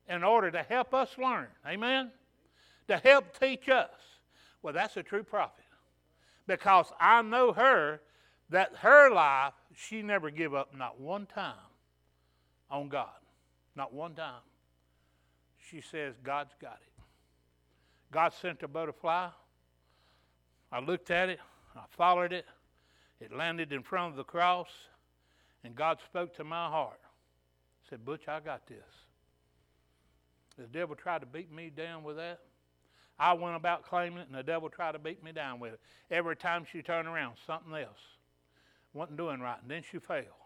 in 0.08 0.22
order 0.22 0.50
to 0.50 0.62
help 0.62 0.94
us 0.94 1.10
learn. 1.18 1.48
Amen? 1.66 2.12
To 2.88 2.96
help 2.98 3.38
teach 3.38 3.68
us. 3.68 3.90
Well, 4.62 4.74
that's 4.74 4.96
a 4.96 5.02
true 5.02 5.24
prophet. 5.24 5.64
Because 6.46 6.86
I 7.00 7.22
know 7.22 7.52
her 7.52 8.00
that 8.50 8.72
her 8.80 9.10
life, 9.10 9.54
she 9.74 10.02
never 10.02 10.30
give 10.30 10.54
up 10.54 10.76
not 10.76 11.00
one 11.00 11.26
time 11.26 11.54
on 12.72 12.88
God. 12.88 13.10
Not 13.76 13.94
one 13.94 14.14
time. 14.14 14.40
She 15.70 15.80
says, 15.80 16.14
God's 16.24 16.54
got 16.60 16.80
it. 16.82 17.02
God 18.10 18.32
sent 18.40 18.62
a 18.62 18.68
butterfly. 18.68 19.28
I 20.72 20.80
looked 20.80 21.10
at 21.10 21.28
it. 21.28 21.38
I 21.76 21.82
followed 21.90 22.32
it. 22.32 22.46
It 23.20 23.32
landed 23.32 23.72
in 23.72 23.82
front 23.82 24.10
of 24.10 24.16
the 24.16 24.24
cross. 24.24 24.68
And 25.62 25.76
God 25.76 25.98
spoke 26.04 26.34
to 26.36 26.44
my 26.44 26.66
heart. 26.66 26.98
Said, 27.88 28.04
Butch, 28.04 28.26
I 28.26 28.40
got 28.40 28.66
this. 28.66 28.78
The 30.58 30.66
devil 30.66 30.96
tried 30.96 31.20
to 31.20 31.26
beat 31.26 31.52
me 31.52 31.70
down 31.70 32.02
with 32.02 32.16
that. 32.16 32.40
I 33.18 33.34
went 33.34 33.54
about 33.54 33.84
claiming 33.84 34.18
it, 34.18 34.26
and 34.28 34.36
the 34.36 34.42
devil 34.42 34.68
tried 34.68 34.92
to 34.92 34.98
beat 34.98 35.22
me 35.22 35.32
down 35.32 35.60
with 35.60 35.74
it. 35.74 35.80
Every 36.10 36.34
time 36.34 36.66
she 36.70 36.82
turned 36.82 37.06
around, 37.06 37.36
something 37.46 37.74
else 37.74 38.00
wasn't 38.92 39.16
doing 39.16 39.40
right, 39.40 39.58
and 39.62 39.70
then 39.70 39.82
she 39.90 39.98
fell. 39.98 40.41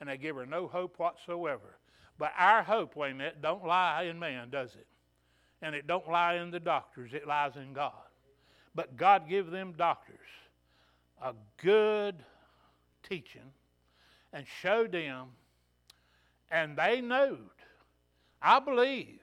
And 0.00 0.08
they 0.08 0.16
give 0.16 0.36
her 0.36 0.46
no 0.46 0.66
hope 0.66 0.98
whatsoever. 0.98 1.78
But 2.18 2.32
our 2.38 2.62
hope, 2.62 2.96
wait 2.96 3.16
minute, 3.16 3.42
don't 3.42 3.66
lie 3.66 4.04
in 4.04 4.18
man, 4.18 4.50
does 4.50 4.74
it? 4.74 4.86
And 5.62 5.74
it 5.74 5.86
don't 5.86 6.08
lie 6.08 6.34
in 6.34 6.50
the 6.50 6.60
doctors, 6.60 7.12
it 7.12 7.26
lies 7.26 7.56
in 7.56 7.72
God. 7.72 7.92
But 8.74 8.96
God 8.96 9.28
give 9.28 9.50
them 9.50 9.74
doctors 9.76 10.18
a 11.22 11.32
good 11.56 12.16
teaching 13.08 13.52
and 14.32 14.44
showed 14.60 14.92
them, 14.92 15.28
and 16.50 16.76
they 16.76 17.00
knowed. 17.00 17.38
I 18.42 18.60
believe 18.60 19.20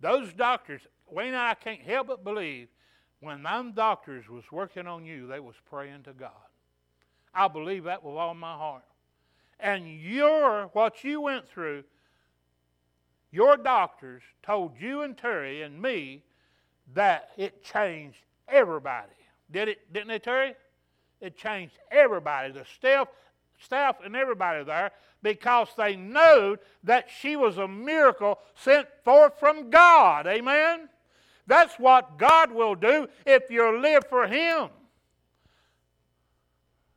those 0.00 0.32
doctors, 0.32 0.82
Wayne 1.10 1.34
I 1.34 1.54
can't 1.54 1.80
help 1.80 2.06
but 2.06 2.24
believe 2.24 2.68
when 3.20 3.42
them 3.42 3.72
doctors 3.72 4.28
was 4.28 4.44
working 4.52 4.86
on 4.86 5.04
you, 5.04 5.26
they 5.26 5.40
was 5.40 5.56
praying 5.68 6.04
to 6.04 6.12
God. 6.12 6.30
I 7.34 7.48
believe 7.48 7.84
that 7.84 8.02
with 8.02 8.14
all 8.14 8.34
my 8.34 8.54
heart. 8.54 8.84
And 9.60 10.00
your 10.00 10.70
what 10.72 11.02
you 11.04 11.20
went 11.20 11.48
through, 11.48 11.84
your 13.30 13.56
doctors 13.56 14.22
told 14.42 14.72
you 14.78 15.02
and 15.02 15.16
Terry 15.16 15.62
and 15.62 15.80
me 15.80 16.22
that 16.94 17.30
it 17.36 17.62
changed 17.62 18.18
everybody. 18.48 19.12
Did 19.50 19.68
it? 19.68 19.92
Didn't 19.92 20.08
they, 20.08 20.18
Terry? 20.18 20.54
It 21.20 21.36
changed 21.36 21.74
everybody, 21.90 22.52
the 22.52 22.64
staff, 22.76 23.08
staff 23.58 23.96
and 24.04 24.14
everybody 24.14 24.62
there, 24.64 24.92
because 25.22 25.68
they 25.76 25.96
knew 25.96 26.56
that 26.84 27.08
she 27.20 27.34
was 27.34 27.58
a 27.58 27.66
miracle 27.66 28.38
sent 28.54 28.86
forth 29.04 29.38
from 29.38 29.70
God. 29.70 30.26
Amen? 30.26 30.88
That's 31.46 31.74
what 31.78 32.18
God 32.18 32.52
will 32.52 32.74
do 32.74 33.08
if 33.26 33.50
you 33.50 33.80
live 33.80 34.04
for 34.08 34.26
Him. 34.26 34.68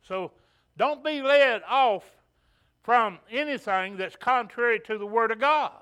So 0.06 0.30
don't 0.76 1.02
be 1.02 1.22
led 1.22 1.62
off 1.68 2.04
from 2.82 3.18
anything 3.30 3.96
that's 3.96 4.16
contrary 4.16 4.80
to 4.80 4.98
the 4.98 5.06
Word 5.06 5.30
of 5.30 5.38
God. 5.38 5.72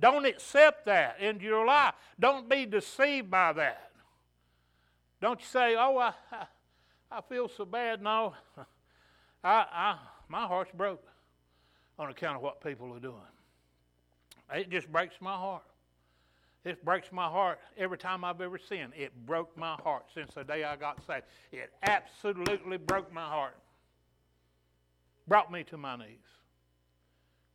Don't 0.00 0.24
accept 0.24 0.86
that 0.86 1.18
into 1.20 1.44
your 1.44 1.66
life. 1.66 1.94
Don't 2.20 2.48
be 2.48 2.66
deceived 2.66 3.30
by 3.30 3.52
that. 3.54 3.90
Don't 5.20 5.40
you 5.40 5.46
say, 5.46 5.74
oh, 5.76 5.98
I, 5.98 6.12
I 7.10 7.20
feel 7.28 7.48
so 7.48 7.64
bad. 7.64 8.00
No, 8.00 8.34
I, 9.44 9.66
I, 9.72 9.98
my 10.28 10.46
heart's 10.46 10.70
broke 10.72 11.04
on 11.98 12.10
account 12.10 12.36
of 12.36 12.42
what 12.42 12.62
people 12.62 12.92
are 12.94 13.00
doing. 13.00 13.16
It 14.54 14.70
just 14.70 14.90
breaks 14.90 15.16
my 15.20 15.34
heart. 15.34 15.64
It 16.64 16.84
breaks 16.84 17.10
my 17.12 17.26
heart 17.26 17.60
every 17.76 17.98
time 17.98 18.24
I've 18.24 18.40
ever 18.40 18.58
sinned. 18.58 18.92
It 18.96 19.12
broke 19.26 19.56
my 19.56 19.74
heart 19.82 20.04
since 20.14 20.34
the 20.34 20.44
day 20.44 20.64
I 20.64 20.76
got 20.76 20.98
saved. 21.06 21.24
It 21.52 21.72
absolutely 21.82 22.76
broke 22.76 23.12
my 23.12 23.26
heart. 23.26 23.56
Brought 25.28 25.52
me 25.52 25.62
to 25.64 25.76
my 25.76 25.96
knees. 25.96 26.18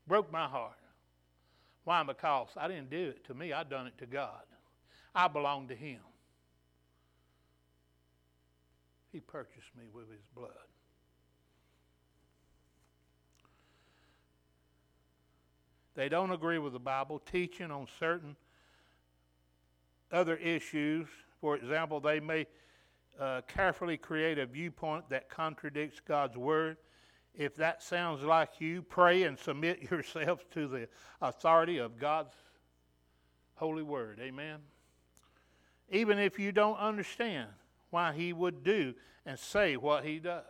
Broke 0.07 0.31
my 0.31 0.47
heart. 0.47 0.77
Why? 1.83 2.03
Because 2.03 2.49
I 2.55 2.67
didn't 2.67 2.89
do 2.89 3.09
it 3.09 3.25
to 3.25 3.33
me, 3.33 3.51
I 3.51 3.63
done 3.63 3.87
it 3.87 3.97
to 3.97 4.05
God. 4.05 4.43
I 5.15 5.27
belong 5.27 5.67
to 5.67 5.75
Him. 5.75 5.99
He 9.13 9.19
purchased 9.19 9.69
me 9.77 9.83
with 9.93 10.09
his 10.09 10.25
blood. 10.35 10.49
They 15.95 16.09
don't 16.09 16.31
agree 16.31 16.57
with 16.57 16.73
the 16.73 16.79
Bible, 16.79 17.21
teaching 17.31 17.69
on 17.69 17.85
certain 17.99 18.35
other 20.11 20.35
issues. 20.37 21.07
For 21.39 21.55
example, 21.55 21.99
they 21.99 22.19
may 22.19 22.47
uh, 23.19 23.41
carefully 23.47 23.97
create 23.97 24.39
a 24.39 24.47
viewpoint 24.47 25.07
that 25.09 25.29
contradicts 25.29 25.99
God's 25.99 26.35
Word. 26.35 26.77
If 27.35 27.55
that 27.55 27.81
sounds 27.81 28.21
like 28.21 28.61
you, 28.61 28.81
pray 28.81 29.23
and 29.23 29.37
submit 29.37 29.87
yourselves 29.91 30.43
to 30.51 30.67
the 30.67 30.87
authority 31.21 31.77
of 31.77 31.97
God's 31.97 32.35
holy 33.55 33.83
Word. 33.83 34.19
Amen. 34.21 34.59
Even 35.89 36.19
if 36.19 36.39
you 36.39 36.51
don't 36.51 36.77
understand, 36.77 37.49
why 37.89 38.11
he 38.11 38.33
would 38.33 38.63
do 38.63 38.93
and 39.25 39.37
say 39.37 39.77
what 39.77 40.03
he 40.03 40.17
does. 40.17 40.43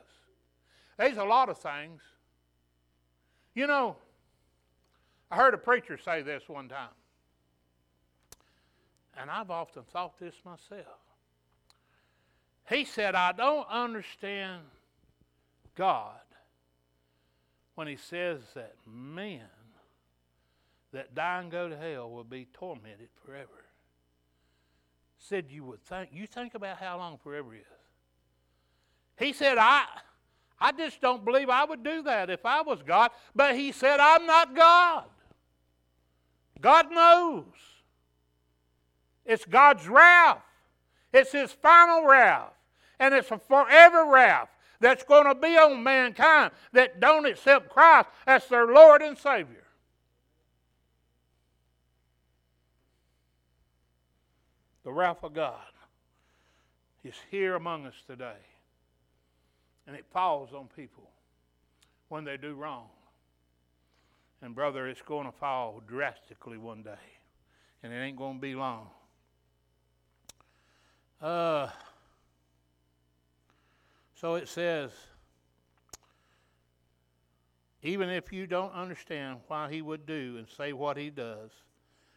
There's 0.97 1.17
a 1.17 1.23
lot 1.25 1.49
of 1.49 1.57
things. 1.57 2.01
You 3.53 3.67
know, 3.67 3.97
I 5.29 5.35
heard 5.35 5.53
a 5.53 5.57
preacher 5.57 5.97
say 5.97 6.21
this 6.21 6.43
one 6.47 6.69
time, 6.69 6.95
and 9.19 9.29
I've 9.29 9.51
often 9.51 9.83
thought 9.83 10.17
this 10.19 10.35
myself. 10.45 10.87
He 12.69 12.85
said, 12.85 13.13
I 13.13 13.33
don't 13.33 13.67
understand 13.69 14.61
God 15.75 16.15
when 17.75 17.87
he 17.87 17.95
says 17.95 18.39
that 18.55 18.75
men 18.87 19.41
that 20.91 21.15
die 21.15 21.41
and 21.41 21.51
go 21.51 21.67
to 21.67 21.77
hell 21.77 22.09
will 22.09 22.23
be 22.23 22.47
tormented 22.53 23.09
forever 23.25 23.63
said 25.23 25.45
you 25.49 25.63
would 25.63 25.81
think. 25.83 26.09
You 26.13 26.27
think 26.27 26.53
about 26.53 26.77
how 26.77 26.97
long 26.97 27.17
forever 27.17 27.55
is. 27.55 27.61
He 29.17 29.31
said, 29.31 29.57
I, 29.57 29.85
I 30.59 30.71
just 30.71 30.99
don't 31.01 31.23
believe 31.23 31.49
I 31.49 31.63
would 31.63 31.83
do 31.83 32.03
that 32.03 32.29
if 32.29 32.45
I 32.45 32.61
was 32.61 32.81
God. 32.81 33.11
But 33.35 33.55
he 33.55 33.71
said, 33.71 33.99
I'm 33.99 34.25
not 34.25 34.55
God. 34.55 35.05
God 36.59 36.91
knows. 36.91 37.45
It's 39.25 39.45
God's 39.45 39.87
wrath. 39.87 40.43
It's 41.13 41.31
his 41.31 41.51
final 41.51 42.05
wrath. 42.05 42.53
And 42.99 43.13
it's 43.13 43.31
a 43.31 43.37
forever 43.37 44.05
wrath 44.05 44.49
that's 44.83 45.03
going 45.03 45.25
to 45.25 45.35
be 45.35 45.57
on 45.57 45.81
mankind 45.81 46.51
that 46.73 46.99
don't 46.99 47.25
accept 47.25 47.69
Christ 47.69 48.09
as 48.27 48.45
their 48.47 48.67
Lord 48.67 49.01
and 49.01 49.17
Savior. 49.17 49.63
The 54.83 54.91
wrath 54.91 55.23
of 55.23 55.33
God 55.33 55.61
is 57.03 57.15
here 57.31 57.55
among 57.55 57.85
us 57.85 57.95
today. 58.05 58.41
And 59.87 59.95
it 59.95 60.05
falls 60.11 60.53
on 60.53 60.67
people 60.75 61.09
when 62.09 62.23
they 62.25 62.37
do 62.37 62.53
wrong. 62.53 62.87
And, 64.41 64.53
brother, 64.53 64.87
it's 64.87 65.01
going 65.01 65.25
to 65.25 65.31
fall 65.31 65.81
drastically 65.87 66.57
one 66.57 66.83
day. 66.83 66.91
And 67.81 67.93
it 67.93 67.97
ain't 67.97 68.17
going 68.17 68.35
to 68.35 68.41
be 68.41 68.55
long. 68.55 68.87
Uh, 71.21 71.69
so 74.23 74.35
it 74.35 74.47
says, 74.47 74.89
even 77.81 78.09
if 78.09 78.31
you 78.31 78.47
don't 78.47 78.71
understand 78.71 79.41
why 79.49 79.69
he 79.69 79.81
would 79.81 80.05
do 80.05 80.35
and 80.37 80.47
say 80.47 80.71
what 80.71 80.95
he 80.95 81.09
does, 81.09 81.51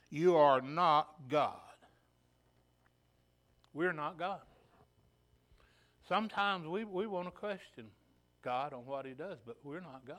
you 0.09 0.37
are 0.37 0.61
not 0.61 1.09
God. 1.29 1.57
We're 3.75 3.93
not 3.93 4.21
God. 4.21 4.39
Sometimes 6.09 6.69
we, 6.69 6.85
we 6.85 7.09
want 7.09 7.27
to 7.27 7.33
question 7.33 7.87
God 8.41 8.73
on 8.73 8.87
what 8.87 9.05
He 9.05 9.13
does, 9.13 9.39
but 9.45 9.57
we're 9.65 9.81
not 9.81 10.07
God. 10.07 10.19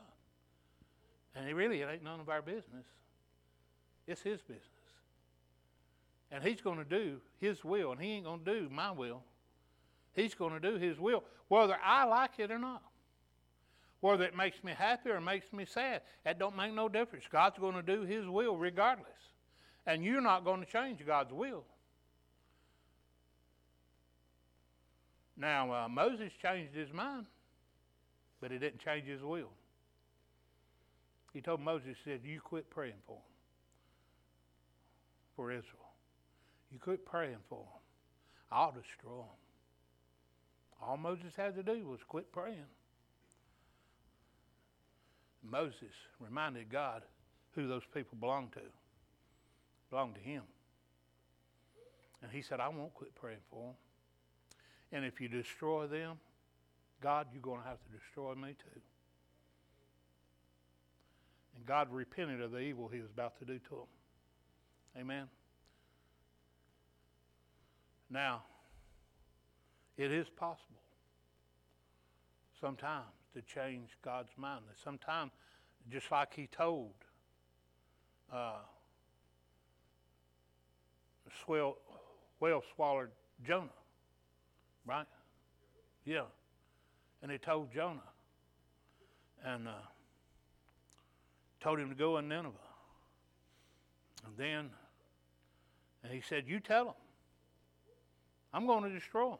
And 1.34 1.48
it 1.48 1.54
really 1.54 1.80
it 1.80 1.88
ain't 1.90 2.04
none 2.04 2.20
of 2.20 2.28
our 2.28 2.42
business. 2.42 2.84
It's 4.06 4.20
His 4.20 4.42
business. 4.42 4.62
And 6.30 6.44
He's 6.44 6.60
going 6.60 6.76
to 6.76 6.84
do 6.84 7.22
His 7.38 7.64
will, 7.64 7.92
and 7.92 8.00
He 8.00 8.10
ain't 8.10 8.26
going 8.26 8.44
to 8.44 8.60
do 8.60 8.68
my 8.68 8.90
will. 8.90 9.22
He's 10.18 10.34
going 10.34 10.52
to 10.52 10.60
do 10.60 10.76
His 10.76 10.98
will, 10.98 11.22
whether 11.48 11.76
I 11.82 12.04
like 12.04 12.32
it 12.38 12.50
or 12.50 12.58
not. 12.58 12.82
Whether 14.00 14.24
it 14.24 14.36
makes 14.36 14.62
me 14.62 14.72
happy 14.76 15.10
or 15.10 15.20
makes 15.20 15.52
me 15.52 15.64
sad, 15.64 16.02
that 16.24 16.38
don't 16.38 16.56
make 16.56 16.72
no 16.72 16.88
difference. 16.88 17.24
God's 17.30 17.58
going 17.58 17.74
to 17.74 17.82
do 17.82 18.02
His 18.02 18.26
will 18.26 18.56
regardless. 18.56 19.06
And 19.86 20.04
you're 20.04 20.20
not 20.20 20.44
going 20.44 20.60
to 20.60 20.70
change 20.70 21.04
God's 21.06 21.32
will. 21.32 21.64
Now, 25.36 25.72
uh, 25.72 25.88
Moses 25.88 26.32
changed 26.42 26.74
his 26.74 26.92
mind, 26.92 27.26
but 28.40 28.50
he 28.50 28.58
didn't 28.58 28.80
change 28.84 29.06
his 29.06 29.22
will. 29.22 29.50
He 31.32 31.40
told 31.40 31.60
Moses, 31.60 31.96
he 32.04 32.10
said, 32.10 32.20
You 32.24 32.40
quit 32.40 32.68
praying 32.70 33.00
for 33.06 33.14
them, 33.14 33.22
for 35.36 35.52
Israel. 35.52 35.92
You 36.72 36.80
quit 36.80 37.06
praying 37.06 37.36
for 37.48 37.58
them. 37.58 37.82
I'll 38.50 38.72
destroy 38.72 39.18
them. 39.18 39.47
All 40.80 40.96
Moses 40.96 41.32
had 41.36 41.54
to 41.56 41.62
do 41.62 41.86
was 41.86 42.00
quit 42.06 42.30
praying. 42.32 42.66
Moses 45.42 45.94
reminded 46.20 46.70
God 46.70 47.02
who 47.52 47.66
those 47.66 47.82
people 47.92 48.16
belonged 48.18 48.52
to. 48.52 48.60
Belonged 49.90 50.14
to 50.14 50.20
him. 50.20 50.42
And 52.22 52.30
he 52.30 52.42
said, 52.42 52.60
I 52.60 52.68
won't 52.68 52.94
quit 52.94 53.14
praying 53.14 53.38
for 53.50 53.66
them. 53.66 53.74
And 54.92 55.04
if 55.04 55.20
you 55.20 55.28
destroy 55.28 55.86
them, 55.86 56.18
God, 57.00 57.26
you're 57.32 57.42
going 57.42 57.60
to 57.60 57.68
have 57.68 57.78
to 57.78 57.98
destroy 57.98 58.34
me 58.34 58.54
too. 58.58 58.80
And 61.56 61.66
God 61.66 61.92
repented 61.92 62.40
of 62.40 62.52
the 62.52 62.60
evil 62.60 62.88
he 62.92 63.00
was 63.00 63.10
about 63.10 63.38
to 63.38 63.44
do 63.44 63.58
to 63.58 63.70
them. 63.70 65.00
Amen. 65.00 65.28
Now, 68.10 68.42
it 69.98 70.12
is 70.12 70.28
possible 70.28 70.80
sometimes 72.60 73.06
to 73.34 73.42
change 73.42 73.90
God's 74.02 74.30
mind. 74.36 74.62
Sometimes, 74.82 75.32
just 75.90 76.10
like 76.10 76.32
he 76.34 76.46
told 76.46 76.92
uh, 78.32 78.58
swell, 81.44 81.76
whale 82.40 82.62
swallowed 82.74 83.10
Jonah, 83.44 83.68
right? 84.86 85.06
Yeah. 86.04 86.22
And 87.22 87.32
he 87.32 87.38
told 87.38 87.72
Jonah 87.72 88.00
and 89.44 89.66
uh, 89.66 89.72
told 91.60 91.80
him 91.80 91.88
to 91.88 91.94
go 91.96 92.18
in 92.18 92.28
Nineveh. 92.28 92.52
And 94.26 94.36
then, 94.36 94.70
and 96.04 96.12
he 96.12 96.20
said, 96.20 96.44
You 96.46 96.60
tell 96.60 96.84
them. 96.84 96.94
I'm 98.52 98.66
going 98.66 98.84
to 98.84 98.90
destroy 98.90 99.30
them. 99.30 99.38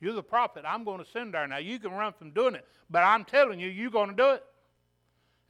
You're 0.00 0.14
the 0.14 0.22
prophet. 0.22 0.64
I'm 0.66 0.84
going 0.84 1.04
to 1.04 1.10
send 1.10 1.34
there. 1.34 1.46
Now, 1.46 1.58
you 1.58 1.78
can 1.78 1.92
run 1.92 2.12
from 2.12 2.30
doing 2.30 2.54
it, 2.54 2.66
but 2.88 3.02
I'm 3.02 3.24
telling 3.24 3.60
you, 3.60 3.68
you're 3.68 3.90
going 3.90 4.10
to 4.10 4.16
do 4.16 4.30
it. 4.30 4.44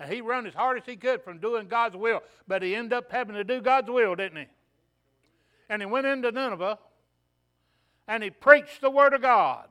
And 0.00 0.12
he 0.12 0.20
ran 0.22 0.46
as 0.46 0.54
hard 0.54 0.78
as 0.78 0.84
he 0.86 0.96
could 0.96 1.22
from 1.22 1.38
doing 1.38 1.68
God's 1.68 1.96
will, 1.96 2.22
but 2.48 2.62
he 2.62 2.74
ended 2.74 2.94
up 2.94 3.12
having 3.12 3.36
to 3.36 3.44
do 3.44 3.60
God's 3.60 3.90
will, 3.90 4.14
didn't 4.14 4.38
he? 4.38 4.46
And 5.68 5.82
he 5.82 5.86
went 5.86 6.06
into 6.06 6.32
Nineveh 6.32 6.78
and 8.08 8.22
he 8.24 8.30
preached 8.30 8.80
the 8.80 8.90
Word 8.90 9.14
of 9.14 9.22
God. 9.22 9.68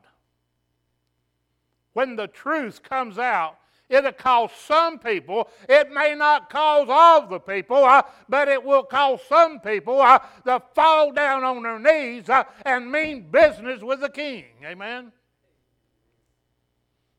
When 1.94 2.16
the 2.16 2.28
truth 2.28 2.84
comes 2.84 3.18
out, 3.18 3.58
It'll 3.90 4.12
cause 4.12 4.52
some 4.66 5.00
people. 5.00 5.50
It 5.68 5.92
may 5.92 6.14
not 6.14 6.50
cause 6.50 6.88
all 6.90 7.26
the 7.26 7.40
people, 7.40 7.84
uh, 7.84 8.04
but 8.30 8.48
it 8.48 8.64
will 8.64 8.84
cause 8.84 9.20
some 9.28 9.60
people 9.60 10.00
uh, 10.00 10.20
to 10.46 10.62
fall 10.76 11.12
down 11.12 11.44
on 11.44 11.64
their 11.64 11.80
knees 11.80 12.30
uh, 12.30 12.44
and 12.64 12.92
mean 12.92 13.32
business 13.32 13.82
with 13.82 14.02
the 14.02 14.10
king. 14.10 14.46
Amen? 14.64 15.12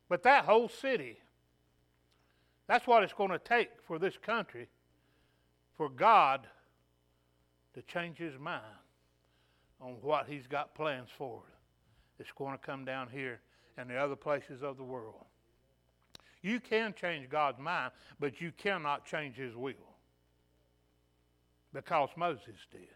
But 0.07 0.23
that 0.23 0.45
whole 0.45 0.69
city, 0.69 1.17
that's 2.67 2.87
what 2.87 3.03
it's 3.03 3.13
going 3.13 3.31
to 3.31 3.39
take 3.39 3.69
for 3.85 3.99
this 3.99 4.17
country, 4.17 4.67
for 5.75 5.89
God 5.89 6.47
to 7.73 7.81
change 7.81 8.17
his 8.17 8.37
mind 8.39 8.61
on 9.81 9.97
what 10.01 10.27
he's 10.27 10.47
got 10.47 10.73
plans 10.73 11.09
for. 11.17 11.41
It's 12.17 12.31
going 12.37 12.57
to 12.57 12.57
come 12.57 12.85
down 12.85 13.09
here 13.11 13.41
and 13.77 13.89
the 13.89 13.97
other 13.97 14.15
places 14.15 14.63
of 14.63 14.77
the 14.77 14.83
world. 14.83 15.25
You 16.41 16.59
can 16.59 16.93
change 16.99 17.29
God's 17.29 17.59
mind, 17.59 17.91
but 18.19 18.41
you 18.41 18.51
cannot 18.57 19.05
change 19.05 19.35
his 19.35 19.55
will. 19.55 19.73
Because 21.73 22.09
Moses 22.15 22.57
did. 22.71 22.87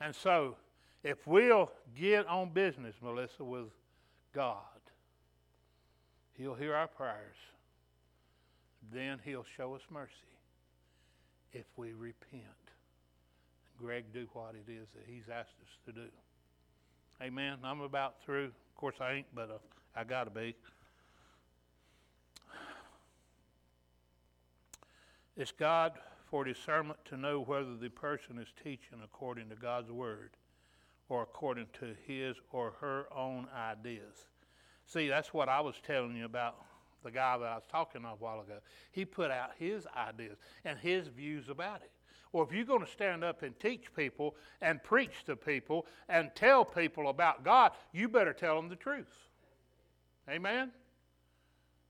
And 0.00 0.14
so, 0.14 0.56
if 1.04 1.26
we'll 1.26 1.70
get 1.98 2.26
on 2.26 2.50
business, 2.50 2.94
Melissa, 3.02 3.44
with 3.44 3.68
God, 4.32 4.56
He'll 6.34 6.54
hear 6.54 6.74
our 6.74 6.88
prayers. 6.88 7.36
Then 8.92 9.20
He'll 9.24 9.46
show 9.56 9.74
us 9.74 9.82
mercy 9.90 10.10
if 11.52 11.66
we 11.76 11.92
repent. 11.92 12.42
Greg, 13.78 14.04
do 14.12 14.26
what 14.32 14.54
it 14.54 14.70
is 14.70 14.88
that 14.94 15.04
He's 15.06 15.28
asked 15.32 15.54
us 15.60 15.78
to 15.86 15.92
do. 15.92 16.08
Amen. 17.20 17.58
I'm 17.62 17.80
about 17.80 18.22
through. 18.24 18.46
Of 18.46 18.76
course, 18.76 18.96
I 19.00 19.12
ain't, 19.12 19.26
but 19.34 19.50
uh, 19.50 19.58
I 19.94 20.04
got 20.04 20.24
to 20.24 20.30
be. 20.30 20.54
It's 25.36 25.52
God 25.52 25.92
for 26.24 26.44
discernment 26.44 26.98
to 27.06 27.16
know 27.16 27.40
whether 27.40 27.76
the 27.76 27.88
person 27.88 28.38
is 28.38 28.48
teaching 28.62 28.98
according 29.02 29.48
to 29.48 29.54
God's 29.54 29.90
word 29.90 30.30
or 31.08 31.22
according 31.22 31.66
to 31.80 31.94
his 32.06 32.36
or 32.50 32.72
her 32.80 33.06
own 33.14 33.46
ideas. 33.56 34.26
See, 34.86 35.08
that's 35.08 35.32
what 35.32 35.48
I 35.48 35.60
was 35.60 35.76
telling 35.86 36.16
you 36.16 36.24
about 36.24 36.56
the 37.02 37.10
guy 37.10 37.36
that 37.38 37.46
I 37.46 37.54
was 37.54 37.64
talking 37.70 38.04
a 38.04 38.08
while 38.08 38.40
ago. 38.40 38.58
He 38.92 39.04
put 39.04 39.30
out 39.30 39.50
his 39.58 39.86
ideas 39.96 40.38
and 40.64 40.78
his 40.78 41.08
views 41.08 41.48
about 41.48 41.82
it. 41.82 41.90
Well, 42.32 42.44
if 42.44 42.52
you're 42.52 42.64
going 42.64 42.84
to 42.84 42.90
stand 42.90 43.24
up 43.24 43.42
and 43.42 43.58
teach 43.58 43.92
people 43.94 44.36
and 44.60 44.82
preach 44.82 45.24
to 45.26 45.36
people 45.36 45.86
and 46.08 46.30
tell 46.34 46.64
people 46.64 47.08
about 47.08 47.44
God, 47.44 47.72
you 47.92 48.08
better 48.08 48.32
tell 48.32 48.56
them 48.56 48.68
the 48.68 48.76
truth. 48.76 49.28
Amen? 50.30 50.70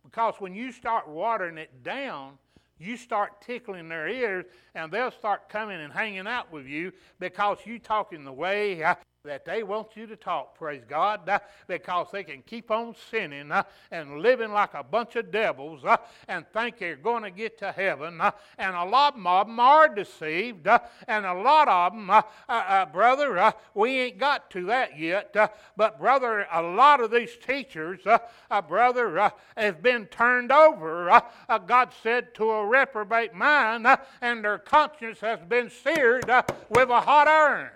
Because 0.04 0.34
when 0.38 0.54
you 0.54 0.72
start 0.72 1.08
watering 1.08 1.58
it 1.58 1.84
down, 1.84 2.38
you 2.82 2.96
start 2.96 3.40
tickling 3.40 3.88
their 3.88 4.08
ears 4.08 4.44
and 4.74 4.90
they'll 4.90 5.10
start 5.10 5.48
coming 5.48 5.80
and 5.80 5.92
hanging 5.92 6.26
out 6.26 6.52
with 6.52 6.66
you 6.66 6.92
because 7.20 7.58
you 7.64 7.78
talk 7.78 8.12
in 8.12 8.24
the 8.24 8.32
way 8.32 8.82
that 9.24 9.44
they 9.44 9.62
want 9.62 9.86
you 9.94 10.04
to 10.04 10.16
talk, 10.16 10.58
praise 10.58 10.82
God, 10.88 11.28
uh, 11.28 11.38
because 11.68 12.08
they 12.10 12.24
can 12.24 12.42
keep 12.42 12.72
on 12.72 12.92
sinning 13.08 13.52
uh, 13.52 13.62
and 13.92 14.20
living 14.20 14.50
like 14.50 14.74
a 14.74 14.82
bunch 14.82 15.14
of 15.14 15.30
devils 15.30 15.84
uh, 15.84 15.96
and 16.26 16.44
think 16.52 16.78
they're 16.78 16.96
going 16.96 17.22
to 17.22 17.30
get 17.30 17.56
to 17.58 17.70
heaven. 17.70 18.20
Uh, 18.20 18.32
and 18.58 18.74
a 18.74 18.84
lot 18.84 19.12
of 19.12 19.46
them 19.46 19.60
are 19.60 19.88
deceived, 19.88 20.66
uh, 20.66 20.80
and 21.06 21.24
a 21.24 21.34
lot 21.34 21.68
of 21.68 21.92
them, 21.92 22.10
uh, 22.10 22.86
brother, 22.86 23.54
we 23.74 23.90
ain't 24.00 24.18
got 24.18 24.50
to 24.50 24.64
that 24.66 24.98
yet. 24.98 25.32
but, 25.76 26.00
brother, 26.00 26.48
a 26.52 26.60
lot 26.60 27.00
of 27.00 27.12
these 27.12 27.36
teachers, 27.36 28.00
brother, 28.66 29.32
have 29.56 29.82
been 29.82 30.06
turned 30.06 30.50
over, 30.50 31.22
God 31.68 31.92
said, 32.02 32.34
to 32.34 32.50
a 32.50 32.66
reprobate 32.66 33.34
mind, 33.34 33.86
and 34.20 34.44
their 34.44 34.58
conscience 34.58 35.20
has 35.20 35.38
been 35.48 35.70
seared 35.70 36.28
with 36.68 36.90
a 36.90 37.00
hot 37.00 37.28
iron. 37.28 37.70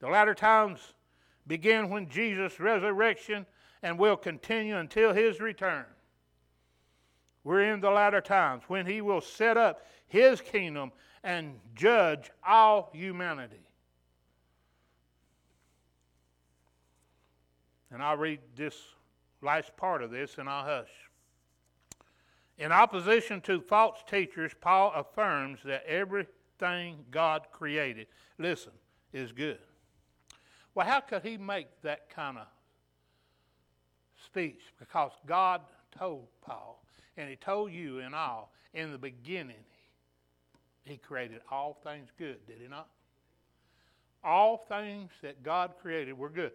The 0.00 0.08
latter 0.08 0.34
times 0.34 0.94
begin 1.46 1.88
when 1.90 2.08
Jesus' 2.08 2.60
resurrection 2.60 3.46
and 3.82 3.98
will 3.98 4.16
continue 4.16 4.76
until 4.76 5.12
his 5.12 5.40
return. 5.40 5.84
We're 7.44 7.72
in 7.72 7.80
the 7.80 7.90
latter 7.90 8.20
times 8.20 8.64
when 8.68 8.86
he 8.86 9.00
will 9.00 9.20
set 9.20 9.56
up 9.56 9.86
his 10.06 10.40
kingdom 10.40 10.92
and 11.24 11.58
judge 11.74 12.30
all 12.46 12.90
humanity. 12.92 13.62
And 17.90 18.02
I'll 18.02 18.16
read 18.16 18.40
this 18.54 18.76
last 19.40 19.76
part 19.76 20.02
of 20.02 20.10
this 20.10 20.38
and 20.38 20.48
I'll 20.48 20.64
hush. 20.64 20.90
In 22.58 22.72
opposition 22.72 23.40
to 23.42 23.60
false 23.60 23.98
teachers, 24.08 24.52
Paul 24.60 24.92
affirms 24.94 25.60
that 25.64 25.86
everything 25.86 27.04
God 27.10 27.46
created, 27.52 28.08
listen, 28.36 28.72
is 29.12 29.32
good. 29.32 29.58
Well, 30.78 30.86
how 30.86 31.00
could 31.00 31.24
he 31.24 31.36
make 31.36 31.66
that 31.82 32.08
kind 32.08 32.38
of 32.38 32.46
speech? 34.24 34.60
Because 34.78 35.10
God 35.26 35.62
told 35.98 36.28
Paul, 36.40 36.84
and 37.16 37.28
he 37.28 37.34
told 37.34 37.72
you 37.72 37.98
and 37.98 38.14
all, 38.14 38.52
in 38.74 38.92
the 38.92 38.98
beginning, 38.98 39.64
he 40.84 40.96
created 40.96 41.40
all 41.50 41.80
things 41.82 42.10
good, 42.16 42.46
did 42.46 42.58
he 42.62 42.68
not? 42.68 42.86
All 44.22 44.56
things 44.68 45.10
that 45.20 45.42
God 45.42 45.72
created 45.82 46.16
were 46.16 46.30
good. 46.30 46.52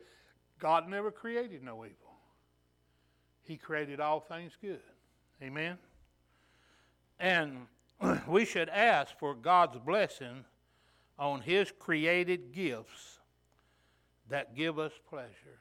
God 0.57 0.87
never 0.87 1.11
created 1.11 1.61
no 1.61 1.83
evil. 1.83 2.15
He 3.43 3.57
created 3.57 3.99
all 3.99 4.21
things 4.21 4.53
good. 4.61 4.79
Amen? 5.41 5.77
And 7.19 7.67
we 8.29 8.45
should 8.45 8.69
ask 8.69 9.19
for 9.19 9.35
God's 9.35 9.79
blessing 9.79 10.45
on 11.19 11.41
His 11.41 11.73
created 11.77 12.53
gifts 12.53 13.19
that 14.29 14.55
give 14.55 14.79
us 14.79 14.91
pleasure 15.09 15.59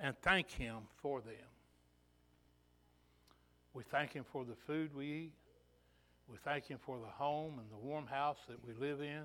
and 0.00 0.16
thank 0.22 0.50
Him 0.50 0.76
for 1.00 1.20
them. 1.20 1.34
We 3.72 3.82
thank 3.84 4.12
Him 4.12 4.24
for 4.30 4.44
the 4.44 4.54
food 4.66 4.94
we 4.94 5.06
eat. 5.06 5.32
We 6.28 6.38
thank 6.44 6.66
Him 6.66 6.78
for 6.84 6.98
the 6.98 7.06
home 7.06 7.58
and 7.58 7.70
the 7.70 7.86
warm 7.86 8.06
house 8.06 8.38
that 8.48 8.64
we 8.66 8.72
live 8.74 9.00
in. 9.00 9.22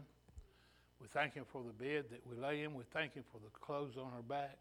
We 1.01 1.07
thank 1.07 1.33
Him 1.33 1.45
for 1.47 1.63
the 1.63 1.71
bed 1.71 2.05
that 2.11 2.21
we 2.25 2.35
lay 2.35 2.63
in. 2.63 2.73
We 2.73 2.83
thank 2.91 3.13
Him 3.13 3.23
for 3.31 3.39
the 3.39 3.49
clothes 3.59 3.95
on 3.97 4.11
our 4.13 4.21
back. 4.21 4.57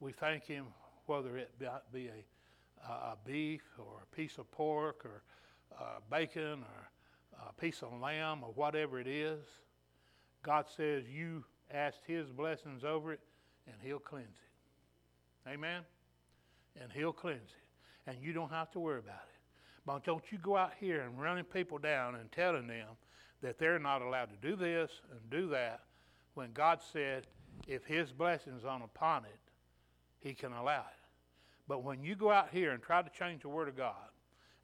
We 0.00 0.12
thank 0.12 0.46
Him 0.46 0.66
whether 1.06 1.36
it 1.36 1.50
be 1.92 2.08
a, 2.08 2.90
a 2.90 3.16
beef 3.24 3.62
or 3.78 4.02
a 4.02 4.16
piece 4.16 4.38
of 4.38 4.50
pork 4.50 5.04
or 5.04 5.22
uh, 5.78 5.98
bacon 6.10 6.64
or 6.64 6.90
a 7.48 7.52
piece 7.60 7.82
of 7.82 7.92
lamb 8.00 8.42
or 8.42 8.52
whatever 8.54 9.00
it 9.00 9.06
is. 9.06 9.44
God 10.42 10.66
says 10.74 11.04
you 11.08 11.44
asked 11.72 12.00
His 12.06 12.28
blessings 12.30 12.84
over 12.84 13.12
it 13.12 13.20
and 13.66 13.76
He'll 13.82 13.98
cleanse 13.98 14.26
it. 14.26 15.50
Amen? 15.50 15.82
And 16.80 16.92
He'll 16.92 17.12
cleanse 17.12 17.50
it. 17.50 18.10
And 18.10 18.16
you 18.20 18.32
don't 18.32 18.50
have 18.50 18.70
to 18.72 18.80
worry 18.80 18.98
about 18.98 19.14
it. 19.14 19.40
But 19.84 20.04
don't 20.04 20.24
you 20.30 20.38
go 20.38 20.56
out 20.56 20.72
here 20.78 21.02
and 21.02 21.20
running 21.20 21.44
people 21.44 21.78
down 21.78 22.14
and 22.14 22.30
telling 22.30 22.66
them 22.66 22.88
that 23.42 23.58
they're 23.58 23.78
not 23.78 24.02
allowed 24.02 24.30
to 24.30 24.48
do 24.48 24.56
this 24.56 24.90
and 25.10 25.20
do 25.30 25.48
that 25.48 25.80
when 26.34 26.52
God 26.52 26.80
said 26.92 27.26
if 27.66 27.84
His 27.84 28.12
blessing's 28.12 28.64
on 28.64 28.82
upon 28.82 29.24
it, 29.24 29.38
He 30.20 30.34
can 30.34 30.52
allow 30.52 30.80
it. 30.80 31.02
But 31.68 31.82
when 31.82 32.02
you 32.02 32.14
go 32.14 32.30
out 32.30 32.48
here 32.52 32.72
and 32.72 32.82
try 32.82 33.02
to 33.02 33.10
change 33.10 33.42
the 33.42 33.48
Word 33.48 33.68
of 33.68 33.76
God 33.76 33.94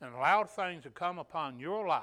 and 0.01 0.15
allow 0.15 0.45
things 0.45 0.85
to 0.85 0.91
come 0.91 1.19
upon 1.19 1.59
your 1.59 1.87
life 1.87 2.03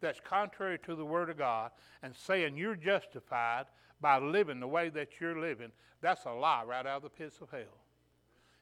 that's 0.00 0.20
contrary 0.20 0.78
to 0.84 0.94
the 0.94 1.04
Word 1.04 1.30
of 1.30 1.38
God 1.38 1.70
and 2.02 2.14
saying 2.14 2.56
you're 2.56 2.76
justified 2.76 3.66
by 4.04 4.18
living 4.18 4.60
the 4.60 4.68
way 4.68 4.90
that 4.90 5.08
you're 5.18 5.40
living, 5.40 5.72
that's 6.02 6.26
a 6.26 6.30
lie 6.30 6.62
right 6.62 6.84
out 6.86 6.98
of 6.98 7.02
the 7.04 7.08
pits 7.08 7.38
of 7.40 7.50
hell. 7.50 7.80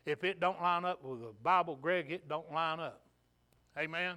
If 0.07 0.23
it 0.23 0.39
don't 0.39 0.63
line 0.63 0.85
up 0.85 1.03
with 1.03 1.19
the 1.19 1.33
Bible, 1.43 1.75
Greg, 1.75 2.13
it 2.13 2.29
don't 2.29 2.53
line 2.53 2.79
up. 2.79 3.01
Amen? 3.77 4.15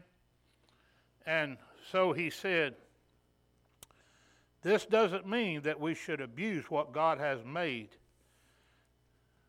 And 1.25 1.57
so 1.91 2.13
he 2.13 2.29
said, 2.29 2.75
this 4.61 4.85
doesn't 4.85 5.27
mean 5.27 5.63
that 5.63 5.79
we 5.79 5.95
should 5.95 6.21
abuse 6.21 6.69
what 6.69 6.93
God 6.93 7.17
has 7.17 7.39
made. 7.43 7.89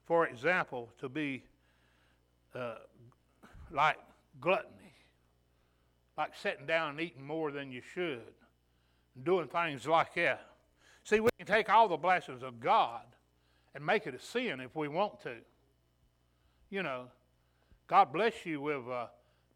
For 0.06 0.26
example, 0.26 0.88
to 1.00 1.10
be 1.10 1.44
uh, 2.54 2.76
like 3.70 3.98
gluttony, 4.40 4.94
like 6.16 6.34
sitting 6.40 6.64
down 6.64 6.92
and 6.92 7.00
eating 7.02 7.26
more 7.26 7.50
than 7.50 7.70
you 7.70 7.82
should, 7.92 8.22
doing 9.22 9.48
things 9.48 9.86
like 9.86 10.14
that. 10.14 10.55
See, 11.06 11.20
we 11.20 11.30
can 11.38 11.46
take 11.46 11.68
all 11.68 11.86
the 11.86 11.96
blessings 11.96 12.42
of 12.42 12.58
God 12.58 13.02
and 13.76 13.86
make 13.86 14.08
it 14.08 14.14
a 14.14 14.18
sin 14.18 14.58
if 14.58 14.74
we 14.74 14.88
want 14.88 15.20
to. 15.20 15.36
You 16.68 16.82
know, 16.82 17.04
God 17.86 18.12
bless 18.12 18.44
you 18.44 18.60
with 18.60 18.88
uh, 18.90 19.06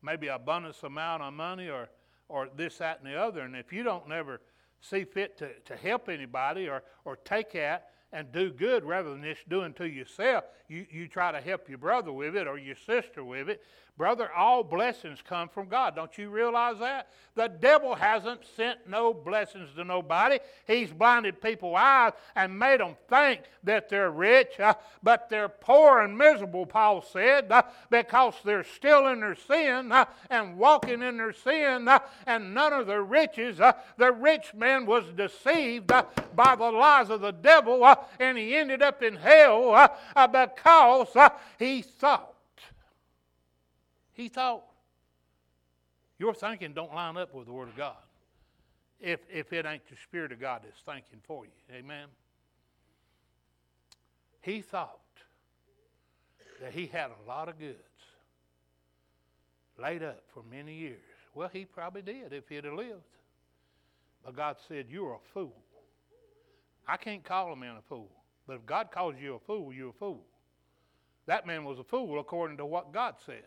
maybe 0.01 0.29
a 0.29 0.37
abundance 0.37 0.85
amount 0.85 1.25
of 1.25 1.33
money 1.33 1.69
or, 1.69 1.89
or 2.29 2.49
this, 2.57 2.79
that, 2.79 3.01
and 3.03 3.13
the 3.13 3.21
other. 3.21 3.41
And 3.41 3.57
if 3.57 3.73
you 3.73 3.83
don't 3.83 4.09
never 4.09 4.41
see 4.81 5.03
fit 5.03 5.37
to, 5.39 5.49
to 5.65 5.75
help 5.75 6.09
anybody 6.09 6.69
or, 6.69 6.85
or 7.05 7.17
take 7.17 7.53
that 7.55 7.89
and 8.13 8.31
do 8.31 8.53
good 8.53 8.85
rather 8.85 9.11
than 9.11 9.25
just 9.25 9.49
doing 9.49 9.73
to 9.73 9.89
yourself, 9.89 10.45
you, 10.69 10.87
you 10.89 11.09
try 11.09 11.33
to 11.33 11.41
help 11.41 11.69
your 11.69 11.79
brother 11.79 12.13
with 12.13 12.37
it 12.37 12.47
or 12.47 12.59
your 12.59 12.77
sister 12.77 13.25
with 13.25 13.49
it, 13.49 13.61
Brother, 14.01 14.33
all 14.35 14.65
blessings 14.65 15.19
come 15.23 15.51
from 15.51 15.69
God. 15.69 15.95
Don't 15.95 16.17
you 16.17 16.31
realize 16.31 16.79
that? 16.79 17.11
The 17.35 17.49
devil 17.49 17.95
hasn't 17.95 18.41
sent 18.57 18.89
no 18.89 19.13
blessings 19.13 19.69
to 19.77 19.85
nobody. 19.85 20.39
He's 20.67 20.91
blinded 20.91 21.43
people's 21.43 21.77
eyes 21.79 22.13
and 22.35 22.59
made 22.59 22.81
them 22.81 22.97
think 23.11 23.43
that 23.63 23.91
they're 23.91 24.11
rich, 24.11 24.59
uh, 24.59 24.73
but 25.03 25.29
they're 25.29 25.51
poor 25.51 26.01
and 26.01 26.17
miserable, 26.17 26.65
Paul 26.65 27.03
said, 27.03 27.53
uh, 27.53 27.61
because 27.91 28.33
they're 28.43 28.65
still 28.65 29.07
in 29.09 29.21
their 29.21 29.37
sin 29.37 29.93
uh, 29.93 30.07
and 30.31 30.57
walking 30.57 31.03
in 31.03 31.19
their 31.19 31.35
sin 31.35 31.87
uh, 31.87 31.99
and 32.27 32.55
none 32.55 32.73
of 32.73 32.87
their 32.87 33.03
riches. 33.03 33.61
Uh, 33.61 33.75
the 33.99 34.13
rich 34.13 34.55
man 34.55 34.87
was 34.87 35.05
deceived 35.15 35.93
uh, 35.93 36.05
by 36.35 36.57
the 36.57 36.71
lies 36.71 37.11
of 37.11 37.21
the 37.21 37.33
devil 37.33 37.87
and 38.19 38.39
he 38.39 38.57
ended 38.57 38.81
up 38.81 39.03
in 39.03 39.17
hell 39.17 39.95
because 40.15 41.31
he 41.59 41.83
thought 41.83 42.30
he 44.21 44.29
thought 44.29 44.63
your 46.19 46.35
thinking 46.35 46.75
don't 46.75 46.95
line 46.95 47.17
up 47.17 47.35
with 47.35 47.47
the 47.47 47.53
Word 47.53 47.69
of 47.69 47.77
God 47.77 47.97
if, 49.01 49.21
if 49.33 49.51
it 49.53 49.65
ain't 49.65 49.89
the 49.89 49.97
Spirit 50.05 50.31
of 50.31 50.41
God 50.41 50.61
that's 50.63 50.81
thinking 50.85 51.21
for 51.27 51.47
you. 51.47 51.75
Amen? 51.75 52.07
He 54.43 54.61
thought 54.61 54.99
that 56.61 56.73
he 56.73 56.87
had 56.87 57.11
a 57.11 57.29
lot 57.29 57.49
of 57.49 57.59
goods 57.59 57.79
laid 59.81 60.03
up 60.03 60.23
for 60.35 60.43
many 60.51 60.75
years. 60.75 60.99
Well, 61.35 61.49
he 61.51 61.65
probably 61.65 62.03
did 62.03 62.35
if 62.35 62.47
he'd 62.49 62.65
have 62.65 62.75
lived. 62.75 63.01
But 64.23 64.37
God 64.37 64.57
said, 64.69 64.87
You're 64.91 65.15
a 65.15 65.33
fool. 65.33 65.57
I 66.87 66.99
can't 66.99 67.25
call 67.25 67.55
a 67.55 67.57
man 67.57 67.77
a 67.79 67.83
fool. 67.89 68.11
But 68.47 68.57
if 68.57 68.67
God 68.67 68.91
calls 68.91 69.15
you 69.19 69.37
a 69.37 69.39
fool, 69.39 69.73
you're 69.73 69.91
a 69.91 69.95
fool. 69.95 70.21
That 71.25 71.47
man 71.47 71.65
was 71.65 71.79
a 71.79 71.85
fool 71.85 72.19
according 72.19 72.59
to 72.59 72.67
what 72.67 72.93
God 72.93 73.15
said. 73.25 73.45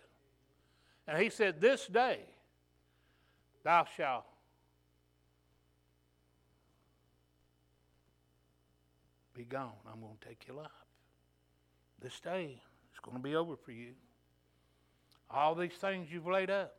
And 1.08 1.22
he 1.22 1.30
said, 1.30 1.60
This 1.60 1.88
day 1.88 2.20
thou 3.64 3.86
shalt 3.98 4.26
be 9.34 9.44
gone. 9.44 9.72
I'm 9.92 10.00
going 10.00 10.18
to 10.20 10.28
take 10.28 10.48
your 10.48 10.58
life. 10.58 10.68
This 12.02 12.20
day 12.20 12.62
is 12.94 13.00
going 13.02 13.18
to 13.18 13.24
be 13.24 13.36
over 13.36 13.56
for 13.56 13.72
you. 13.72 13.94
All 15.30 15.56
these 15.56 15.74
things 15.74 16.10
you've 16.12 16.28
laid 16.28 16.50
up, 16.50 16.76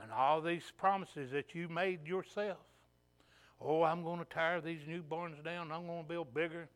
and 0.00 0.10
all 0.10 0.40
these 0.40 0.72
promises 0.76 1.30
that 1.32 1.54
you 1.54 1.68
made 1.68 2.06
yourself. 2.06 2.58
Oh, 3.60 3.82
I'm 3.82 4.02
going 4.02 4.18
to 4.18 4.24
tear 4.24 4.60
these 4.60 4.80
new 4.86 5.02
barns 5.02 5.36
down. 5.44 5.70
I'm 5.70 5.86
going 5.86 6.02
to 6.02 6.08
build 6.08 6.34
bigger. 6.34 6.68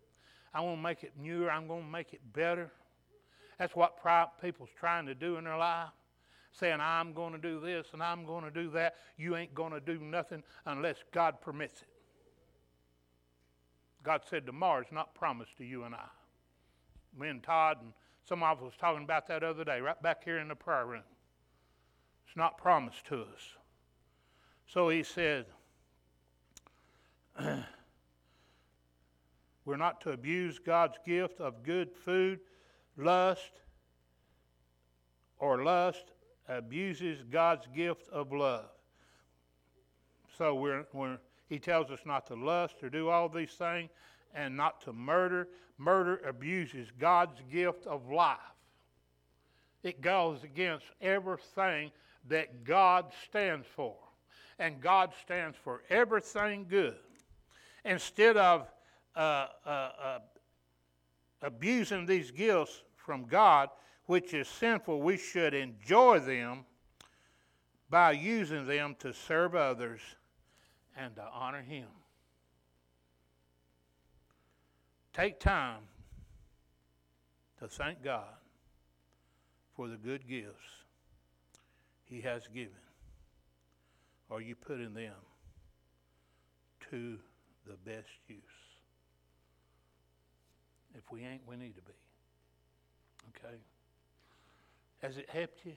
I'm 0.55 0.63
going 0.63 0.77
to 0.77 0.83
make 0.83 1.03
it 1.03 1.13
newer. 1.19 1.51
I'm 1.51 1.67
going 1.67 1.85
to 1.85 1.91
make 1.91 2.13
it 2.13 2.21
better. 2.33 2.71
That's 3.59 3.75
what 3.75 3.99
people's 4.43 4.69
trying 4.79 5.07
to 5.07 5.15
do 5.15 5.37
in 5.37 5.45
their 5.45 5.57
life. 5.57 5.89
Saying, 6.53 6.79
I'm 6.81 7.13
going 7.13 7.33
to 7.33 7.39
do 7.39 7.61
this 7.61 7.89
and 7.93 8.03
I'm 8.03 8.25
going 8.25 8.45
to 8.45 8.51
do 8.51 8.71
that. 8.71 8.95
You 9.19 9.37
ain't 9.37 9.55
going 9.55 9.73
to 9.73 9.81
do 9.81 9.99
nothing 9.99 10.43
unless 10.65 10.97
God 11.13 11.41
permits 11.41 11.83
it. 11.83 11.89
God 14.03 14.23
said 14.29 14.47
tomorrow's 14.47 14.87
not 14.91 15.15
promised 15.15 15.57
to 15.59 15.65
you 15.65 15.85
and 15.85 15.95
I. 15.95 16.07
Me 17.19 17.29
and 17.29 17.43
Todd 17.43 17.79
and 17.83 17.93
some 18.27 18.43
of 18.43 18.59
us 18.59 18.65
was 18.65 18.73
talking 18.79 19.05
about 19.05 19.27
that 19.29 19.43
other 19.43 19.65
day, 19.65 19.81
right 19.81 20.01
back 20.03 20.25
here 20.25 20.39
in 20.39 20.49
the 20.49 20.55
prayer 20.55 20.87
room. 20.87 21.03
It's 22.27 22.37
not 22.37 22.59
promised 22.59 23.05
to 23.07 23.21
us. 23.23 23.57
So 24.67 24.89
he 24.89 25.03
said, 25.03 25.47
We're 29.65 29.77
not 29.77 30.01
to 30.03 30.13
abuse 30.13 30.59
God's 30.59 30.97
gift 31.05 31.41
of 31.41 31.65
good 31.65 31.91
food 31.93 32.39
lust 32.97 33.61
or 35.39 35.63
lust 35.63 36.13
abuses 36.49 37.23
God's 37.31 37.67
gift 37.75 38.09
of 38.11 38.33
love. 38.33 38.71
So 40.37 40.55
we're, 40.55 40.87
we're, 40.93 41.19
he 41.49 41.59
tells 41.59 41.91
us 41.91 42.01
not 42.05 42.27
to 42.27 42.35
lust 42.35 42.77
or 42.83 42.91
do 42.91 43.09
all 43.09 43.29
these 43.29 43.53
things 43.53 43.91
and 44.35 44.57
not 44.57 44.81
to 44.83 44.93
murder. 44.93 45.49
Murder 45.79 46.21
abuses 46.27 46.89
God's 46.99 47.41
gift 47.51 47.87
of 47.87 48.11
life. 48.11 48.39
It 49.83 50.01
goes 50.01 50.43
against 50.43 50.87
everything 51.01 51.91
that 52.29 52.65
God 52.65 53.07
stands 53.29 53.67
for. 53.67 53.97
And 54.59 54.81
God 54.81 55.13
stands 55.23 55.57
for 55.63 55.83
everything 55.91 56.67
good. 56.69 56.97
Instead 57.85 58.37
of 58.37 58.67
uh, 59.15 59.47
uh, 59.65 59.69
uh, 59.69 60.19
abusing 61.47 62.07
these 62.07 62.33
gifts 62.33 62.83
from 62.97 63.25
God, 63.25 63.69
which 64.07 64.35
is 64.35 64.49
sinful, 64.49 65.01
we 65.01 65.17
should 65.17 65.55
enjoy 65.55 66.19
them 66.19 66.65
by 67.89 68.11
using 68.11 68.67
them 68.67 68.97
to 68.99 69.15
serve 69.15 69.55
others 69.55 70.01
and 70.97 71.15
to 71.15 71.23
honor 71.33 71.63
Him. 71.63 71.87
Take 75.13 75.39
time 75.39 75.83
to 77.61 77.69
thank 77.69 78.03
God 78.03 78.35
for 79.77 79.87
the 79.87 79.97
good 79.97 80.29
gifts 80.29 80.85
He 82.05 82.21
has 82.23 82.49
given. 82.49 82.73
Are 84.31 84.41
you 84.41 84.57
putting 84.57 84.95
them 84.95 85.15
to 86.91 87.19
the 87.67 87.77
best 87.85 88.09
use? 88.27 88.66
If 90.97 91.13
we 91.13 91.25
ain't, 91.25 91.43
we 91.47 91.57
need 91.57 91.75
to 91.77 91.83
be. 91.83 91.93
Okay? 93.29 93.57
Has 95.03 95.19
it 95.19 95.29
helped 95.29 95.65
you? 95.65 95.73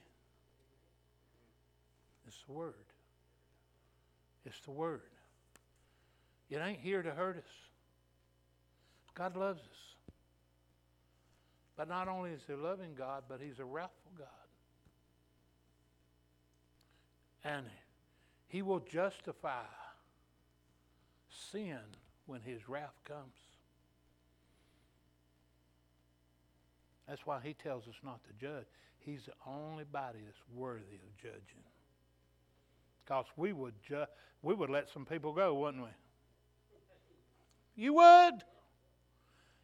It's 2.26 2.42
the 2.46 2.52
Word. 2.52 2.74
It's 4.46 4.60
the 4.60 4.70
Word. 4.70 5.02
It 6.48 6.56
ain't 6.56 6.80
here 6.80 7.02
to 7.02 7.10
hurt 7.10 7.36
us. 7.36 7.52
God 9.14 9.36
loves 9.36 9.60
us. 9.60 9.90
But 11.76 11.88
not 11.88 12.08
only 12.08 12.30
is 12.30 12.40
He 12.46 12.52
a 12.52 12.56
loving 12.56 12.94
God, 12.96 13.24
but 13.28 13.40
He's 13.40 13.58
a 13.58 13.64
wrathful 13.64 14.12
God. 14.16 14.26
And 17.44 17.66
He 18.48 18.62
will 18.62 18.80
justify 18.80 19.64
sin 21.52 21.78
when 22.26 22.40
His 22.40 22.68
wrath 22.68 22.98
comes. 23.04 23.49
That's 27.10 27.26
why 27.26 27.40
He 27.42 27.54
tells 27.54 27.88
us 27.88 27.96
not 28.04 28.20
to 28.24 28.30
judge. 28.40 28.66
He's 29.00 29.26
the 29.26 29.32
only 29.44 29.82
body 29.82 30.20
that's 30.24 30.38
worthy 30.54 30.94
of 31.02 31.16
judging. 31.20 31.64
Because 33.04 33.26
we 33.36 33.52
would 33.52 33.74
ju- 33.82 34.06
we 34.42 34.54
would 34.54 34.70
let 34.70 34.88
some 34.88 35.04
people 35.04 35.32
go, 35.32 35.52
wouldn't 35.54 35.82
we? 35.82 35.90
You 37.74 37.94
would. 37.94 38.34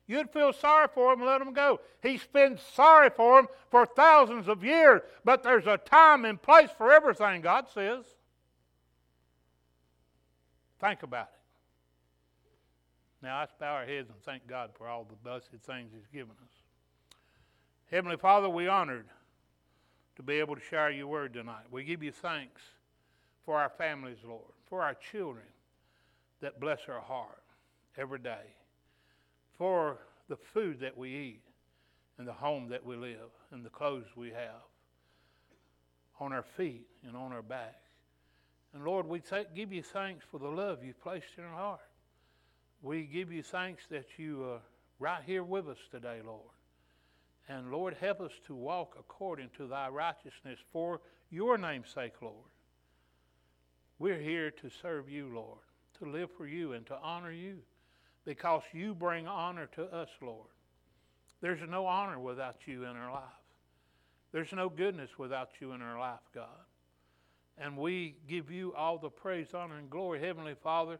You'd 0.09 0.31
feel 0.31 0.53
sorry 0.53 0.89
for 0.93 1.15
them 1.15 1.25
let 1.25 1.39
them 1.39 1.53
go. 1.53 1.81
He's 2.03 2.27
been 2.27 2.59
sorry 2.75 3.11
for 3.11 3.37
them 3.37 3.49
for 3.71 3.87
thousands 3.87 4.49
of 4.49 4.65
years, 4.65 5.03
but 5.25 5.45
there's 5.45 5.69
a 5.69 5.77
time 5.77 6.25
and 6.25 6.43
place 6.43 6.71
for 6.77 6.93
everything, 6.93 7.43
God 7.43 7.67
says. 7.73 8.05
Think 10.81 11.05
about 11.05 11.29
it. 11.29 13.25
Now, 13.25 13.41
let's 13.41 13.53
bow 13.59 13.75
our 13.75 13.87
heads 13.87 14.11
and 14.11 14.21
thank 14.25 14.49
God 14.49 14.71
for 14.77 14.89
all 14.89 15.05
the 15.05 15.17
blessed 15.17 15.51
things 15.65 15.93
He's 15.93 16.07
given 16.13 16.33
us. 16.33 16.56
Heavenly 17.91 18.17
Father, 18.17 18.49
we 18.49 18.67
honored 18.67 19.07
to 20.17 20.23
be 20.23 20.35
able 20.41 20.57
to 20.57 20.61
share 20.61 20.91
your 20.91 21.07
word 21.07 21.35
tonight. 21.35 21.67
We 21.71 21.85
give 21.85 22.03
you 22.03 22.11
thanks 22.11 22.61
for 23.45 23.59
our 23.59 23.69
families, 23.69 24.19
Lord, 24.27 24.43
for 24.69 24.83
our 24.83 24.95
children 24.95 25.45
that 26.41 26.59
bless 26.59 26.81
our 26.89 27.01
heart 27.01 27.43
every 27.97 28.19
day, 28.19 28.55
for 29.57 29.99
the 30.29 30.37
food 30.37 30.81
that 30.81 30.99
we 30.99 31.11
eat, 31.11 31.43
and 32.19 32.27
the 32.27 32.33
home 32.33 32.69
that 32.71 32.85
we 32.85 32.97
live, 32.97 33.31
and 33.53 33.65
the 33.65 33.71
clothes 33.71 34.07
we 34.17 34.31
have 34.31 34.65
on 36.19 36.33
our 36.33 36.43
feet 36.43 36.89
and 37.07 37.17
on 37.17 37.33
our 37.33 37.43
back. 37.43 37.77
And 38.75 38.85
Lord, 38.85 39.07
we 39.07 39.23
give 39.55 39.73
you 39.73 39.83
thanks 39.83 40.25
for 40.29 40.39
the 40.39 40.49
love 40.49 40.83
you've 40.83 41.01
placed 41.01 41.39
in 41.39 41.45
our 41.45 41.55
heart. 41.55 41.81
We 42.83 43.05
give 43.05 43.31
you 43.31 43.43
thanks 43.43 43.85
that 43.91 44.19
you 44.19 44.43
are 44.45 44.61
right 44.99 45.23
here 45.25 45.45
with 45.45 45.69
us 45.69 45.79
today, 45.91 46.21
Lord. 46.27 46.56
And 47.49 47.71
Lord, 47.71 47.97
help 48.01 48.21
us 48.21 48.33
to 48.47 48.55
walk 48.55 48.97
according 48.99 49.51
to 49.57 49.67
thy 49.67 49.89
righteousness 49.89 50.59
for 50.73 51.01
your 51.31 51.57
name's 51.57 51.91
sake, 51.95 52.21
Lord. 52.21 52.51
We're 53.99 54.21
here 54.21 54.51
to 54.51 54.69
serve 54.83 55.09
you, 55.09 55.31
Lord, 55.33 55.59
to 55.99 56.11
live 56.11 56.31
for 56.37 56.47
you 56.47 56.73
and 56.73 56.85
to 56.87 56.99
honor 57.01 57.33
you 57.33 57.59
because 58.25 58.63
you 58.73 58.95
bring 58.95 59.27
honor 59.27 59.67
to 59.77 59.85
us, 59.85 60.09
Lord. 60.21 60.49
There's 61.41 61.61
no 61.69 61.87
honor 61.87 62.19
without 62.19 62.67
you 62.67 62.85
in 62.85 62.97
our 62.97 63.13
life. 63.13 63.23
There's 64.33 64.53
no 64.53 64.69
goodness 64.69 65.19
without 65.19 65.51
you 65.61 65.73
in 65.73 65.81
our 65.81 65.99
life, 65.99 66.21
God. 66.35 66.49
And 67.59 67.77
we 67.77 68.17
give 68.29 68.51
you 68.51 68.75
all 68.75 68.99
the 68.99 69.09
praise, 69.09 69.55
honor, 69.55 69.79
and 69.79 69.89
glory, 69.89 70.21
Heavenly 70.21 70.57
Father, 70.63 70.99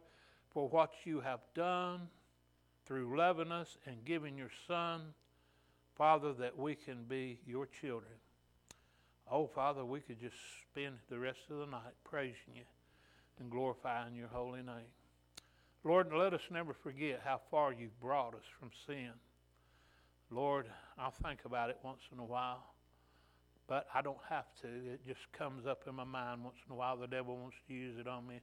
for 0.49 0.67
what 0.69 0.91
you 1.03 1.19
have 1.19 1.41
done 1.53 2.07
through 2.85 3.15
loving 3.17 3.51
us 3.51 3.77
and 3.85 4.03
giving 4.05 4.37
your 4.37 4.49
Son, 4.67 5.01
Father, 5.97 6.31
that 6.33 6.57
we 6.57 6.75
can 6.75 7.05
be 7.05 7.39
your 7.47 7.65
children. 7.65 8.13
Oh, 9.29 9.47
Father, 9.47 9.83
we 9.83 9.99
could 9.99 10.19
just 10.19 10.35
spend 10.61 10.95
the 11.09 11.17
rest 11.17 11.39
of 11.49 11.57
the 11.57 11.65
night 11.65 11.95
praising 12.03 12.55
you 12.55 12.61
and 13.39 13.49
glorifying 13.49 14.15
your 14.15 14.27
holy 14.27 14.61
name. 14.61 14.91
Lord, 15.83 16.11
let 16.13 16.33
us 16.33 16.41
never 16.51 16.73
forget 16.73 17.21
how 17.23 17.41
far 17.49 17.73
you've 17.73 17.99
brought 17.99 18.35
us 18.35 18.45
from 18.59 18.69
sin. 18.85 19.11
Lord, 20.29 20.67
I'll 20.97 21.11
think 21.11 21.45
about 21.45 21.69
it 21.69 21.77
once 21.83 22.01
in 22.11 22.19
a 22.19 22.25
while, 22.25 22.73
but 23.67 23.87
I 23.93 24.01
don't 24.01 24.17
have 24.29 24.45
to. 24.61 24.67
It 24.67 25.01
just 25.07 25.31
comes 25.31 25.65
up 25.65 25.83
in 25.87 25.95
my 25.95 26.03
mind 26.03 26.43
once 26.43 26.57
in 26.67 26.73
a 26.73 26.75
while. 26.75 26.97
The 26.97 27.07
devil 27.07 27.37
wants 27.37 27.57
to 27.67 27.73
use 27.73 27.97
it 27.97 28.07
on 28.07 28.27
me, 28.27 28.41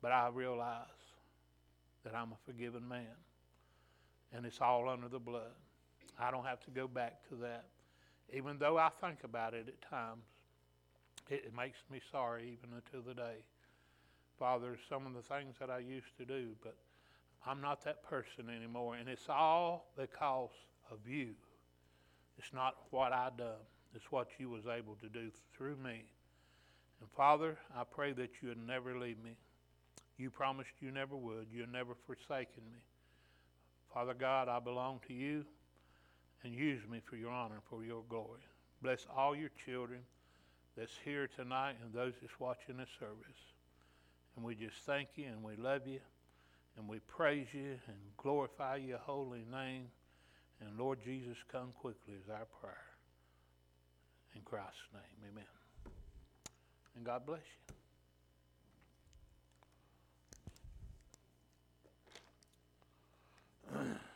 but 0.00 0.12
I 0.12 0.28
realize 0.32 0.86
that 2.04 2.14
I'm 2.14 2.32
a 2.32 2.38
forgiven 2.46 2.86
man, 2.88 3.06
and 4.32 4.46
it's 4.46 4.60
all 4.60 4.88
under 4.88 5.08
the 5.08 5.18
blood. 5.18 5.52
I 6.18 6.30
don't 6.30 6.44
have 6.44 6.60
to 6.64 6.70
go 6.70 6.86
back 6.86 7.28
to 7.28 7.34
that. 7.36 7.64
Even 8.32 8.58
though 8.58 8.76
I 8.76 8.90
think 9.00 9.24
about 9.24 9.54
it 9.54 9.68
at 9.68 9.90
times, 9.90 10.24
it, 11.30 11.44
it 11.46 11.56
makes 11.56 11.78
me 11.90 12.00
sorry 12.12 12.58
even 12.58 12.76
until 12.76 13.02
the 13.02 13.14
day. 13.14 13.44
Father, 14.38 14.76
some 14.88 15.06
of 15.06 15.14
the 15.14 15.22
things 15.22 15.56
that 15.60 15.70
I 15.70 15.78
used 15.78 16.16
to 16.18 16.24
do, 16.24 16.50
but 16.62 16.76
I'm 17.46 17.60
not 17.60 17.84
that 17.84 18.02
person 18.02 18.50
anymore. 18.54 18.96
And 18.96 19.08
it's 19.08 19.28
all 19.28 19.90
because 19.96 20.50
of 20.90 20.98
you. 21.08 21.30
It's 22.38 22.52
not 22.52 22.76
what 22.90 23.12
I 23.12 23.30
done. 23.36 23.64
It's 23.94 24.12
what 24.12 24.28
you 24.38 24.50
was 24.50 24.66
able 24.66 24.96
to 24.96 25.08
do 25.08 25.30
through 25.56 25.76
me. 25.76 26.04
And 27.00 27.10
Father, 27.16 27.56
I 27.76 27.84
pray 27.84 28.12
that 28.12 28.30
you 28.42 28.50
would 28.50 28.66
never 28.66 28.98
leave 28.98 29.22
me. 29.24 29.36
You 30.18 30.30
promised 30.30 30.70
you 30.80 30.90
never 30.90 31.16
would. 31.16 31.46
You've 31.52 31.70
never 31.70 31.94
forsaken 32.06 32.62
me. 32.72 32.80
Father 33.92 34.14
God, 34.14 34.48
I 34.48 34.58
belong 34.58 35.00
to 35.08 35.14
you 35.14 35.44
and 36.44 36.54
use 36.54 36.80
me 36.88 37.00
for 37.04 37.16
your 37.16 37.30
honor 37.30 37.54
and 37.54 37.64
for 37.68 37.84
your 37.84 38.02
glory. 38.08 38.40
Bless 38.82 39.06
all 39.16 39.34
your 39.34 39.50
children 39.64 40.00
that's 40.76 40.92
here 41.04 41.28
tonight 41.36 41.76
and 41.82 41.92
those 41.92 42.14
that's 42.20 42.38
watching 42.38 42.76
this 42.76 42.88
service. 42.98 43.42
And 44.36 44.44
we 44.44 44.54
just 44.54 44.76
thank 44.86 45.08
you 45.16 45.26
and 45.26 45.42
we 45.42 45.56
love 45.56 45.86
you 45.86 46.00
and 46.76 46.88
we 46.88 47.00
praise 47.00 47.48
you 47.52 47.78
and 47.88 47.96
glorify 48.16 48.76
your 48.76 48.98
holy 48.98 49.44
name. 49.50 49.86
And 50.60 50.78
Lord 50.78 51.00
Jesus, 51.04 51.36
come 51.50 51.72
quickly 51.80 52.14
is 52.14 52.28
our 52.30 52.46
prayer. 52.60 52.76
In 54.34 54.42
Christ's 54.42 54.78
name, 54.92 55.32
amen. 55.32 55.44
And 56.96 57.04
God 57.04 57.26
bless 57.26 57.40
you. 63.74 63.94